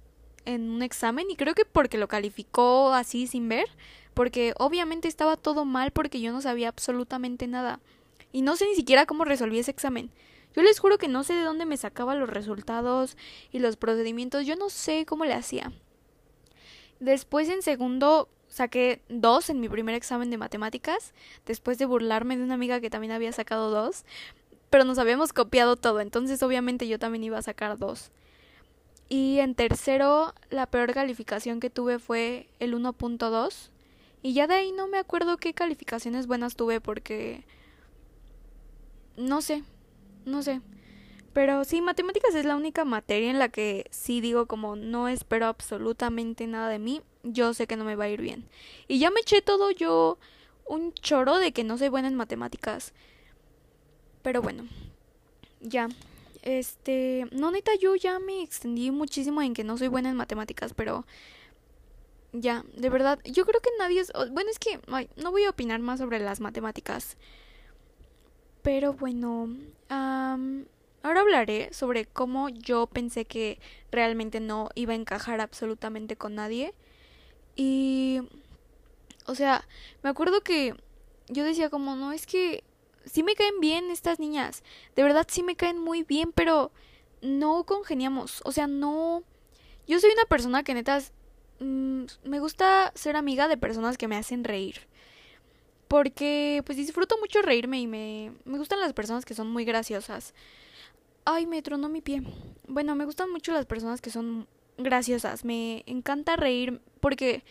en 0.46 0.70
un 0.70 0.82
examen 0.82 1.30
y 1.30 1.36
creo 1.36 1.54
que 1.54 1.66
porque 1.66 1.98
lo 1.98 2.08
calificó 2.08 2.94
así 2.94 3.28
sin 3.28 3.50
ver, 3.50 3.68
porque 4.14 4.54
obviamente 4.58 5.08
estaba 5.08 5.36
todo 5.36 5.66
mal 5.66 5.92
porque 5.92 6.22
yo 6.22 6.32
no 6.32 6.42
sabía 6.42 6.70
absolutamente 6.70 7.48
nada 7.48 7.80
y 8.32 8.42
no 8.42 8.56
sé 8.56 8.66
ni 8.68 8.76
siquiera 8.76 9.06
cómo 9.06 9.26
resolví 9.26 9.60
ese 9.60 9.72
examen. 9.72 10.12
Yo 10.56 10.62
les 10.64 10.80
juro 10.80 10.98
que 10.98 11.08
no 11.08 11.24
sé 11.24 11.34
de 11.34 11.44
dónde 11.44 11.66
me 11.66 11.78
sacaba 11.78 12.16
los 12.16 12.30
resultados 12.30 13.18
y 13.52 13.60
los 13.60 13.78
procedimientos, 13.78 14.46
yo 14.46 14.56
no 14.56 14.70
sé 14.70 15.06
cómo 15.06 15.26
le 15.26 15.34
hacía. 15.34 15.72
Después 17.00 17.50
en 17.50 17.62
segundo 17.62 18.30
saqué 18.48 19.02
dos 19.10 19.50
en 19.50 19.60
mi 19.60 19.70
primer 19.70 19.96
examen 19.96 20.32
de 20.32 20.38
matemáticas, 20.38 21.14
después 21.46 21.78
de 21.78 21.86
burlarme 21.86 22.38
de 22.38 22.44
una 22.44 22.56
amiga 22.56 22.82
que 22.82 22.90
también 22.90 23.12
había 23.12 23.32
sacado 23.34 23.70
dos, 23.70 24.06
pero 24.70 24.84
nos 24.84 25.00
habíamos 25.00 25.34
copiado 25.34 25.76
todo, 25.76 26.02
entonces 26.02 26.42
obviamente 26.44 26.88
yo 26.88 27.00
también 27.00 27.24
iba 27.24 27.38
a 27.38 27.42
sacar 27.42 27.78
dos. 27.78 28.12
Y 29.10 29.40
en 29.40 29.56
tercero, 29.56 30.34
la 30.50 30.66
peor 30.66 30.94
calificación 30.94 31.60
que 31.60 31.70
tuve 31.70 32.00
fue 32.00 32.48
el 32.60 32.74
1.2. 32.74 33.70
Y 34.22 34.34
ya 34.34 34.48
de 34.48 34.56
ahí 34.56 34.72
no 34.72 34.88
me 34.88 34.98
acuerdo 34.98 35.38
qué 35.38 35.54
calificaciones 35.54 36.28
buenas 36.28 36.56
tuve 36.56 36.82
porque... 36.82 37.46
No 39.16 39.42
sé, 39.42 39.64
no 40.26 40.42
sé. 40.44 40.62
Pero 41.34 41.64
sí, 41.64 41.82
matemáticas 41.82 42.36
es 42.36 42.46
la 42.46 42.56
única 42.56 42.84
materia 42.84 43.30
en 43.30 43.40
la 43.40 43.50
que 43.50 43.86
sí 43.92 44.22
digo 44.22 44.48
como 44.48 44.76
no 44.76 45.08
espero 45.08 45.46
absolutamente 45.46 46.46
nada 46.48 46.68
de 46.68 46.80
mí, 46.80 47.02
yo 47.24 47.54
sé 47.54 47.68
que 47.68 47.78
no 47.78 47.86
me 47.86 47.96
va 47.96 48.06
a 48.06 48.10
ir 48.10 48.22
bien. 48.22 48.50
Y 48.88 49.00
ya 49.00 49.12
me 49.12 49.22
eché 49.22 49.42
todo 49.42 49.72
yo 49.72 50.18
un 50.66 50.94
choro 50.94 51.38
de 51.38 51.54
que 51.54 51.64
no 51.64 51.78
soy 51.78 51.90
buena 51.90 52.08
en 52.08 52.16
matemáticas. 52.16 52.94
Pero 54.22 54.42
bueno, 54.42 54.68
ya. 55.62 55.90
Este, 56.44 57.28
no 57.32 57.52
neta, 57.52 57.72
yo 57.76 57.96
ya 57.96 58.20
me 58.20 58.42
extendí 58.42 58.92
muchísimo 58.92 59.42
en 59.42 59.54
que 59.54 59.64
no 59.64 59.78
soy 59.78 59.90
buena 59.90 60.10
en 60.10 60.16
matemáticas, 60.16 60.74
pero 60.74 61.06
ya, 62.32 62.64
de 62.76 62.90
verdad, 62.90 63.20
yo 63.26 63.46
creo 63.46 63.60
que 63.62 63.70
nadie 63.80 64.02
es... 64.02 64.12
Bueno, 64.32 64.50
es 64.50 64.60
que 64.60 64.80
no 65.16 65.32
voy 65.32 65.44
a 65.44 65.50
opinar 65.50 65.80
más 65.80 66.00
sobre 66.00 66.20
las 66.20 66.40
matemáticas. 66.40 67.18
Pero 68.62 68.94
bueno, 68.94 69.50
Ahora 71.08 71.22
hablaré 71.22 71.70
sobre 71.72 72.06
cómo 72.06 72.50
yo 72.50 72.88
pensé 72.88 73.24
que 73.24 73.60
realmente 73.92 74.42
no 74.42 74.70
iba 74.76 74.92
a 74.92 74.98
encajar 74.98 75.40
absolutamente 75.40 76.18
con 76.18 76.36
nadie. 76.36 76.74
Y... 77.56 78.22
O 79.26 79.36
sea, 79.36 79.66
me 80.04 80.10
acuerdo 80.10 80.42
que 80.42 80.76
yo 81.30 81.44
decía 81.44 81.70
como, 81.70 81.96
no, 81.96 82.12
es 82.12 82.26
que 82.26 82.64
sí 83.12 83.24
me 83.24 83.36
caen 83.36 83.60
bien 83.60 83.92
estas 83.92 84.20
niñas. 84.20 84.64
De 84.96 85.04
verdad 85.04 85.26
sí 85.30 85.44
me 85.44 85.56
caen 85.56 85.80
muy 85.80 86.04
bien, 86.04 86.32
pero 86.34 86.72
no 87.22 87.64
congeniamos. 87.64 88.42
O 88.46 88.52
sea, 88.52 88.68
no... 88.68 89.24
Yo 89.88 90.00
soy 90.00 90.12
una 90.12 90.26
persona 90.26 90.64
que 90.64 90.74
netas... 90.74 91.14
Mm, 91.60 92.06
me 92.24 92.40
gusta 92.40 92.92
ser 92.96 93.16
amiga 93.16 93.48
de 93.48 93.58
personas 93.58 93.98
que 93.98 94.08
me 94.08 94.16
hacen 94.16 94.44
reír. 94.44 94.88
Porque 95.88 96.62
pues 96.66 96.78
disfruto 96.78 97.18
mucho 97.20 97.42
reírme 97.42 97.80
y 97.80 97.88
me, 97.88 98.34
me 98.46 98.58
gustan 98.58 98.80
las 98.80 98.94
personas 98.94 99.26
que 99.26 99.34
son 99.34 99.50
muy 99.50 99.64
graciosas. 99.66 100.34
Ay, 101.26 101.46
me 101.46 101.62
tronó 101.62 101.90
mi 101.90 102.02
pie. 102.02 102.24
Bueno, 102.68 102.96
me 102.96 103.06
gustan 103.06 103.32
mucho 103.32 103.54
las 103.54 103.66
personas 103.66 104.02
que 104.02 104.10
son 104.10 104.48
graciosas. 104.78 105.46
Me 105.46 105.84
encanta 105.86 106.36
reír 106.36 106.82
porque 107.00 107.44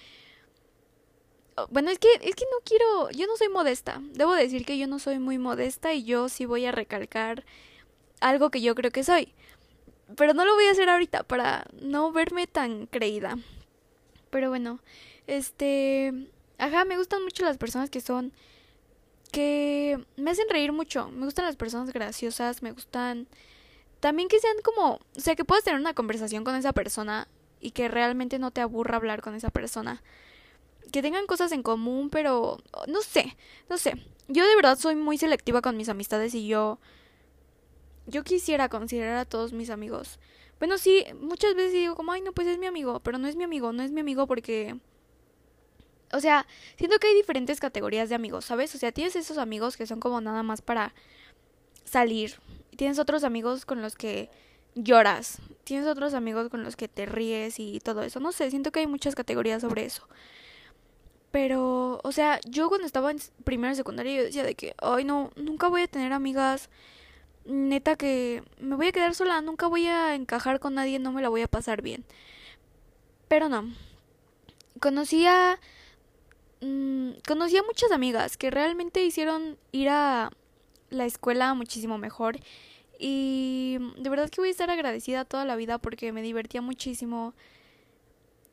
bueno, 1.70 1.90
es 1.90 1.98
que 1.98 2.08
es 2.22 2.34
que 2.34 2.44
no 2.44 2.58
quiero, 2.64 3.10
yo 3.10 3.26
no 3.26 3.36
soy 3.36 3.48
modesta. 3.48 4.00
Debo 4.12 4.34
decir 4.34 4.64
que 4.64 4.78
yo 4.78 4.86
no 4.86 4.98
soy 4.98 5.18
muy 5.18 5.38
modesta 5.38 5.94
y 5.94 6.04
yo 6.04 6.28
sí 6.28 6.44
voy 6.44 6.66
a 6.66 6.72
recalcar 6.72 7.44
algo 8.20 8.50
que 8.50 8.60
yo 8.60 8.74
creo 8.74 8.90
que 8.90 9.04
soy. 9.04 9.32
Pero 10.16 10.34
no 10.34 10.44
lo 10.44 10.54
voy 10.54 10.66
a 10.66 10.70
hacer 10.72 10.88
ahorita 10.88 11.24
para 11.24 11.66
no 11.80 12.12
verme 12.12 12.46
tan 12.46 12.86
creída. 12.86 13.38
Pero 14.30 14.50
bueno, 14.50 14.80
este, 15.26 16.12
ajá, 16.58 16.84
me 16.84 16.98
gustan 16.98 17.22
mucho 17.24 17.44
las 17.44 17.58
personas 17.58 17.90
que 17.90 18.00
son 18.00 18.32
que 19.32 20.04
me 20.16 20.30
hacen 20.30 20.48
reír 20.48 20.72
mucho. 20.72 21.08
Me 21.10 21.24
gustan 21.24 21.44
las 21.44 21.56
personas 21.56 21.92
graciosas, 21.92 22.62
me 22.62 22.72
gustan 22.72 23.26
también 24.00 24.28
que 24.28 24.38
sean 24.38 24.56
como, 24.62 24.94
o 24.94 25.20
sea, 25.20 25.36
que 25.36 25.44
puedas 25.44 25.64
tener 25.64 25.80
una 25.80 25.94
conversación 25.94 26.44
con 26.44 26.54
esa 26.54 26.72
persona 26.72 27.28
y 27.60 27.72
que 27.72 27.88
realmente 27.88 28.38
no 28.38 28.50
te 28.50 28.60
aburra 28.60 28.96
hablar 28.96 29.22
con 29.22 29.34
esa 29.34 29.50
persona. 29.50 30.02
Que 30.92 31.02
tengan 31.02 31.26
cosas 31.26 31.52
en 31.52 31.62
común, 31.62 32.10
pero 32.10 32.58
no 32.86 33.02
sé, 33.02 33.36
no 33.68 33.78
sé. 33.78 33.94
Yo 34.28 34.46
de 34.46 34.56
verdad 34.56 34.78
soy 34.78 34.96
muy 34.96 35.18
selectiva 35.18 35.62
con 35.62 35.76
mis 35.76 35.88
amistades 35.88 36.34
y 36.34 36.46
yo 36.46 36.78
yo 38.06 38.22
quisiera 38.22 38.68
considerar 38.68 39.16
a 39.16 39.24
todos 39.24 39.52
mis 39.52 39.70
amigos. 39.70 40.18
Bueno, 40.58 40.78
sí, 40.78 41.04
muchas 41.20 41.54
veces 41.54 41.72
digo 41.72 41.96
como, 41.96 42.12
ay, 42.12 42.22
no, 42.22 42.32
pues 42.32 42.46
es 42.46 42.58
mi 42.58 42.66
amigo, 42.66 43.00
pero 43.00 43.18
no 43.18 43.28
es 43.28 43.36
mi 43.36 43.44
amigo, 43.44 43.72
no 43.72 43.82
es 43.82 43.90
mi 43.90 44.00
amigo 44.00 44.26
porque... 44.26 44.78
O 46.12 46.20
sea, 46.20 46.46
siento 46.78 46.98
que 46.98 47.08
hay 47.08 47.14
diferentes 47.14 47.58
categorías 47.58 48.08
de 48.08 48.14
amigos, 48.14 48.44
¿sabes? 48.44 48.74
O 48.74 48.78
sea, 48.78 48.92
tienes 48.92 49.16
esos 49.16 49.38
amigos 49.38 49.76
que 49.76 49.86
son 49.86 49.98
como 49.98 50.20
nada 50.20 50.44
más 50.44 50.62
para 50.62 50.94
salir, 51.84 52.34
tienes 52.76 52.98
otros 53.00 53.24
amigos 53.24 53.66
con 53.66 53.82
los 53.82 53.96
que 53.96 54.30
lloras, 54.76 55.38
tienes 55.64 55.86
otros 55.88 56.14
amigos 56.14 56.48
con 56.48 56.62
los 56.62 56.76
que 56.76 56.86
te 56.86 57.06
ríes 57.06 57.58
y 57.58 57.80
todo 57.80 58.02
eso. 58.02 58.20
No 58.20 58.30
sé, 58.30 58.50
siento 58.50 58.70
que 58.70 58.80
hay 58.80 58.86
muchas 58.86 59.16
categorías 59.16 59.62
sobre 59.62 59.84
eso. 59.84 60.08
Pero, 61.36 62.00
o 62.02 62.12
sea, 62.12 62.40
yo 62.48 62.70
cuando 62.70 62.86
estaba 62.86 63.10
en 63.10 63.18
primera 63.44 63.74
secundaria 63.74 64.16
yo 64.16 64.24
decía 64.24 64.42
de 64.42 64.54
que, 64.54 64.74
ay 64.78 65.04
no, 65.04 65.32
nunca 65.36 65.68
voy 65.68 65.82
a 65.82 65.86
tener 65.86 66.14
amigas 66.14 66.70
neta 67.44 67.94
que 67.96 68.42
me 68.58 68.74
voy 68.74 68.86
a 68.86 68.92
quedar 68.92 69.14
sola, 69.14 69.42
nunca 69.42 69.66
voy 69.66 69.86
a 69.86 70.14
encajar 70.14 70.60
con 70.60 70.72
nadie, 70.72 70.98
no 70.98 71.12
me 71.12 71.20
la 71.20 71.28
voy 71.28 71.42
a 71.42 71.46
pasar 71.46 71.82
bien. 71.82 72.06
Pero 73.28 73.50
no. 73.50 73.70
Conocí 74.80 75.26
a... 75.26 75.60
Mm, 76.62 77.10
conocí 77.28 77.58
a 77.58 77.62
muchas 77.64 77.92
amigas 77.92 78.38
que 78.38 78.50
realmente 78.50 79.04
hicieron 79.04 79.58
ir 79.72 79.90
a 79.90 80.30
la 80.88 81.04
escuela 81.04 81.52
muchísimo 81.52 81.98
mejor. 81.98 82.38
Y 82.98 83.76
de 83.98 84.08
verdad 84.08 84.30
que 84.30 84.40
voy 84.40 84.48
a 84.48 84.52
estar 84.52 84.70
agradecida 84.70 85.26
toda 85.26 85.44
la 85.44 85.56
vida 85.56 85.76
porque 85.76 86.12
me 86.12 86.22
divertía 86.22 86.62
muchísimo 86.62 87.34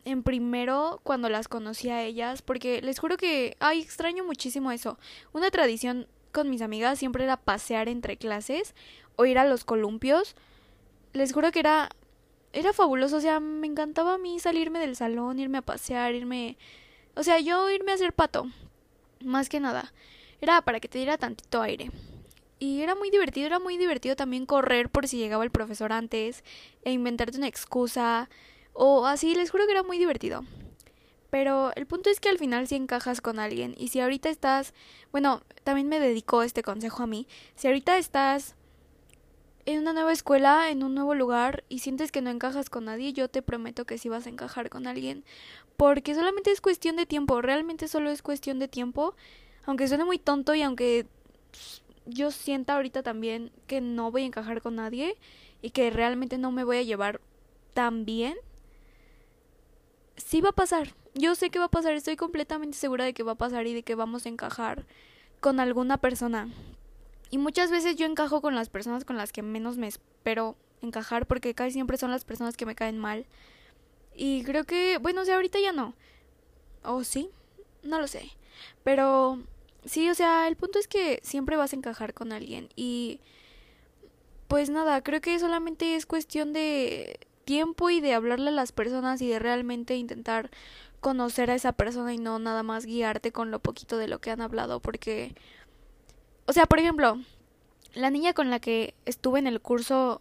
en 0.05 0.23
primero 0.23 0.99
cuando 1.03 1.29
las 1.29 1.47
conocí 1.47 1.89
a 1.89 2.03
ellas, 2.03 2.41
porque 2.41 2.81
les 2.81 2.99
juro 2.99 3.17
que, 3.17 3.55
ay, 3.59 3.81
extraño 3.81 4.23
muchísimo 4.23 4.71
eso. 4.71 4.97
Una 5.31 5.51
tradición 5.51 6.07
con 6.31 6.49
mis 6.49 6.61
amigas 6.61 6.99
siempre 6.99 7.23
era 7.23 7.37
pasear 7.37 7.89
entre 7.89 8.17
clases 8.17 8.75
o 9.15 9.25
ir 9.25 9.37
a 9.37 9.45
los 9.45 9.63
columpios. 9.63 10.35
Les 11.13 11.33
juro 11.33 11.51
que 11.51 11.59
era 11.59 11.89
era 12.53 12.71
fabuloso, 12.71 13.17
o 13.17 13.21
sea, 13.21 13.39
me 13.39 13.67
encantaba 13.67 14.13
a 14.13 14.17
mí 14.19 14.39
salirme 14.39 14.79
del 14.79 14.95
salón, 14.95 15.39
irme 15.39 15.57
a 15.57 15.63
pasear, 15.63 16.13
irme, 16.13 16.55
o 17.15 17.23
sea, 17.23 17.39
yo 17.39 17.69
irme 17.71 17.91
a 17.91 17.95
hacer 17.95 18.13
pato, 18.13 18.45
más 19.21 19.49
que 19.49 19.59
nada. 19.59 19.91
Era 20.39 20.61
para 20.61 20.79
que 20.79 20.87
te 20.87 20.99
diera 20.99 21.17
tantito 21.17 21.61
aire. 21.61 21.89
Y 22.59 22.81
era 22.81 22.95
muy 22.95 23.09
divertido, 23.09 23.47
era 23.47 23.59
muy 23.59 23.77
divertido 23.77 24.15
también 24.15 24.45
correr 24.45 24.89
por 24.89 25.07
si 25.07 25.17
llegaba 25.17 25.43
el 25.43 25.51
profesor 25.51 25.91
antes 25.91 26.43
e 26.83 26.91
inventarte 26.91 27.37
una 27.37 27.47
excusa 27.47 28.29
o 28.73 29.05
así, 29.05 29.35
les 29.35 29.51
juro 29.51 29.65
que 29.65 29.71
era 29.71 29.83
muy 29.83 29.97
divertido. 29.97 30.43
Pero 31.29 31.71
el 31.75 31.87
punto 31.87 32.09
es 32.09 32.19
que 32.19 32.29
al 32.29 32.37
final 32.37 32.67
si 32.67 32.75
encajas 32.75 33.19
con 33.19 33.39
alguien 33.39 33.73
y 33.77 33.87
si 33.87 33.99
ahorita 33.99 34.29
estás, 34.29 34.73
bueno, 35.11 35.41
también 35.63 35.87
me 35.87 35.99
dedicó 35.99 36.43
este 36.43 36.61
consejo 36.61 37.03
a 37.03 37.07
mí, 37.07 37.27
si 37.55 37.67
ahorita 37.67 37.97
estás 37.97 38.55
en 39.65 39.79
una 39.79 39.93
nueva 39.93 40.11
escuela, 40.11 40.69
en 40.69 40.83
un 40.83 40.93
nuevo 40.93 41.15
lugar 41.15 41.63
y 41.69 41.79
sientes 41.79 42.11
que 42.11 42.21
no 42.21 42.29
encajas 42.29 42.69
con 42.69 42.85
nadie, 42.85 43.13
yo 43.13 43.29
te 43.29 43.41
prometo 43.41 43.85
que 43.85 43.97
sí 43.97 44.09
vas 44.09 44.27
a 44.27 44.29
encajar 44.29 44.69
con 44.69 44.87
alguien, 44.87 45.23
porque 45.77 46.13
solamente 46.13 46.51
es 46.51 46.61
cuestión 46.61 46.97
de 46.97 47.05
tiempo, 47.05 47.41
realmente 47.41 47.87
solo 47.87 48.11
es 48.11 48.21
cuestión 48.21 48.59
de 48.59 48.67
tiempo, 48.67 49.15
aunque 49.65 49.87
suene 49.87 50.05
muy 50.05 50.19
tonto 50.19 50.53
y 50.53 50.61
aunque 50.61 51.07
yo 52.05 52.31
sienta 52.31 52.75
ahorita 52.75 53.03
también 53.03 53.51
que 53.67 53.81
no 53.81 54.11
voy 54.11 54.23
a 54.23 54.25
encajar 54.25 54.61
con 54.61 54.75
nadie 54.75 55.15
y 55.61 55.69
que 55.69 55.89
realmente 55.89 56.37
no 56.37 56.51
me 56.51 56.63
voy 56.63 56.77
a 56.77 56.83
llevar 56.83 57.21
tan 57.73 58.05
bien, 58.05 58.35
sí 60.17 60.41
va 60.41 60.49
a 60.49 60.53
pasar, 60.53 60.93
yo 61.13 61.35
sé 61.35 61.49
que 61.49 61.59
va 61.59 61.65
a 61.65 61.71
pasar, 61.71 61.93
estoy 61.93 62.15
completamente 62.15 62.77
segura 62.77 63.05
de 63.05 63.13
que 63.13 63.23
va 63.23 63.33
a 63.33 63.35
pasar 63.35 63.67
y 63.67 63.73
de 63.73 63.83
que 63.83 63.95
vamos 63.95 64.25
a 64.25 64.29
encajar 64.29 64.85
con 65.39 65.59
alguna 65.59 65.97
persona. 65.97 66.49
Y 67.29 67.37
muchas 67.37 67.71
veces 67.71 67.95
yo 67.95 68.05
encajo 68.05 68.41
con 68.41 68.55
las 68.55 68.69
personas 68.69 69.05
con 69.05 69.17
las 69.17 69.31
que 69.31 69.41
menos 69.41 69.77
me 69.77 69.87
espero 69.87 70.55
encajar 70.81 71.25
porque 71.25 71.55
casi 71.55 71.73
siempre 71.73 71.97
son 71.97 72.11
las 72.11 72.25
personas 72.25 72.57
que 72.57 72.65
me 72.65 72.75
caen 72.75 72.99
mal. 72.99 73.25
Y 74.15 74.43
creo 74.43 74.65
que, 74.65 74.99
bueno, 74.99 75.21
o 75.21 75.25
sea, 75.25 75.35
ahorita 75.35 75.59
ya 75.59 75.71
no. 75.71 75.95
¿O 76.83 77.03
sí? 77.03 77.29
No 77.81 77.99
lo 77.99 78.07
sé. 78.07 78.29
Pero 78.83 79.41
sí, 79.85 80.09
o 80.09 80.13
sea, 80.13 80.47
el 80.47 80.55
punto 80.55 80.77
es 80.77 80.87
que 80.87 81.19
siempre 81.23 81.57
vas 81.57 81.73
a 81.73 81.75
encajar 81.75 82.13
con 82.13 82.31
alguien. 82.31 82.69
Y 82.75 83.19
pues 84.47 84.69
nada, 84.69 85.01
creo 85.01 85.21
que 85.21 85.39
solamente 85.39 85.95
es 85.95 86.05
cuestión 86.05 86.53
de 86.53 87.19
tiempo 87.45 87.89
y 87.89 88.01
de 88.01 88.13
hablarle 88.13 88.49
a 88.49 88.53
las 88.53 88.71
personas 88.71 89.21
y 89.21 89.27
de 89.27 89.39
realmente 89.39 89.95
intentar 89.95 90.51
conocer 90.99 91.51
a 91.51 91.55
esa 91.55 91.73
persona 91.73 92.13
y 92.13 92.17
no 92.17 92.39
nada 92.39 92.63
más 92.63 92.85
guiarte 92.85 93.31
con 93.31 93.51
lo 93.51 93.59
poquito 93.59 93.97
de 93.97 94.07
lo 94.07 94.19
que 94.19 94.31
han 94.31 94.41
hablado 94.41 94.79
porque 94.79 95.35
o 96.45 96.53
sea, 96.53 96.65
por 96.65 96.79
ejemplo, 96.79 97.19
la 97.93 98.09
niña 98.09 98.33
con 98.33 98.49
la 98.49 98.59
que 98.59 98.95
estuve 99.05 99.39
en 99.39 99.47
el 99.47 99.61
curso 99.61 100.19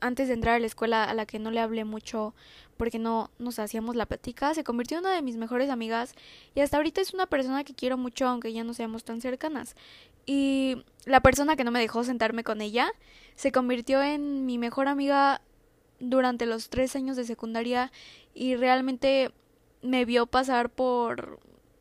antes 0.00 0.28
de 0.28 0.34
entrar 0.34 0.56
a 0.56 0.58
la 0.58 0.66
escuela 0.66 1.04
a 1.04 1.14
la 1.14 1.26
que 1.26 1.38
no 1.38 1.50
le 1.50 1.60
hablé 1.60 1.84
mucho 1.84 2.34
porque 2.76 2.98
no 2.98 3.30
nos 3.38 3.58
hacíamos 3.58 3.94
la 3.94 4.06
plática, 4.06 4.52
se 4.54 4.64
convirtió 4.64 4.98
en 4.98 5.04
una 5.04 5.14
de 5.14 5.22
mis 5.22 5.36
mejores 5.36 5.70
amigas 5.70 6.14
y 6.54 6.60
hasta 6.60 6.76
ahorita 6.76 7.00
es 7.00 7.14
una 7.14 7.26
persona 7.26 7.64
que 7.64 7.74
quiero 7.74 7.96
mucho 7.96 8.26
aunque 8.26 8.52
ya 8.52 8.64
no 8.64 8.74
seamos 8.74 9.04
tan 9.04 9.20
cercanas. 9.20 9.76
Y 10.26 10.84
la 11.04 11.20
persona 11.20 11.56
que 11.56 11.64
no 11.64 11.70
me 11.70 11.80
dejó 11.80 12.04
sentarme 12.04 12.44
con 12.44 12.60
ella 12.60 12.92
se 13.34 13.52
convirtió 13.52 14.02
en 14.02 14.44
mi 14.44 14.58
mejor 14.58 14.88
amiga 14.88 15.40
durante 16.02 16.46
los 16.46 16.68
tres 16.68 16.96
años 16.96 17.16
de 17.16 17.24
secundaria 17.24 17.92
y 18.34 18.56
realmente 18.56 19.30
me 19.82 20.04
vio 20.04 20.26
pasar 20.26 20.68
por 20.68 21.38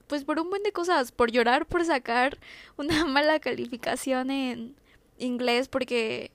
pues 0.08 0.26
por 0.26 0.40
un 0.40 0.50
buen 0.50 0.62
de 0.62 0.72
cosas, 0.72 1.12
por 1.12 1.32
llorar 1.32 1.66
por 1.66 1.84
sacar 1.86 2.38
una 2.78 3.06
mala 3.08 3.40
calificación 3.40 4.30
en 4.30 4.76
inglés 5.18 5.68
porque 5.68 6.32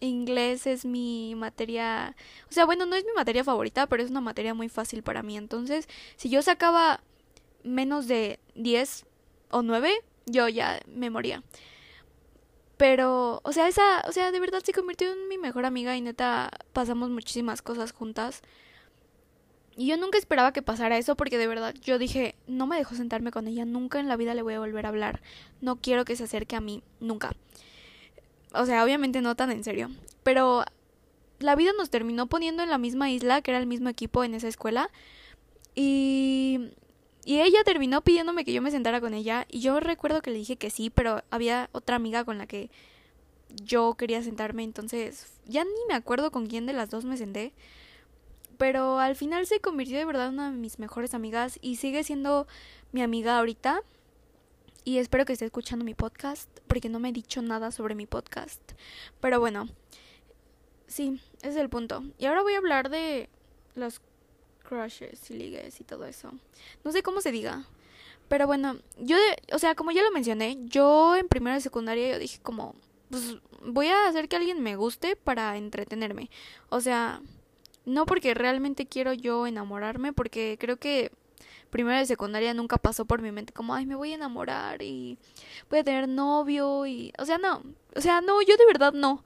inglés 0.00 0.66
es 0.66 0.84
mi 0.84 1.34
materia, 1.36 2.16
o 2.48 2.52
sea, 2.52 2.64
bueno, 2.64 2.86
no 2.86 2.96
es 2.96 3.04
mi 3.04 3.12
materia 3.14 3.44
favorita, 3.44 3.86
pero 3.86 4.02
es 4.02 4.10
una 4.10 4.20
materia 4.20 4.54
muy 4.54 4.68
fácil 4.68 5.02
para 5.02 5.22
mí. 5.22 5.36
Entonces, 5.36 5.88
si 6.16 6.28
yo 6.28 6.40
sacaba 6.42 7.00
menos 7.64 8.06
de 8.06 8.38
10 8.54 9.06
o 9.50 9.62
9, 9.62 9.92
yo 10.26 10.48
ya 10.48 10.80
me 10.86 11.10
moría. 11.10 11.42
Pero, 12.78 13.40
o 13.42 13.52
sea, 13.52 13.68
esa, 13.68 14.02
o 14.08 14.12
sea, 14.12 14.30
de 14.30 14.40
verdad 14.40 14.62
se 14.64 14.72
convirtió 14.72 15.12
en 15.12 15.28
mi 15.28 15.36
mejor 15.36 15.66
amiga 15.66 15.96
y 15.96 16.00
neta 16.00 16.50
pasamos 16.72 17.10
muchísimas 17.10 17.60
cosas 17.60 17.92
juntas. 17.92 18.40
Y 19.76 19.86
yo 19.86 19.96
nunca 19.96 20.16
esperaba 20.16 20.52
que 20.52 20.62
pasara 20.62 20.96
eso 20.96 21.16
porque 21.16 21.38
de 21.38 21.46
verdad 21.46 21.74
yo 21.82 21.98
dije, 21.98 22.34
no 22.46 22.66
me 22.66 22.76
dejo 22.76 22.94
sentarme 22.94 23.32
con 23.32 23.46
ella, 23.46 23.64
nunca 23.64 24.00
en 24.00 24.08
la 24.08 24.16
vida 24.16 24.34
le 24.34 24.42
voy 24.42 24.54
a 24.54 24.60
volver 24.60 24.86
a 24.86 24.88
hablar, 24.88 25.20
no 25.60 25.76
quiero 25.76 26.04
que 26.04 26.16
se 26.16 26.24
acerque 26.24 26.56
a 26.56 26.60
mí, 26.60 26.82
nunca. 26.98 27.32
O 28.54 28.64
sea, 28.64 28.82
obviamente 28.82 29.20
no 29.20 29.36
tan 29.36 29.50
en 29.52 29.62
serio, 29.62 29.90
pero 30.22 30.64
la 31.38 31.54
vida 31.54 31.72
nos 31.76 31.90
terminó 31.90 32.26
poniendo 32.26 32.62
en 32.62 32.70
la 32.70 32.78
misma 32.78 33.10
isla, 33.10 33.42
que 33.42 33.52
era 33.52 33.60
el 33.60 33.66
mismo 33.66 33.88
equipo 33.88 34.24
en 34.24 34.34
esa 34.34 34.48
escuela, 34.48 34.90
y, 35.74 36.70
y 37.28 37.40
ella 37.42 37.62
terminó 37.62 38.00
pidiéndome 38.00 38.46
que 38.46 38.54
yo 38.54 38.62
me 38.62 38.70
sentara 38.70 39.02
con 39.02 39.12
ella, 39.12 39.46
y 39.50 39.60
yo 39.60 39.80
recuerdo 39.80 40.22
que 40.22 40.30
le 40.30 40.38
dije 40.38 40.56
que 40.56 40.70
sí, 40.70 40.88
pero 40.88 41.22
había 41.30 41.68
otra 41.72 41.96
amiga 41.96 42.24
con 42.24 42.38
la 42.38 42.46
que 42.46 42.70
yo 43.62 43.94
quería 43.94 44.22
sentarme, 44.22 44.62
entonces 44.62 45.26
ya 45.46 45.64
ni 45.64 45.70
me 45.88 45.94
acuerdo 45.94 46.30
con 46.30 46.46
quién 46.46 46.64
de 46.64 46.72
las 46.72 46.88
dos 46.88 47.04
me 47.04 47.18
senté 47.18 47.52
pero 48.58 48.98
al 48.98 49.14
final 49.14 49.46
se 49.46 49.60
convirtió 49.60 49.96
de 49.96 50.04
verdad 50.04 50.28
en 50.28 50.34
una 50.34 50.50
de 50.50 50.56
mis 50.56 50.78
mejores 50.78 51.14
amigas 51.14 51.58
y 51.62 51.76
sigue 51.76 52.02
siendo 52.02 52.46
mi 52.92 53.02
amiga 53.02 53.38
ahorita. 53.38 53.82
Y 54.84 54.98
espero 54.98 55.24
que 55.24 55.34
esté 55.34 55.44
escuchando 55.44 55.84
mi 55.84 55.94
podcast, 55.94 56.48
porque 56.66 56.88
no 56.88 56.98
me 56.98 57.10
he 57.10 57.12
dicho 57.12 57.40
nada 57.40 57.70
sobre 57.70 57.94
mi 57.94 58.06
podcast. 58.06 58.60
Pero 59.20 59.38
bueno, 59.38 59.68
sí, 60.86 61.20
ese 61.38 61.50
es 61.50 61.56
el 61.56 61.68
punto. 61.68 62.02
Y 62.18 62.26
ahora 62.26 62.42
voy 62.42 62.54
a 62.54 62.58
hablar 62.58 62.90
de 62.90 63.28
los 63.74 64.00
crushes 64.68 65.30
y 65.30 65.34
ligues 65.34 65.80
y 65.80 65.84
todo 65.84 66.04
eso. 66.04 66.32
No 66.84 66.92
sé 66.92 67.02
cómo 67.02 67.20
se 67.20 67.32
diga. 67.32 67.64
Pero 68.28 68.46
bueno, 68.46 68.76
yo, 68.98 69.16
o 69.52 69.58
sea, 69.58 69.74
como 69.74 69.90
ya 69.90 70.02
lo 70.02 70.10
mencioné, 70.10 70.58
yo 70.66 71.16
en 71.16 71.28
primera 71.28 71.56
de 71.56 71.62
secundaria 71.62 72.12
yo 72.12 72.18
dije 72.18 72.38
como, 72.42 72.74
pues 73.08 73.36
voy 73.64 73.86
a 73.86 74.06
hacer 74.06 74.28
que 74.28 74.36
alguien 74.36 74.62
me 74.62 74.76
guste 74.76 75.16
para 75.16 75.56
entretenerme. 75.56 76.30
O 76.68 76.82
sea, 76.82 77.22
no 77.86 78.04
porque 78.04 78.34
realmente 78.34 78.86
quiero 78.86 79.14
yo 79.14 79.46
enamorarme, 79.46 80.12
porque 80.12 80.58
creo 80.60 80.76
que 80.76 81.10
primero 81.70 81.98
de 81.98 82.06
secundaria 82.06 82.52
nunca 82.52 82.76
pasó 82.76 83.06
por 83.06 83.22
mi 83.22 83.32
mente 83.32 83.54
como, 83.54 83.74
ay, 83.74 83.86
me 83.86 83.96
voy 83.96 84.12
a 84.12 84.16
enamorar 84.16 84.82
y 84.82 85.18
voy 85.70 85.78
a 85.78 85.84
tener 85.84 86.06
novio 86.06 86.86
y... 86.86 87.12
O 87.18 87.24
sea, 87.24 87.38
no, 87.38 87.62
o 87.96 88.00
sea, 88.02 88.20
no, 88.20 88.42
yo 88.42 88.58
de 88.58 88.66
verdad 88.66 88.92
no. 88.92 89.24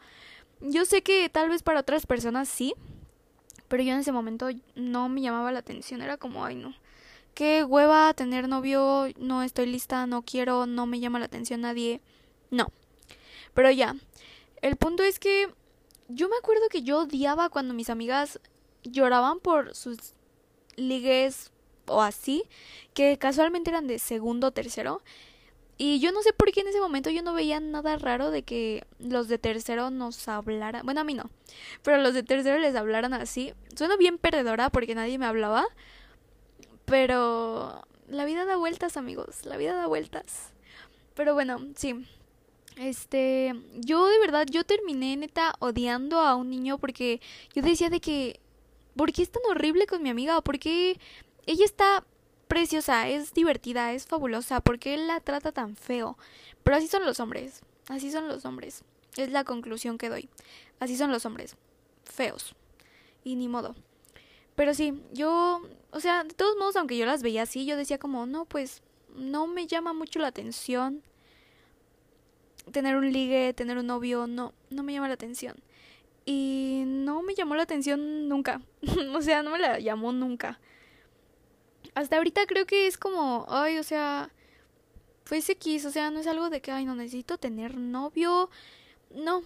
Yo 0.61 0.85
sé 0.85 1.03
que 1.03 1.29
tal 1.29 1.49
vez 1.49 1.65
para 1.65 1.81
otras 1.81 2.07
personas 2.07 2.49
sí, 2.49 2.75
pero 3.73 3.85
yo 3.85 3.95
en 3.95 4.01
ese 4.01 4.13
momento 4.13 4.51
no 4.75 5.09
me 5.09 5.23
llamaba 5.23 5.51
la 5.51 5.61
atención, 5.61 6.03
era 6.03 6.19
como, 6.19 6.45
ay, 6.45 6.57
no. 6.57 6.75
Qué 7.33 7.65
hueva 7.65 8.13
tener 8.13 8.47
novio, 8.47 9.07
no 9.17 9.43
estoy 9.43 9.65
lista, 9.65 10.07
no 10.07 10.21
quiero, 10.21 10.67
no 10.67 10.85
me 10.85 11.01
llama 11.01 11.19
la 11.19 11.25
atención 11.25 11.63
nadie. 11.63 12.03
No. 12.51 12.71
Pero 13.55 13.71
ya, 13.71 13.97
el 14.61 14.77
punto 14.77 15.03
es 15.03 15.19
que 15.19 15.49
yo 16.09 16.29
me 16.29 16.37
acuerdo 16.37 16.69
que 16.69 16.83
yo 16.83 16.99
odiaba 16.99 17.49
cuando 17.49 17.73
mis 17.73 17.89
amigas 17.89 18.41
lloraban 18.83 19.41
por 19.41 19.75
sus 19.75 20.13
ligues 20.77 21.51
o 21.87 22.03
así, 22.03 22.45
que 22.93 23.17
casualmente 23.17 23.71
eran 23.71 23.87
de 23.87 23.99
segundo 23.99 24.49
o 24.49 24.53
tercero. 24.53 25.01
Y 25.85 25.99
yo 25.99 26.13
no 26.13 26.23
sé 26.23 26.33
por 26.33 26.53
qué 26.53 26.61
en 26.61 26.69
ese 26.69 26.79
momento 26.79 27.11
yo 27.11 27.25
no 27.25 27.35
veía 27.35 27.59
nada 27.59 27.97
raro 27.97 28.31
de 28.31 28.45
que 28.45 28.87
los 29.01 29.27
de 29.27 29.37
tercero 29.37 29.91
nos 29.91 30.29
hablaran. 30.29 30.85
Bueno, 30.85 31.01
a 31.01 31.05
mí 31.05 31.13
no. 31.13 31.29
Pero 31.83 31.99
los 31.99 32.15
de 32.15 32.23
tercero 32.23 32.61
les 32.61 32.77
hablaran 32.77 33.13
así. 33.15 33.53
Suena 33.75 33.97
bien 33.97 34.17
perdedora 34.17 34.71
porque 34.71 34.95
nadie 34.95 35.19
me 35.19 35.27
hablaba. 35.27 35.67
Pero 36.85 37.85
la 38.07 38.25
vida 38.25 38.45
da 38.45 38.55
vueltas, 38.55 38.97
amigos. 38.97 39.45
La 39.45 39.57
vida 39.57 39.75
da 39.75 39.89
vueltas. 39.89 40.53
Pero 41.17 41.35
bueno, 41.35 41.59
sí. 41.75 42.07
Este, 42.77 43.53
yo 43.75 44.07
de 44.07 44.21
verdad, 44.21 44.47
yo 44.49 44.63
terminé 44.63 45.17
neta 45.17 45.57
odiando 45.59 46.21
a 46.21 46.37
un 46.37 46.49
niño 46.49 46.79
porque 46.79 47.21
yo 47.57 47.63
decía 47.63 47.91
de 47.91 47.99
que 47.99 48.39
¿por 48.95 49.13
qué 49.13 49.23
es 49.23 49.33
tan 49.33 49.43
horrible 49.51 49.89
con 49.89 50.01
mi 50.01 50.11
amiga? 50.11 50.43
¿Por 50.43 50.61
qué 50.61 51.01
ella 51.45 51.65
está 51.65 52.05
preciosa, 52.53 53.09
es 53.09 53.33
divertida, 53.33 53.95
es 53.95 54.07
fabulosa? 54.07 54.61
¿Por 54.61 54.79
qué 54.79 54.93
él 54.93 55.07
la 55.07 55.21
trata 55.21 55.53
tan 55.53 55.75
feo? 55.75 56.19
Pero 56.63 56.77
así 56.77 56.87
son 56.87 57.07
los 57.07 57.19
hombres, 57.19 57.63
así 57.89 58.13
son 58.13 58.29
los 58.29 58.45
hombres. 58.45 58.85
Es 59.17 59.31
la 59.31 59.45
conclusión 59.45 59.97
que 59.97 60.11
doy. 60.11 60.29
Así 60.79 60.99
son 60.99 61.11
los 61.11 61.25
hombres. 61.25 61.57
Feos. 62.05 62.55
Y 63.25 63.37
ni 63.37 63.49
modo. 63.49 63.75
Pero 64.55 64.75
sí, 64.75 65.01
yo, 65.15 65.63
o 65.93 66.01
sea, 66.01 66.25
de 66.25 66.35
todos 66.35 66.59
modos, 66.59 66.77
aunque 66.77 66.99
yo 66.99 67.07
las 67.07 67.23
veía 67.23 67.45
así, 67.45 67.65
yo 67.65 67.79
decía 67.79 67.99
como, 67.99 68.27
no, 68.27 68.45
pues 68.45 68.83
no 69.17 69.47
me 69.47 69.67
llama 69.67 69.95
mucho 69.95 70.19
la 70.19 70.29
atención 70.29 71.03
tener 72.71 72.97
un 72.97 73.11
ligue, 73.11 73.55
tener 73.55 73.79
un 73.79 73.87
novio, 73.87 74.27
no, 74.27 74.53
no 74.69 74.83
me 74.83 74.93
llama 74.93 75.09
la 75.09 75.15
atención. 75.15 75.57
Y 76.27 76.83
no 76.87 77.23
me 77.23 77.35
llamó 77.35 77.57
la 77.57 77.63
atención 77.63 78.29
nunca. 78.29 78.61
o 79.15 79.23
sea, 79.23 79.43
no 79.43 79.53
me 79.53 79.59
la 79.59 79.79
llamó 79.79 80.13
nunca. 80.13 80.61
Hasta 81.95 82.17
ahorita 82.17 82.47
creo 82.47 82.67
que 82.67 82.87
es 82.87 82.97
como, 82.97 83.47
ay, 83.49 83.79
o 83.79 83.83
sea, 83.83 84.31
pues 85.25 85.49
X, 85.49 85.85
o 85.85 85.91
sea, 85.91 86.11
no 86.11 86.21
es 86.21 86.27
algo 86.27 86.51
de 86.51 86.61
que, 86.61 86.71
ay, 86.71 86.85
no 86.85 86.95
necesito 86.95 87.39
tener 87.39 87.77
novio. 87.77 88.51
No, 89.11 89.43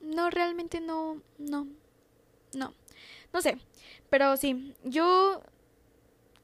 no, 0.00 0.30
realmente 0.30 0.80
no, 0.80 1.20
no, 1.38 1.66
no. 2.54 2.74
No 3.32 3.40
sé, 3.40 3.58
pero 4.10 4.36
sí, 4.36 4.74
yo 4.84 5.42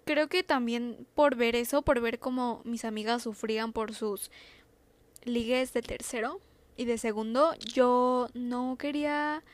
creo 0.05 0.29
que 0.29 0.43
también 0.43 1.07
por 1.15 1.37
ver 1.37 1.55
eso, 1.55 1.83
por 1.83 2.01
ver 2.01 2.19
cómo 2.19 2.63
mis 2.65 2.85
amigas 2.85 3.23
sufrían 3.23 3.73
por 3.73 3.95
sus 3.95 4.31
ligues 5.25 5.73
de 5.75 5.83
tercero 5.83 6.41
y 6.77 6.87
de 6.87 6.99
segundo, 6.99 7.55
yo 7.57 8.29
no 8.35 8.77
quería... 8.79 9.45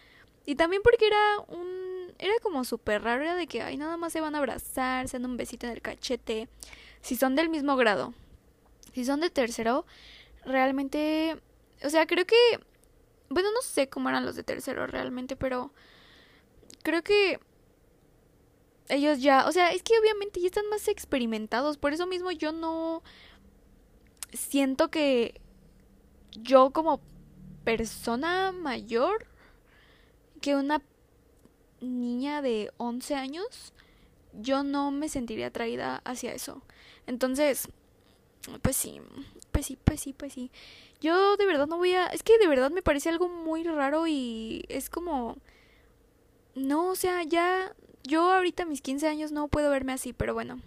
Y 0.46 0.56
también 0.56 0.82
porque 0.82 1.06
era 1.06 1.38
un... 1.48 2.12
Era 2.18 2.34
como 2.42 2.64
súper 2.64 3.02
raro, 3.02 3.22
era 3.22 3.34
de 3.34 3.46
que, 3.46 3.62
ay, 3.62 3.76
nada 3.76 3.96
más 3.96 4.12
se 4.12 4.20
van 4.20 4.34
a 4.34 4.38
abrazar, 4.38 5.08
se 5.08 5.18
dan 5.18 5.30
un 5.30 5.36
besito 5.36 5.66
en 5.66 5.72
el 5.72 5.82
cachete. 5.82 6.48
Si 7.00 7.16
son 7.16 7.34
del 7.34 7.48
mismo 7.48 7.76
grado. 7.76 8.14
Si 8.92 9.04
son 9.04 9.20
de 9.20 9.30
tercero, 9.30 9.84
realmente... 10.44 11.40
O 11.84 11.90
sea, 11.90 12.06
creo 12.06 12.26
que... 12.26 12.36
Bueno, 13.30 13.50
no 13.52 13.62
sé 13.62 13.88
cómo 13.88 14.08
eran 14.10 14.24
los 14.24 14.36
de 14.36 14.42
tercero 14.42 14.86
realmente, 14.86 15.34
pero... 15.36 15.72
Creo 16.82 17.02
que... 17.02 17.40
Ellos 18.88 19.20
ya... 19.20 19.46
O 19.48 19.52
sea, 19.52 19.70
es 19.72 19.82
que 19.82 19.98
obviamente 19.98 20.40
ya 20.40 20.46
están 20.46 20.68
más 20.68 20.88
experimentados. 20.88 21.78
Por 21.78 21.92
eso 21.92 22.06
mismo 22.06 22.30
yo 22.30 22.52
no... 22.52 23.02
Siento 24.32 24.90
que 24.90 25.40
yo 26.32 26.70
como 26.70 27.00
persona 27.64 28.52
mayor 28.52 29.26
que 30.44 30.54
una 30.54 30.82
niña 31.80 32.42
de 32.42 32.70
11 32.76 33.14
años, 33.14 33.72
yo 34.34 34.62
no 34.62 34.90
me 34.90 35.08
sentiría 35.08 35.46
atraída 35.46 36.02
hacia 36.04 36.34
eso. 36.34 36.60
Entonces, 37.06 37.68
pues 38.60 38.76
sí, 38.76 39.00
pues 39.52 39.64
sí, 39.64 39.78
pues 39.82 40.02
sí, 40.02 40.12
pues 40.12 40.34
sí. 40.34 40.50
Yo 41.00 41.38
de 41.38 41.46
verdad 41.46 41.66
no 41.66 41.78
voy 41.78 41.94
a... 41.94 42.08
Es 42.08 42.22
que 42.22 42.36
de 42.36 42.46
verdad 42.46 42.70
me 42.70 42.82
parece 42.82 43.08
algo 43.08 43.30
muy 43.30 43.64
raro 43.64 44.06
y 44.06 44.66
es 44.68 44.90
como... 44.90 45.38
No, 46.54 46.88
o 46.88 46.94
sea, 46.94 47.22
ya... 47.22 47.74
Yo 48.02 48.30
ahorita 48.30 48.64
a 48.64 48.66
mis 48.66 48.82
15 48.82 49.08
años 49.08 49.32
no 49.32 49.48
puedo 49.48 49.70
verme 49.70 49.94
así, 49.94 50.12
pero 50.12 50.34
bueno. 50.34 50.60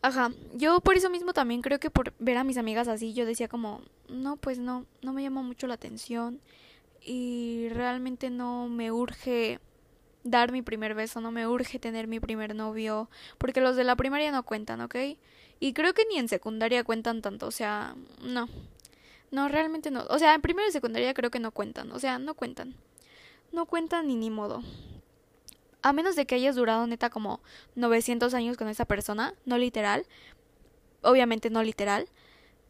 Ajá, 0.00 0.32
yo 0.54 0.80
por 0.80 0.96
eso 0.96 1.10
mismo 1.10 1.34
también 1.34 1.60
creo 1.60 1.78
que 1.78 1.90
por 1.90 2.14
ver 2.18 2.38
a 2.38 2.44
mis 2.44 2.56
amigas 2.56 2.88
así, 2.88 3.12
yo 3.12 3.26
decía 3.26 3.48
como, 3.48 3.82
no, 4.08 4.38
pues 4.38 4.58
no, 4.58 4.86
no 5.02 5.12
me 5.12 5.22
llama 5.22 5.42
mucho 5.42 5.66
la 5.66 5.74
atención 5.74 6.40
y 7.04 7.68
realmente 7.70 8.30
no 8.30 8.68
me 8.68 8.90
urge 8.90 9.60
dar 10.22 10.52
mi 10.52 10.62
primer 10.62 10.94
beso, 10.94 11.20
no 11.20 11.30
me 11.30 11.46
urge 11.46 11.78
tener 11.78 12.08
mi 12.08 12.18
primer 12.18 12.54
novio, 12.54 13.10
porque 13.38 13.60
los 13.60 13.76
de 13.76 13.84
la 13.84 13.94
primaria 13.94 14.32
no 14.32 14.42
cuentan, 14.42 14.80
¿ok? 14.80 14.96
Y 15.60 15.72
creo 15.74 15.92
que 15.92 16.06
ni 16.10 16.18
en 16.18 16.28
secundaria 16.28 16.82
cuentan 16.82 17.20
tanto, 17.20 17.46
o 17.46 17.50
sea, 17.50 17.94
no, 18.22 18.48
no, 19.30 19.48
realmente 19.48 19.90
no, 19.90 20.04
o 20.08 20.18
sea, 20.18 20.34
en 20.34 20.40
primero 20.40 20.66
y 20.66 20.72
secundaria 20.72 21.14
creo 21.14 21.30
que 21.30 21.40
no 21.40 21.52
cuentan, 21.52 21.92
o 21.92 21.98
sea, 21.98 22.18
no 22.18 22.34
cuentan, 22.34 22.74
no 23.52 23.66
cuentan 23.66 24.08
ni 24.08 24.16
ni 24.16 24.30
modo. 24.30 24.62
A 25.82 25.92
menos 25.92 26.16
de 26.16 26.24
que 26.24 26.36
hayas 26.36 26.56
durado 26.56 26.86
neta 26.86 27.10
como 27.10 27.40
900 27.74 28.32
años 28.32 28.56
con 28.56 28.68
esa 28.68 28.86
persona, 28.86 29.34
no 29.44 29.58
literal, 29.58 30.06
obviamente 31.02 31.50
no 31.50 31.62
literal, 31.62 32.08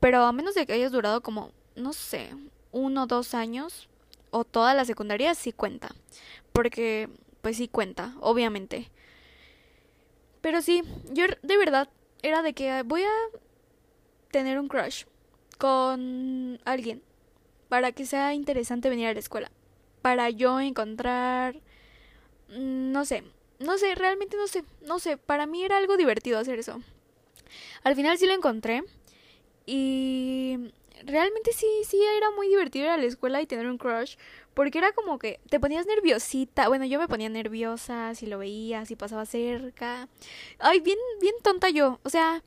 pero 0.00 0.24
a 0.24 0.32
menos 0.32 0.56
de 0.56 0.66
que 0.66 0.72
hayas 0.72 0.90
durado 0.90 1.22
como, 1.22 1.52
no 1.76 1.92
sé, 1.92 2.30
uno 2.72 3.04
o 3.04 3.06
dos 3.06 3.34
años, 3.34 3.88
o 4.34 4.44
toda 4.44 4.74
la 4.74 4.84
secundaria, 4.84 5.34
sí 5.34 5.52
cuenta, 5.52 5.94
porque 6.52 7.08
pues 7.40 7.56
sí 7.56 7.68
cuenta, 7.68 8.14
obviamente. 8.20 8.90
Pero 10.40 10.60
sí, 10.60 10.82
yo 11.12 11.24
de 11.42 11.56
verdad 11.56 11.88
era 12.22 12.42
de 12.42 12.52
que 12.52 12.82
voy 12.82 13.02
a 13.02 13.38
tener 14.30 14.58
un 14.58 14.68
crush 14.68 15.04
con 15.58 16.58
alguien 16.64 17.02
para 17.68 17.92
que 17.92 18.06
sea 18.06 18.34
interesante 18.34 18.90
venir 18.90 19.08
a 19.08 19.14
la 19.14 19.20
escuela, 19.20 19.50
para 20.02 20.30
yo 20.30 20.60
encontrar 20.60 21.56
Mm, 22.48 22.92
no 22.92 23.04
sé, 23.04 23.24
no 23.58 23.78
sé, 23.78 23.94
realmente 23.94 24.36
no 24.36 24.46
sé, 24.46 24.64
no 24.82 24.98
sé, 24.98 25.16
para 25.16 25.46
mí 25.46 25.64
era 25.64 25.76
algo 25.78 25.96
divertido 25.96 26.38
hacer 26.38 26.58
eso. 26.58 26.80
Al 27.82 27.96
final 27.96 28.18
sí 28.18 28.26
lo 28.26 28.34
encontré 28.34 28.84
y 29.66 30.72
realmente 31.04 31.52
sí, 31.52 31.66
sí 31.86 32.00
era 32.16 32.30
muy 32.32 32.48
divertido 32.48 32.86
ir 32.86 32.90
a 32.90 32.96
la 32.96 33.04
escuela 33.04 33.40
y 33.40 33.46
tener 33.46 33.66
un 33.66 33.78
crush, 33.78 34.16
porque 34.54 34.78
era 34.78 34.92
como 34.92 35.18
que 35.18 35.40
te 35.48 35.60
ponías 35.60 35.86
nerviosita, 35.86 36.68
bueno, 36.68 36.84
yo 36.84 36.98
me 36.98 37.08
ponía 37.08 37.28
nerviosa 37.28 38.14
si 38.14 38.26
lo 38.26 38.38
veía, 38.38 38.86
si 38.86 38.96
pasaba 38.96 39.26
cerca. 39.26 40.08
Ay, 40.58 40.80
bien, 40.80 40.98
bien 41.20 41.34
tonta 41.42 41.70
yo, 41.70 42.00
o 42.02 42.10
sea, 42.10 42.42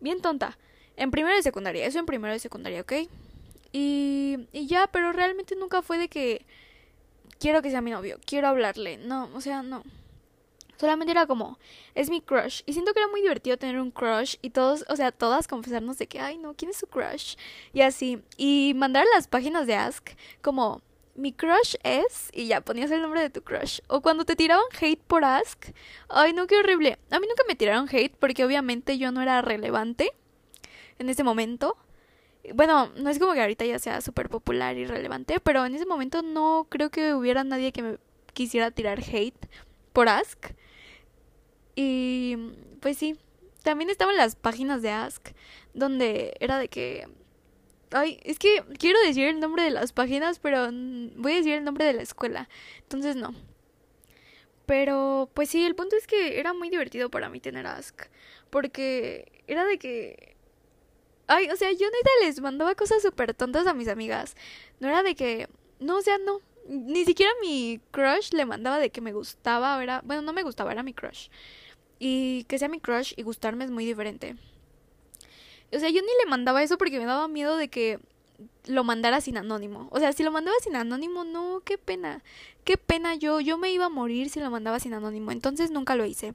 bien 0.00 0.20
tonta. 0.20 0.58
En 0.96 1.10
primero 1.10 1.34
de 1.34 1.42
secundaria, 1.42 1.86
eso 1.86 1.98
en 1.98 2.06
primero 2.06 2.32
de 2.32 2.38
secundaria, 2.38 2.80
¿ok? 2.80 2.92
Y, 3.72 4.46
y 4.52 4.66
ya, 4.66 4.86
pero 4.86 5.12
realmente 5.12 5.56
nunca 5.56 5.82
fue 5.82 5.98
de 5.98 6.08
que 6.08 6.46
quiero 7.40 7.62
que 7.62 7.70
sea 7.70 7.80
mi 7.80 7.90
novio, 7.90 8.18
quiero 8.24 8.48
hablarle. 8.48 8.98
No, 8.98 9.28
o 9.34 9.40
sea, 9.40 9.62
no. 9.62 9.82
Solamente 10.76 11.12
era 11.12 11.26
como, 11.26 11.58
es 11.94 12.10
mi 12.10 12.20
crush. 12.20 12.62
Y 12.66 12.72
siento 12.72 12.92
que 12.92 13.00
era 13.00 13.08
muy 13.08 13.22
divertido 13.22 13.56
tener 13.56 13.80
un 13.80 13.90
crush 13.90 14.36
y 14.42 14.50
todos, 14.50 14.84
o 14.88 14.96
sea, 14.96 15.12
todas 15.12 15.48
confesarnos 15.48 15.98
de 15.98 16.06
que, 16.06 16.20
ay, 16.20 16.38
no, 16.38 16.54
¿quién 16.54 16.70
es 16.70 16.76
su 16.76 16.86
crush? 16.86 17.36
Y 17.72 17.82
así. 17.82 18.22
Y 18.36 18.72
mandar 18.76 19.04
a 19.04 19.14
las 19.16 19.28
páginas 19.28 19.66
de 19.66 19.74
Ask 19.74 20.10
como, 20.42 20.82
mi 21.14 21.32
crush 21.32 21.76
es, 21.84 22.30
y 22.32 22.46
ya 22.46 22.60
ponías 22.60 22.90
el 22.90 23.02
nombre 23.02 23.20
de 23.20 23.30
tu 23.30 23.42
crush. 23.42 23.80
O 23.88 24.00
cuando 24.00 24.24
te 24.24 24.36
tiraban 24.36 24.64
hate 24.80 25.02
por 25.02 25.24
Ask, 25.24 25.66
ay, 26.08 26.32
no, 26.32 26.46
qué 26.46 26.58
horrible. 26.58 26.98
A 27.10 27.20
mí 27.20 27.26
nunca 27.28 27.42
me 27.46 27.54
tiraron 27.54 27.88
hate 27.90 28.16
porque 28.16 28.44
obviamente 28.44 28.98
yo 28.98 29.12
no 29.12 29.22
era 29.22 29.42
relevante 29.42 30.12
en 30.98 31.08
ese 31.08 31.24
momento 31.24 31.76
bueno, 32.52 32.90
no 32.96 33.08
es 33.08 33.18
como 33.18 33.32
que 33.32 33.40
ahorita 33.40 33.64
ya 33.64 33.78
sea 33.78 34.00
súper 34.00 34.28
popular 34.28 34.76
y 34.76 34.84
relevante, 34.84 35.40
pero 35.40 35.64
en 35.64 35.74
ese 35.74 35.86
momento 35.86 36.22
no 36.22 36.66
creo 36.68 36.90
que 36.90 37.14
hubiera 37.14 37.42
nadie 37.42 37.72
que 37.72 37.82
me 37.82 37.98
quisiera 38.34 38.70
tirar 38.70 39.00
hate 39.00 39.48
por 39.92 40.08
Ask. 40.08 40.50
Y 41.74 42.36
pues 42.80 42.98
sí, 42.98 43.16
también 43.62 43.90
estaban 43.90 44.16
las 44.16 44.36
páginas 44.36 44.82
de 44.82 44.90
Ask, 44.90 45.28
donde 45.72 46.34
era 46.40 46.58
de 46.58 46.68
que... 46.68 47.08
Ay, 47.90 48.18
es 48.24 48.38
que 48.38 48.62
quiero 48.78 49.00
decir 49.02 49.28
el 49.28 49.40
nombre 49.40 49.62
de 49.62 49.70
las 49.70 49.92
páginas, 49.92 50.38
pero 50.40 50.68
voy 51.16 51.32
a 51.32 51.36
decir 51.36 51.54
el 51.54 51.64
nombre 51.64 51.84
de 51.84 51.92
la 51.92 52.02
escuela. 52.02 52.48
Entonces 52.82 53.16
no. 53.16 53.34
Pero 54.66 55.30
pues 55.34 55.50
sí, 55.50 55.64
el 55.64 55.74
punto 55.74 55.96
es 55.96 56.06
que 56.06 56.40
era 56.40 56.54
muy 56.54 56.70
divertido 56.70 57.10
para 57.10 57.28
mí 57.28 57.40
tener 57.40 57.66
Ask. 57.66 58.06
Porque 58.50 59.42
era 59.46 59.64
de 59.64 59.78
que 59.78 60.34
Ay, 61.26 61.48
o 61.50 61.56
sea, 61.56 61.72
yo 61.72 61.86
neta 61.86 62.10
les 62.22 62.40
mandaba 62.40 62.74
cosas 62.74 63.02
súper 63.02 63.34
tontas 63.34 63.66
a 63.66 63.74
mis 63.74 63.88
amigas. 63.88 64.36
No 64.80 64.88
era 64.88 65.02
de 65.02 65.14
que. 65.14 65.48
No, 65.80 65.98
o 65.98 66.02
sea, 66.02 66.18
no. 66.18 66.40
Ni 66.68 67.04
siquiera 67.04 67.32
mi 67.42 67.80
crush 67.90 68.32
le 68.32 68.46
mandaba 68.46 68.78
de 68.78 68.90
que 68.90 69.00
me 69.00 69.12
gustaba. 69.12 69.82
Era, 69.82 70.02
bueno, 70.04 70.22
no 70.22 70.32
me 70.32 70.42
gustaba, 70.42 70.72
era 70.72 70.82
mi 70.82 70.92
crush. 70.94 71.28
Y 71.98 72.44
que 72.44 72.58
sea 72.58 72.68
mi 72.68 72.80
crush 72.80 73.14
y 73.16 73.22
gustarme 73.22 73.64
es 73.64 73.70
muy 73.70 73.84
diferente. 73.84 74.36
O 75.72 75.78
sea, 75.78 75.88
yo 75.88 76.00
ni 76.02 76.08
le 76.22 76.30
mandaba 76.30 76.62
eso 76.62 76.78
porque 76.78 76.98
me 76.98 77.06
daba 77.06 77.28
miedo 77.28 77.56
de 77.56 77.68
que 77.68 77.98
lo 78.66 78.84
mandara 78.84 79.20
sin 79.20 79.36
anónimo. 79.36 79.88
O 79.90 79.98
sea, 79.98 80.12
si 80.12 80.22
lo 80.22 80.30
mandaba 80.30 80.56
sin 80.60 80.76
anónimo, 80.76 81.24
no, 81.24 81.62
qué 81.64 81.78
pena. 81.78 82.22
Qué 82.64 82.76
pena 82.76 83.14
yo. 83.14 83.40
Yo 83.40 83.58
me 83.58 83.72
iba 83.72 83.86
a 83.86 83.90
morir 83.90 84.30
si 84.30 84.40
lo 84.40 84.50
mandaba 84.50 84.80
sin 84.80 84.94
anónimo. 84.94 85.32
Entonces 85.32 85.70
nunca 85.70 85.96
lo 85.96 86.04
hice. 86.04 86.34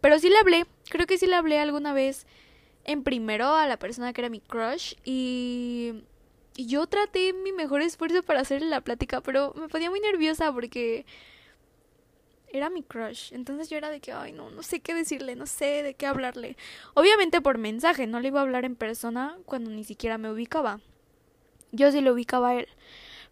Pero 0.00 0.18
sí 0.18 0.28
le 0.28 0.38
hablé. 0.38 0.66
Creo 0.90 1.06
que 1.06 1.18
sí 1.18 1.26
le 1.26 1.36
hablé 1.36 1.58
alguna 1.58 1.92
vez 1.92 2.26
en 2.84 3.02
primero 3.02 3.54
a 3.54 3.66
la 3.66 3.78
persona 3.78 4.12
que 4.12 4.20
era 4.20 4.30
mi 4.30 4.40
crush 4.40 4.94
y, 5.04 6.04
yo 6.54 6.86
traté 6.86 7.32
mi 7.32 7.50
mejor 7.50 7.80
esfuerzo 7.80 8.22
para 8.22 8.40
hacerle 8.40 8.68
la 8.68 8.82
plática, 8.82 9.22
pero 9.22 9.54
me 9.56 9.68
ponía 9.68 9.88
muy 9.88 10.00
nerviosa 10.00 10.52
porque 10.52 11.06
era 12.52 12.70
mi 12.70 12.82
crush. 12.82 13.32
Entonces 13.32 13.68
yo 13.70 13.76
era 13.76 13.90
de 13.90 14.00
que, 14.00 14.12
ay, 14.12 14.32
no, 14.32 14.50
no 14.50 14.62
sé 14.62 14.80
qué 14.80 14.94
decirle, 14.94 15.36
no 15.36 15.46
sé 15.46 15.82
de 15.82 15.94
qué 15.94 16.06
hablarle. 16.06 16.56
Obviamente 16.94 17.40
por 17.40 17.58
mensaje, 17.58 18.06
no 18.06 18.20
le 18.20 18.28
iba 18.28 18.40
a 18.40 18.42
hablar 18.42 18.64
en 18.64 18.76
persona 18.76 19.38
cuando 19.44 19.70
ni 19.70 19.84
siquiera 19.84 20.18
me 20.18 20.30
ubicaba. 20.30 20.80
Yo 21.72 21.90
sí 21.90 22.00
lo 22.00 22.12
ubicaba 22.12 22.50
a 22.50 22.54
él, 22.60 22.68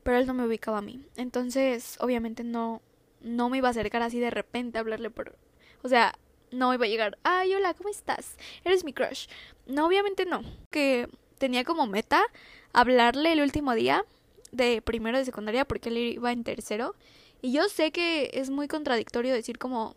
pero 0.03 0.17
él 0.17 0.27
no 0.27 0.35
me 0.35 0.47
ubicaba 0.47 0.79
a 0.79 0.83
mí. 0.83 1.05
Entonces, 1.17 1.97
obviamente 2.01 2.43
no, 2.45 2.81
no 3.21 3.51
me 3.51 3.59
iba 3.59 3.69
a 3.69 3.73
acercar 3.73 4.03
así 4.03 4.19
de 4.19 4.31
repente 4.31 4.79
a 4.79 4.81
hablarle 4.81 5.11
por... 5.11 5.37
O 5.83 5.89
sea, 5.89 6.15
no 6.51 6.75
iba 6.75 6.87
a 6.87 6.89
llegar, 6.89 7.19
ay, 7.23 7.55
hola, 7.55 7.75
¿cómo 7.75 7.91
estás? 7.91 8.37
Eres 8.65 8.85
mi 8.85 8.93
crush. 8.93 9.27
No, 9.67 9.87
obviamente 9.87 10.25
no. 10.25 10.43
Que 10.71 11.09
tenía 11.39 11.65
como 11.65 11.87
meta 11.87 12.23
hablarle 12.73 13.33
el 13.33 13.41
último 13.41 13.75
día 13.75 14.05
de 14.53 14.83
primero 14.83 15.19
de 15.19 15.25
secundaria 15.25 15.65
porque 15.65 15.91
él 15.91 15.99
iba 15.99 16.33
en 16.33 16.45
tercero. 16.45 16.95
Y 17.43 17.53
yo 17.53 17.69
sé 17.69 17.91
que 17.93 18.31
es 18.35 18.51
muy 18.51 18.69
contradictorio 18.69 19.33
decir 19.33 19.59
como, 19.59 19.97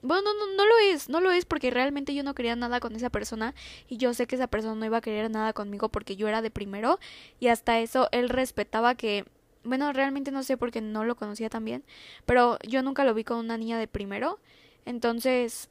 bueno, 0.00 0.22
no, 0.22 0.46
no, 0.46 0.54
no 0.54 0.66
lo 0.66 0.78
es, 0.78 1.08
no 1.08 1.20
lo 1.20 1.32
es 1.32 1.44
porque 1.44 1.70
realmente 1.70 2.14
yo 2.14 2.22
no 2.22 2.34
quería 2.34 2.54
nada 2.56 2.80
con 2.80 2.94
esa 2.94 3.10
persona 3.10 3.54
y 3.88 3.96
yo 3.96 4.14
sé 4.14 4.26
que 4.26 4.36
esa 4.36 4.46
persona 4.46 4.74
no 4.74 4.86
iba 4.86 4.98
a 4.98 5.02
querer 5.02 5.30
nada 5.30 5.52
conmigo 5.52 5.88
porque 5.88 6.16
yo 6.16 6.28
era 6.28 6.40
de 6.40 6.50
primero 6.50 6.98
y 7.40 7.48
hasta 7.48 7.80
eso 7.80 8.08
él 8.12 8.28
respetaba 8.28 8.94
que, 8.94 9.24
bueno, 9.64 9.92
realmente 9.92 10.30
no 10.30 10.42
sé 10.44 10.56
porque 10.56 10.80
no 10.80 11.04
lo 11.04 11.16
conocía 11.16 11.50
tan 11.50 11.64
bien, 11.64 11.84
pero 12.26 12.58
yo 12.66 12.82
nunca 12.82 13.04
lo 13.04 13.12
vi 13.12 13.24
con 13.24 13.38
una 13.38 13.58
niña 13.58 13.78
de 13.78 13.88
primero, 13.88 14.38
entonces 14.86 15.68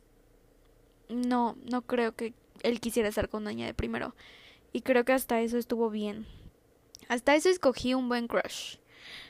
no, 1.09 1.55
no 1.63 1.81
creo 1.83 2.13
que 2.15 2.33
él 2.63 2.79
quisiera 2.81 3.07
estar 3.09 3.29
con 3.29 3.43
una 3.43 3.51
niña 3.51 3.67
de 3.67 3.73
primero 3.73 4.13
y 4.73 4.81
creo 4.81 5.05
que 5.05 5.13
hasta 5.13 5.39
eso 5.41 5.57
estuvo 5.57 5.89
bien. 5.89 6.27
Hasta 7.07 7.35
eso 7.35 7.49
escogí 7.49 7.93
un 7.93 8.09
buen 8.09 8.27
crush. 8.27 8.75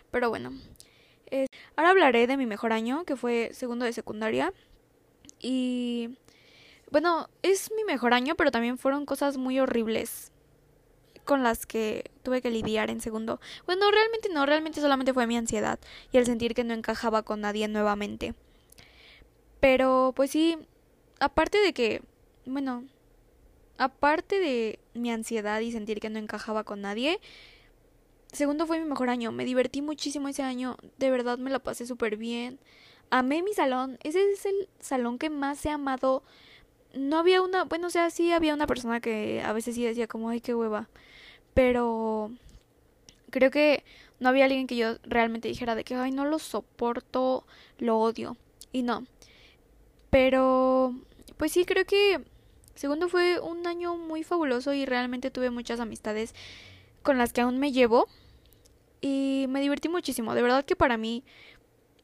Pero 0.10 0.30
bueno, 0.30 0.54
ahora 1.76 1.92
hablaré 1.92 2.28
de 2.28 2.38
mi 2.38 2.46
mejor 2.46 2.74
año, 2.74 3.04
que 3.06 3.16
fue 3.16 3.50
segundo 3.54 3.86
de 3.86 3.94
secundaria. 3.94 4.54
Y 5.40 6.18
bueno, 6.92 7.30
es 7.44 7.72
mi 7.76 7.84
mejor 7.84 8.14
año, 8.14 8.36
pero 8.36 8.52
también 8.52 8.78
fueron 8.78 9.06
cosas 9.06 9.38
muy 9.38 9.60
horribles 9.60 10.32
con 11.26 11.44
las 11.44 11.66
que 11.66 12.10
tuve 12.24 12.42
que 12.42 12.50
lidiar 12.50 12.90
en 12.90 13.02
segundo. 13.02 13.40
Bueno, 13.66 13.92
realmente 13.92 14.30
no, 14.30 14.46
realmente 14.46 14.82
solamente 14.82 15.14
fue 15.14 15.28
mi 15.28 15.38
ansiedad 15.38 15.80
y 16.12 16.18
el 16.18 16.26
sentir 16.26 16.56
que 16.56 16.64
no 16.64 16.74
encajaba 16.74 17.24
con 17.24 17.42
nadie 17.42 17.68
nuevamente. 17.68 18.34
Pero 19.60 20.14
pues 20.16 20.32
sí, 20.32 20.58
aparte 21.20 21.60
de 21.60 21.74
que, 21.74 22.02
bueno, 22.46 22.86
aparte 23.78 24.40
de 24.40 24.80
mi 24.94 25.12
ansiedad 25.12 25.60
y 25.60 25.72
sentir 25.72 26.00
que 26.00 26.10
no 26.10 26.18
encajaba 26.18 26.64
con 26.64 26.82
nadie, 26.82 27.20
segundo 28.38 28.66
fue 28.66 28.80
mi 28.80 28.86
mejor 28.86 29.10
año. 29.10 29.32
Me 29.32 29.46
divertí 29.46 29.82
muchísimo 29.82 30.28
ese 30.30 30.44
año, 30.44 30.78
de 30.98 31.12
verdad 31.12 31.38
me 31.38 31.50
la 31.50 31.60
pasé 31.60 31.86
súper 31.86 32.18
bien 32.18 32.60
amé 33.10 33.44
mi 33.44 33.54
salón. 33.54 33.98
Ese 34.04 34.32
es 34.32 34.46
el 34.46 34.70
salón 34.80 35.18
que 35.18 35.30
más 35.30 35.66
he 35.66 35.70
amado. 35.70 36.24
No 36.94 37.18
había 37.18 37.42
una, 37.42 37.66
bueno, 37.66 37.88
o 37.88 37.90
sea, 37.90 38.10
sí 38.10 38.32
había 38.32 38.54
una 38.54 38.68
persona 38.68 39.00
que 39.00 39.42
a 39.44 39.54
veces 39.54 39.76
sí 39.76 39.84
decía 39.84 40.08
como, 40.08 40.30
ay, 40.30 40.42
qué 40.42 40.56
hueva. 40.56 40.90
Pero 41.54 42.32
creo 43.30 43.52
que 43.52 43.84
no 44.20 44.30
había 44.30 44.46
alguien 44.46 44.68
que 44.68 44.76
yo 44.78 44.96
realmente 45.04 45.48
dijera 45.48 45.76
de 45.76 45.84
que, 45.84 45.96
ay, 45.96 46.12
no 46.12 46.26
lo 46.26 46.40
soporto, 46.40 47.46
lo 47.78 48.00
odio. 48.00 48.38
Y 48.72 48.84
no. 48.84 49.06
Pero, 50.10 50.96
pues 51.38 51.52
sí, 51.52 51.66
creo 51.66 51.86
que 51.86 52.24
segundo 52.76 53.10
fue 53.10 53.40
un 53.40 53.68
año 53.68 53.98
muy 53.98 54.24
fabuloso 54.24 54.74
y 54.74 54.86
realmente 54.86 55.32
tuve 55.32 55.50
muchas 55.50 55.80
amistades 55.80 56.34
con 57.04 57.18
las 57.18 57.34
que 57.34 57.42
aún 57.42 57.60
me 57.60 57.72
llevo. 57.72 58.08
Y 59.02 59.46
me 59.50 59.62
divertí 59.62 59.90
muchísimo. 59.90 60.34
De 60.34 60.42
verdad 60.42 60.66
que 60.66 60.76
para 60.76 60.98
mí 60.98 61.24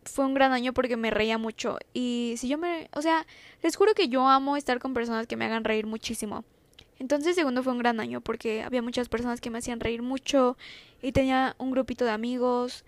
fue 0.06 0.26
un 0.26 0.34
gran 0.34 0.52
año 0.52 0.74
porque 0.74 0.98
me 0.98 1.12
reía 1.12 1.38
mucho. 1.38 1.78
Y 1.94 2.36
si 2.38 2.48
yo 2.48 2.58
me... 2.58 2.90
O 2.94 3.02
sea, 3.02 3.26
les 3.62 3.76
juro 3.76 3.94
que 3.94 4.10
yo 4.10 4.28
amo 4.28 4.58
estar 4.58 4.80
con 4.80 4.94
personas 4.94 5.28
que 5.28 5.36
me 5.36 5.46
hagan 5.46 5.64
reír 5.64 5.86
muchísimo. 5.86 6.44
Entonces, 7.00 7.36
segundo 7.36 7.64
fue 7.64 7.74
un 7.74 7.80
gran 7.80 8.00
año 8.00 8.22
porque 8.22 8.64
había 8.64 8.82
muchas 8.82 9.10
personas 9.10 9.42
que 9.42 9.50
me 9.50 9.58
hacían 9.58 9.80
reír 9.80 10.02
mucho 10.02 10.58
y 11.02 11.12
tenía 11.12 11.56
un 11.58 11.72
grupito 11.72 12.06
de 12.06 12.12
amigos 12.12 12.86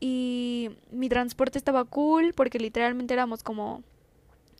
y 0.00 0.70
mi 0.90 1.08
transporte 1.08 1.58
estaba 1.58 1.84
cool 1.84 2.32
porque 2.34 2.58
literalmente 2.58 3.14
éramos 3.14 3.42
como... 3.42 3.82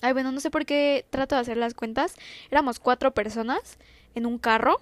Ay, 0.02 0.12
bueno, 0.12 0.30
no 0.30 0.40
sé 0.40 0.50
por 0.50 0.66
qué 0.66 1.06
trato 1.08 1.34
de 1.34 1.40
hacer 1.40 1.56
las 1.56 1.74
cuentas. 1.74 2.14
Éramos 2.50 2.78
cuatro 2.78 3.12
personas 3.12 3.78
en 4.14 4.26
un 4.26 4.38
carro 4.38 4.80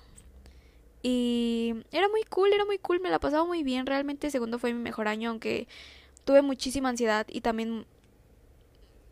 y 1.06 1.74
era 1.92 2.08
muy 2.08 2.22
cool, 2.24 2.54
era 2.54 2.64
muy 2.64 2.78
cool, 2.78 2.98
me 2.98 3.10
la 3.10 3.18
pasaba 3.18 3.44
muy 3.44 3.62
bien. 3.62 3.84
Realmente 3.84 4.30
segundo 4.30 4.58
fue 4.58 4.72
mi 4.72 4.80
mejor 4.80 5.06
año, 5.06 5.28
aunque 5.28 5.68
tuve 6.24 6.40
muchísima 6.40 6.88
ansiedad 6.88 7.26
y 7.28 7.42
también 7.42 7.84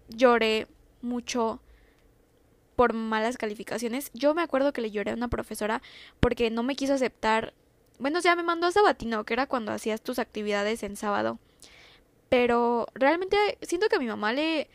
lloré 0.08 0.68
mucho 1.02 1.60
por 2.76 2.94
malas 2.94 3.36
calificaciones. 3.36 4.10
Yo 4.14 4.32
me 4.32 4.40
acuerdo 4.40 4.72
que 4.72 4.80
le 4.80 4.90
lloré 4.90 5.10
a 5.10 5.14
una 5.14 5.28
profesora 5.28 5.82
porque 6.18 6.50
no 6.50 6.62
me 6.62 6.76
quiso 6.76 6.94
aceptar. 6.94 7.52
Bueno, 7.98 8.20
o 8.20 8.22
sea, 8.22 8.36
me 8.36 8.42
mandó 8.42 8.68
a 8.68 8.72
sabatino, 8.72 9.24
que 9.24 9.34
era 9.34 9.46
cuando 9.46 9.70
hacías 9.70 10.00
tus 10.00 10.18
actividades 10.18 10.82
en 10.84 10.96
sábado. 10.96 11.38
Pero 12.30 12.86
realmente 12.94 13.58
siento 13.60 13.88
que 13.90 13.96
a 13.96 14.00
mi 14.00 14.06
mamá 14.06 14.32
le 14.32 14.70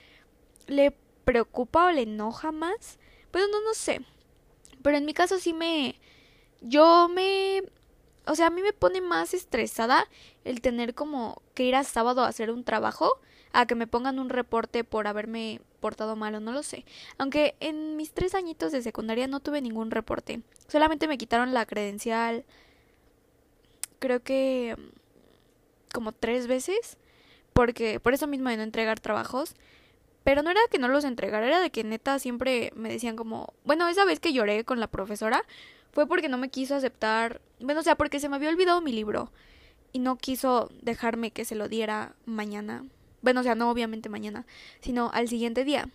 le 0.67 0.91
preocupa 1.25 1.87
o 1.87 1.91
le 1.91 2.03
enoja 2.03 2.51
más. 2.51 2.99
Pero 3.31 3.47
no 3.47 3.59
no 3.63 3.73
sé. 3.73 4.01
Pero 4.83 4.97
en 4.97 5.05
mi 5.05 5.15
caso 5.15 5.39
sí 5.39 5.53
me 5.53 5.99
yo 6.61 7.09
me 7.09 7.63
o 8.27 8.35
sea, 8.35 8.47
a 8.47 8.49
mí 8.49 8.61
me 8.61 8.73
pone 8.73 9.01
más 9.01 9.33
estresada 9.33 10.05
el 10.43 10.61
tener 10.61 10.93
como 10.93 11.41
que 11.53 11.63
ir 11.63 11.75
a 11.75 11.83
sábado 11.83 12.23
a 12.23 12.27
hacer 12.27 12.51
un 12.51 12.63
trabajo 12.63 13.19
a 13.53 13.65
que 13.65 13.75
me 13.75 13.87
pongan 13.87 14.19
un 14.19 14.29
reporte 14.29 14.83
por 14.83 15.07
haberme 15.07 15.61
portado 15.79 16.15
mal 16.15 16.35
o 16.35 16.39
no 16.41 16.51
lo 16.51 16.61
sé. 16.61 16.85
Aunque 17.17 17.55
en 17.61 17.95
mis 17.95 18.11
tres 18.11 18.35
añitos 18.35 18.73
de 18.73 18.81
secundaria 18.81 19.27
no 19.27 19.39
tuve 19.39 19.61
ningún 19.61 19.91
reporte. 19.91 20.41
Solamente 20.67 21.07
me 21.07 21.17
quitaron 21.17 21.53
la 21.53 21.65
credencial. 21.65 22.43
Creo 23.99 24.21
que 24.21 24.75
como 25.93 26.11
tres 26.11 26.47
veces. 26.47 26.97
Porque 27.53 27.99
por 28.01 28.13
eso 28.13 28.27
mismo 28.27 28.49
de 28.49 28.57
no 28.57 28.63
entregar 28.63 28.99
trabajos. 28.99 29.55
Pero 30.23 30.43
no 30.43 30.51
era 30.51 30.59
que 30.69 30.77
no 30.77 30.89
los 30.89 31.05
entregara, 31.05 31.47
era 31.47 31.61
de 31.61 31.69
que 31.69 31.85
neta 31.85 32.19
siempre 32.19 32.73
me 32.75 32.89
decían 32.89 33.15
como, 33.15 33.53
bueno, 33.63 33.87
esa 33.87 34.03
vez 34.03 34.19
que 34.19 34.33
lloré 34.33 34.65
con 34.65 34.81
la 34.81 34.87
profesora 34.87 35.45
fue 35.91 36.07
porque 36.07 36.29
no 36.29 36.37
me 36.37 36.49
quiso 36.49 36.75
aceptar, 36.75 37.41
bueno, 37.59 37.81
o 37.81 37.83
sea, 37.83 37.95
porque 37.95 38.19
se 38.19 38.29
me 38.29 38.35
había 38.35 38.49
olvidado 38.49 38.81
mi 38.81 38.91
libro 38.91 39.31
y 39.91 39.99
no 39.99 40.17
quiso 40.17 40.69
dejarme 40.81 41.31
que 41.31 41.45
se 41.45 41.55
lo 41.55 41.67
diera 41.67 42.15
mañana. 42.25 42.85
Bueno, 43.21 43.41
o 43.41 43.43
sea, 43.43 43.55
no 43.55 43.69
obviamente 43.69 44.09
mañana, 44.09 44.45
sino 44.79 45.09
al 45.13 45.27
siguiente 45.27 45.63
día. 45.63 45.89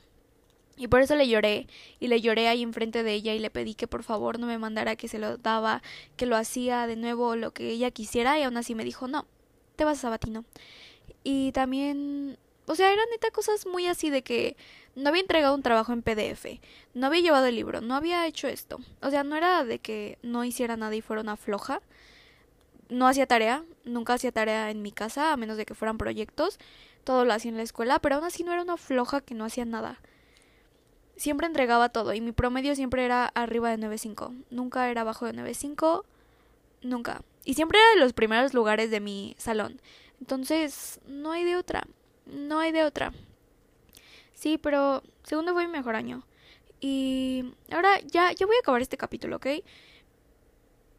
Y 0.76 0.88
por 0.88 1.02
eso 1.02 1.14
le 1.14 1.28
lloré, 1.28 1.68
y 2.00 2.08
le 2.08 2.20
lloré 2.20 2.48
ahí 2.48 2.62
enfrente 2.62 3.02
de 3.02 3.12
ella 3.12 3.34
y 3.34 3.38
le 3.38 3.50
pedí 3.50 3.74
que 3.74 3.86
por 3.86 4.02
favor 4.02 4.38
no 4.38 4.46
me 4.46 4.58
mandara 4.58 4.96
que 4.96 5.06
se 5.06 5.18
lo 5.18 5.36
daba, 5.36 5.82
que 6.16 6.26
lo 6.26 6.36
hacía 6.36 6.86
de 6.86 6.96
nuevo 6.96 7.36
lo 7.36 7.52
que 7.52 7.70
ella 7.70 7.90
quisiera, 7.90 8.38
y 8.38 8.42
aún 8.42 8.56
así 8.56 8.74
me 8.74 8.84
dijo, 8.84 9.06
no, 9.06 9.26
te 9.76 9.84
vas 9.84 9.98
a 9.98 10.02
Sabatino. 10.02 10.44
Y 11.24 11.52
también, 11.52 12.38
o 12.66 12.74
sea, 12.74 12.92
eran 12.92 13.04
neta 13.10 13.30
cosas 13.30 13.66
muy 13.66 13.86
así 13.86 14.10
de 14.10 14.22
que 14.22 14.56
no 14.94 15.08
había 15.08 15.22
entregado 15.22 15.54
un 15.54 15.62
trabajo 15.62 15.92
en 15.92 16.02
PDF, 16.02 16.60
no 16.94 17.06
había 17.06 17.20
llevado 17.20 17.46
el 17.46 17.56
libro, 17.56 17.80
no 17.80 17.94
había 17.94 18.26
hecho 18.26 18.48
esto. 18.48 18.78
O 19.00 19.10
sea, 19.10 19.24
no 19.24 19.36
era 19.36 19.64
de 19.64 19.78
que 19.78 20.18
no 20.22 20.44
hiciera 20.44 20.76
nada 20.76 20.94
y 20.94 21.00
fuera 21.00 21.22
una 21.22 21.36
floja. 21.36 21.80
No 22.88 23.06
hacía 23.06 23.26
tarea, 23.26 23.64
nunca 23.84 24.14
hacía 24.14 24.32
tarea 24.32 24.70
en 24.70 24.82
mi 24.82 24.92
casa, 24.92 25.32
a 25.32 25.36
menos 25.36 25.56
de 25.56 25.64
que 25.64 25.74
fueran 25.74 25.96
proyectos. 25.96 26.58
Todo 27.04 27.24
lo 27.24 27.32
hacía 27.32 27.50
en 27.50 27.56
la 27.56 27.62
escuela, 27.62 27.98
pero 28.00 28.16
aún 28.16 28.24
así 28.24 28.44
no 28.44 28.52
era 28.52 28.62
una 28.62 28.76
floja 28.76 29.22
que 29.22 29.34
no 29.34 29.44
hacía 29.44 29.64
nada. 29.64 29.98
Siempre 31.16 31.46
entregaba 31.46 31.88
todo 31.88 32.12
y 32.14 32.20
mi 32.20 32.32
promedio 32.32 32.74
siempre 32.74 33.04
era 33.04 33.26
arriba 33.26 33.70
de 33.70 33.78
9.5. 33.78 34.44
Nunca 34.50 34.90
era 34.90 35.02
abajo 35.02 35.26
de 35.26 35.32
9.5, 35.32 36.04
nunca. 36.82 37.22
Y 37.44 37.54
siempre 37.54 37.78
era 37.78 37.88
de 37.90 38.00
los 38.00 38.12
primeros 38.12 38.54
lugares 38.54 38.90
de 38.90 39.00
mi 39.00 39.34
salón. 39.38 39.80
Entonces, 40.20 41.00
no 41.06 41.32
hay 41.32 41.44
de 41.44 41.56
otra. 41.56 41.86
No 42.26 42.60
hay 42.60 42.72
de 42.72 42.84
otra. 42.84 43.12
Sí, 44.42 44.58
pero 44.58 45.04
segundo 45.22 45.52
fue 45.52 45.68
mi 45.68 45.72
mejor 45.72 45.94
año. 45.94 46.26
Y 46.80 47.54
ahora 47.70 48.00
ya, 48.00 48.32
ya 48.32 48.44
voy 48.44 48.56
a 48.56 48.58
acabar 48.58 48.82
este 48.82 48.96
capítulo, 48.96 49.36
¿ok? 49.36 49.46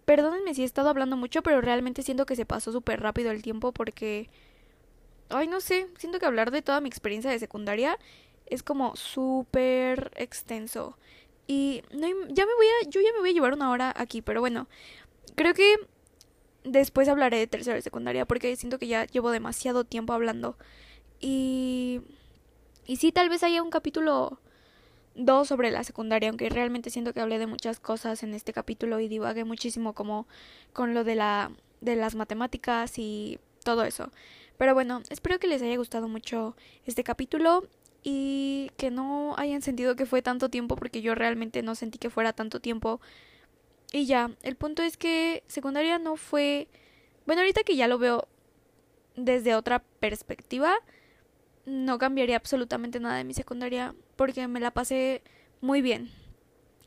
Perdónenme 0.05 0.53
si 0.53 0.61
he 0.61 0.65
estado 0.65 0.87
hablando 0.87 1.17
mucho, 1.17 1.43
pero 1.43 1.59
realmente 1.59 2.03
siento 2.03 2.25
que 2.25 2.37
se 2.37 2.45
pasó 2.45 2.71
súper 2.71 3.01
rápido 3.01 3.31
el 3.31 3.41
tiempo 3.41 3.73
porque... 3.73 4.29
Ay, 5.27 5.47
no 5.47 5.59
sé, 5.59 5.89
siento 5.97 6.19
que 6.19 6.25
hablar 6.25 6.51
de 6.51 6.61
toda 6.61 6.79
mi 6.79 6.87
experiencia 6.87 7.31
de 7.31 7.39
secundaria 7.39 7.99
es 8.45 8.63
como 8.63 8.95
súper 8.95 10.11
extenso. 10.15 10.97
Y 11.45 11.83
no, 11.91 12.07
ya 12.29 12.45
me 12.45 12.55
voy 12.55 12.67
a, 12.67 12.87
yo 12.87 13.01
ya 13.01 13.11
me 13.11 13.19
voy 13.19 13.31
a 13.31 13.33
llevar 13.33 13.51
una 13.51 13.71
hora 13.71 13.93
aquí, 13.97 14.21
pero 14.21 14.39
bueno, 14.39 14.69
creo 15.35 15.53
que 15.53 15.75
después 16.63 17.09
hablaré 17.09 17.39
de 17.39 17.47
tercera 17.47 17.75
de 17.75 17.81
secundaria 17.81 18.25
porque 18.25 18.55
siento 18.55 18.79
que 18.79 18.87
ya 18.87 19.05
llevo 19.05 19.31
demasiado 19.31 19.83
tiempo 19.83 20.13
hablando. 20.13 20.57
Y 21.19 22.01
y 22.85 22.97
sí, 22.97 23.11
tal 23.11 23.29
vez 23.29 23.43
haya 23.43 23.63
un 23.63 23.69
capítulo 23.69 24.39
2 25.15 25.47
sobre 25.47 25.71
la 25.71 25.83
secundaria, 25.83 26.29
aunque 26.29 26.49
realmente 26.49 26.89
siento 26.89 27.13
que 27.13 27.21
hablé 27.21 27.39
de 27.39 27.47
muchas 27.47 27.79
cosas 27.79 28.23
en 28.23 28.33
este 28.33 28.53
capítulo 28.53 28.99
y 28.99 29.07
divagué 29.07 29.43
muchísimo 29.43 29.93
como 29.93 30.27
con 30.73 30.93
lo 30.93 31.03
de 31.03 31.15
la 31.15 31.51
de 31.81 31.95
las 31.95 32.15
matemáticas 32.15 32.97
y 32.97 33.39
todo 33.63 33.83
eso. 33.83 34.11
Pero 34.57 34.73
bueno, 34.73 35.01
espero 35.09 35.39
que 35.39 35.47
les 35.47 35.61
haya 35.61 35.75
gustado 35.75 36.07
mucho 36.07 36.55
este 36.85 37.03
capítulo 37.03 37.65
y 38.03 38.71
que 38.77 38.91
no 38.91 39.35
hayan 39.37 39.61
sentido 39.61 39.95
que 39.95 40.05
fue 40.05 40.21
tanto 40.21 40.49
tiempo 40.49 40.75
porque 40.75 41.01
yo 41.01 41.15
realmente 41.15 41.61
no 41.61 41.75
sentí 41.75 41.97
que 41.97 42.09
fuera 42.09 42.33
tanto 42.33 42.59
tiempo. 42.59 43.01
Y 43.91 44.05
ya, 44.05 44.31
el 44.43 44.55
punto 44.55 44.81
es 44.81 44.97
que 44.97 45.43
secundaria 45.47 45.99
no 45.99 46.15
fue 46.15 46.67
bueno, 47.25 47.41
ahorita 47.41 47.63
que 47.63 47.75
ya 47.75 47.87
lo 47.87 47.97
veo 47.97 48.27
desde 49.15 49.55
otra 49.55 49.79
perspectiva, 49.99 50.75
no 51.65 51.97
cambiaría 51.97 52.35
absolutamente 52.35 52.99
nada 52.99 53.17
de 53.17 53.23
mi 53.23 53.33
secundaria 53.33 53.95
porque 54.15 54.47
me 54.47 54.59
la 54.59 54.71
pasé 54.71 55.21
muy 55.61 55.81
bien. 55.81 56.11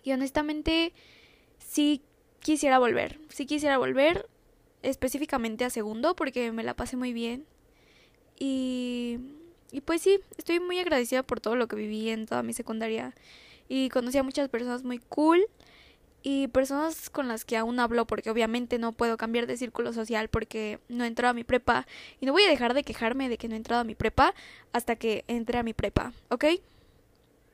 Y 0.05 0.13
honestamente, 0.13 0.93
sí 1.59 2.03
quisiera 2.41 2.79
volver, 2.79 3.19
sí 3.29 3.47
quisiera 3.47 3.79
volver. 3.79 4.29
específicamente 4.83 5.65
a 5.65 5.71
segundo 5.71 6.15
porque 6.15 6.53
me 6.53 6.63
la 6.63 6.75
pasé 6.75 6.97
muy 6.97 7.13
bien. 7.13 7.47
Y, 8.39 9.19
y 9.73 9.81
pues 9.81 10.03
sí, 10.03 10.21
estoy 10.39 10.61
muy 10.61 10.79
agradecida 10.79 11.23
por 11.25 11.41
todo 11.41 11.57
lo 11.57 11.67
que 11.69 11.77
viví 11.77 12.11
en 12.11 12.27
toda 12.27 12.43
mi 12.43 12.53
secundaria. 12.53 13.15
Y 13.69 13.89
conocí 13.89 14.19
a 14.19 14.23
muchas 14.23 14.49
personas 14.49 14.85
muy 14.85 14.99
cool 14.99 15.45
y 16.29 16.49
personas 16.49 17.09
con 17.09 17.29
las 17.29 17.45
que 17.45 17.57
aún 17.57 17.79
hablo 17.79 18.05
porque 18.05 18.31
obviamente 18.31 18.81
no 18.81 18.91
puedo 18.91 19.17
cambiar 19.17 19.47
de 19.47 19.57
círculo 19.57 19.93
social 19.93 20.29
porque 20.29 20.81
no 20.89 21.05
he 21.05 21.07
entrado 21.07 21.31
a 21.31 21.35
mi 21.35 21.45
prepa 21.45 21.87
y 22.21 22.27
no 22.27 22.33
voy 22.33 22.43
a 22.43 22.49
dejar 22.49 22.75
de 22.75 22.83
quejarme 22.83 23.29
de 23.29 23.39
que 23.39 23.47
no 23.47 23.55
he 23.55 23.59
entrado 23.59 23.83
a 23.83 23.85
mi 23.85 23.95
prepa 23.95 24.35
hasta 24.73 24.97
que 24.97 25.25
entre 25.29 25.57
a 25.57 25.63
mi 25.63 25.73
prepa, 25.73 26.13
¿ok? 26.31 26.47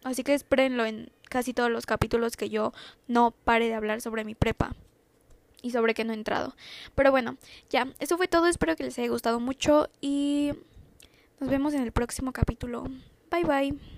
Así 0.05 0.25
que 0.25 0.33
espérenlo 0.33 0.87
en 0.87 1.11
casi 1.29 1.53
todos 1.53 1.71
los 1.71 1.85
capítulos 1.85 2.39
que 2.39 2.49
yo 2.49 2.73
no 3.09 3.33
pare 3.33 3.69
de 3.69 3.75
hablar 3.75 4.01
sobre 4.01 4.25
mi 4.25 4.35
prepa 4.35 4.75
y 5.61 5.73
sobre 5.73 5.93
que 5.93 6.05
no 6.05 6.15
he 6.15 6.17
entrado. 6.17 6.57
Pero 6.95 7.11
bueno, 7.11 7.37
ya, 7.69 7.89
eso 8.01 8.17
fue 8.17 8.27
todo, 8.27 8.47
espero 8.47 8.75
que 8.75 8.85
les 8.85 8.99
haya 8.99 9.11
gustado 9.11 9.39
mucho 9.39 9.91
y 10.01 10.55
nos 11.41 11.51
vemos 11.51 11.75
en 11.75 11.83
el 11.83 11.93
próximo 11.93 12.33
capítulo. 12.33 12.85
Bye 13.31 13.45
bye. 13.45 13.92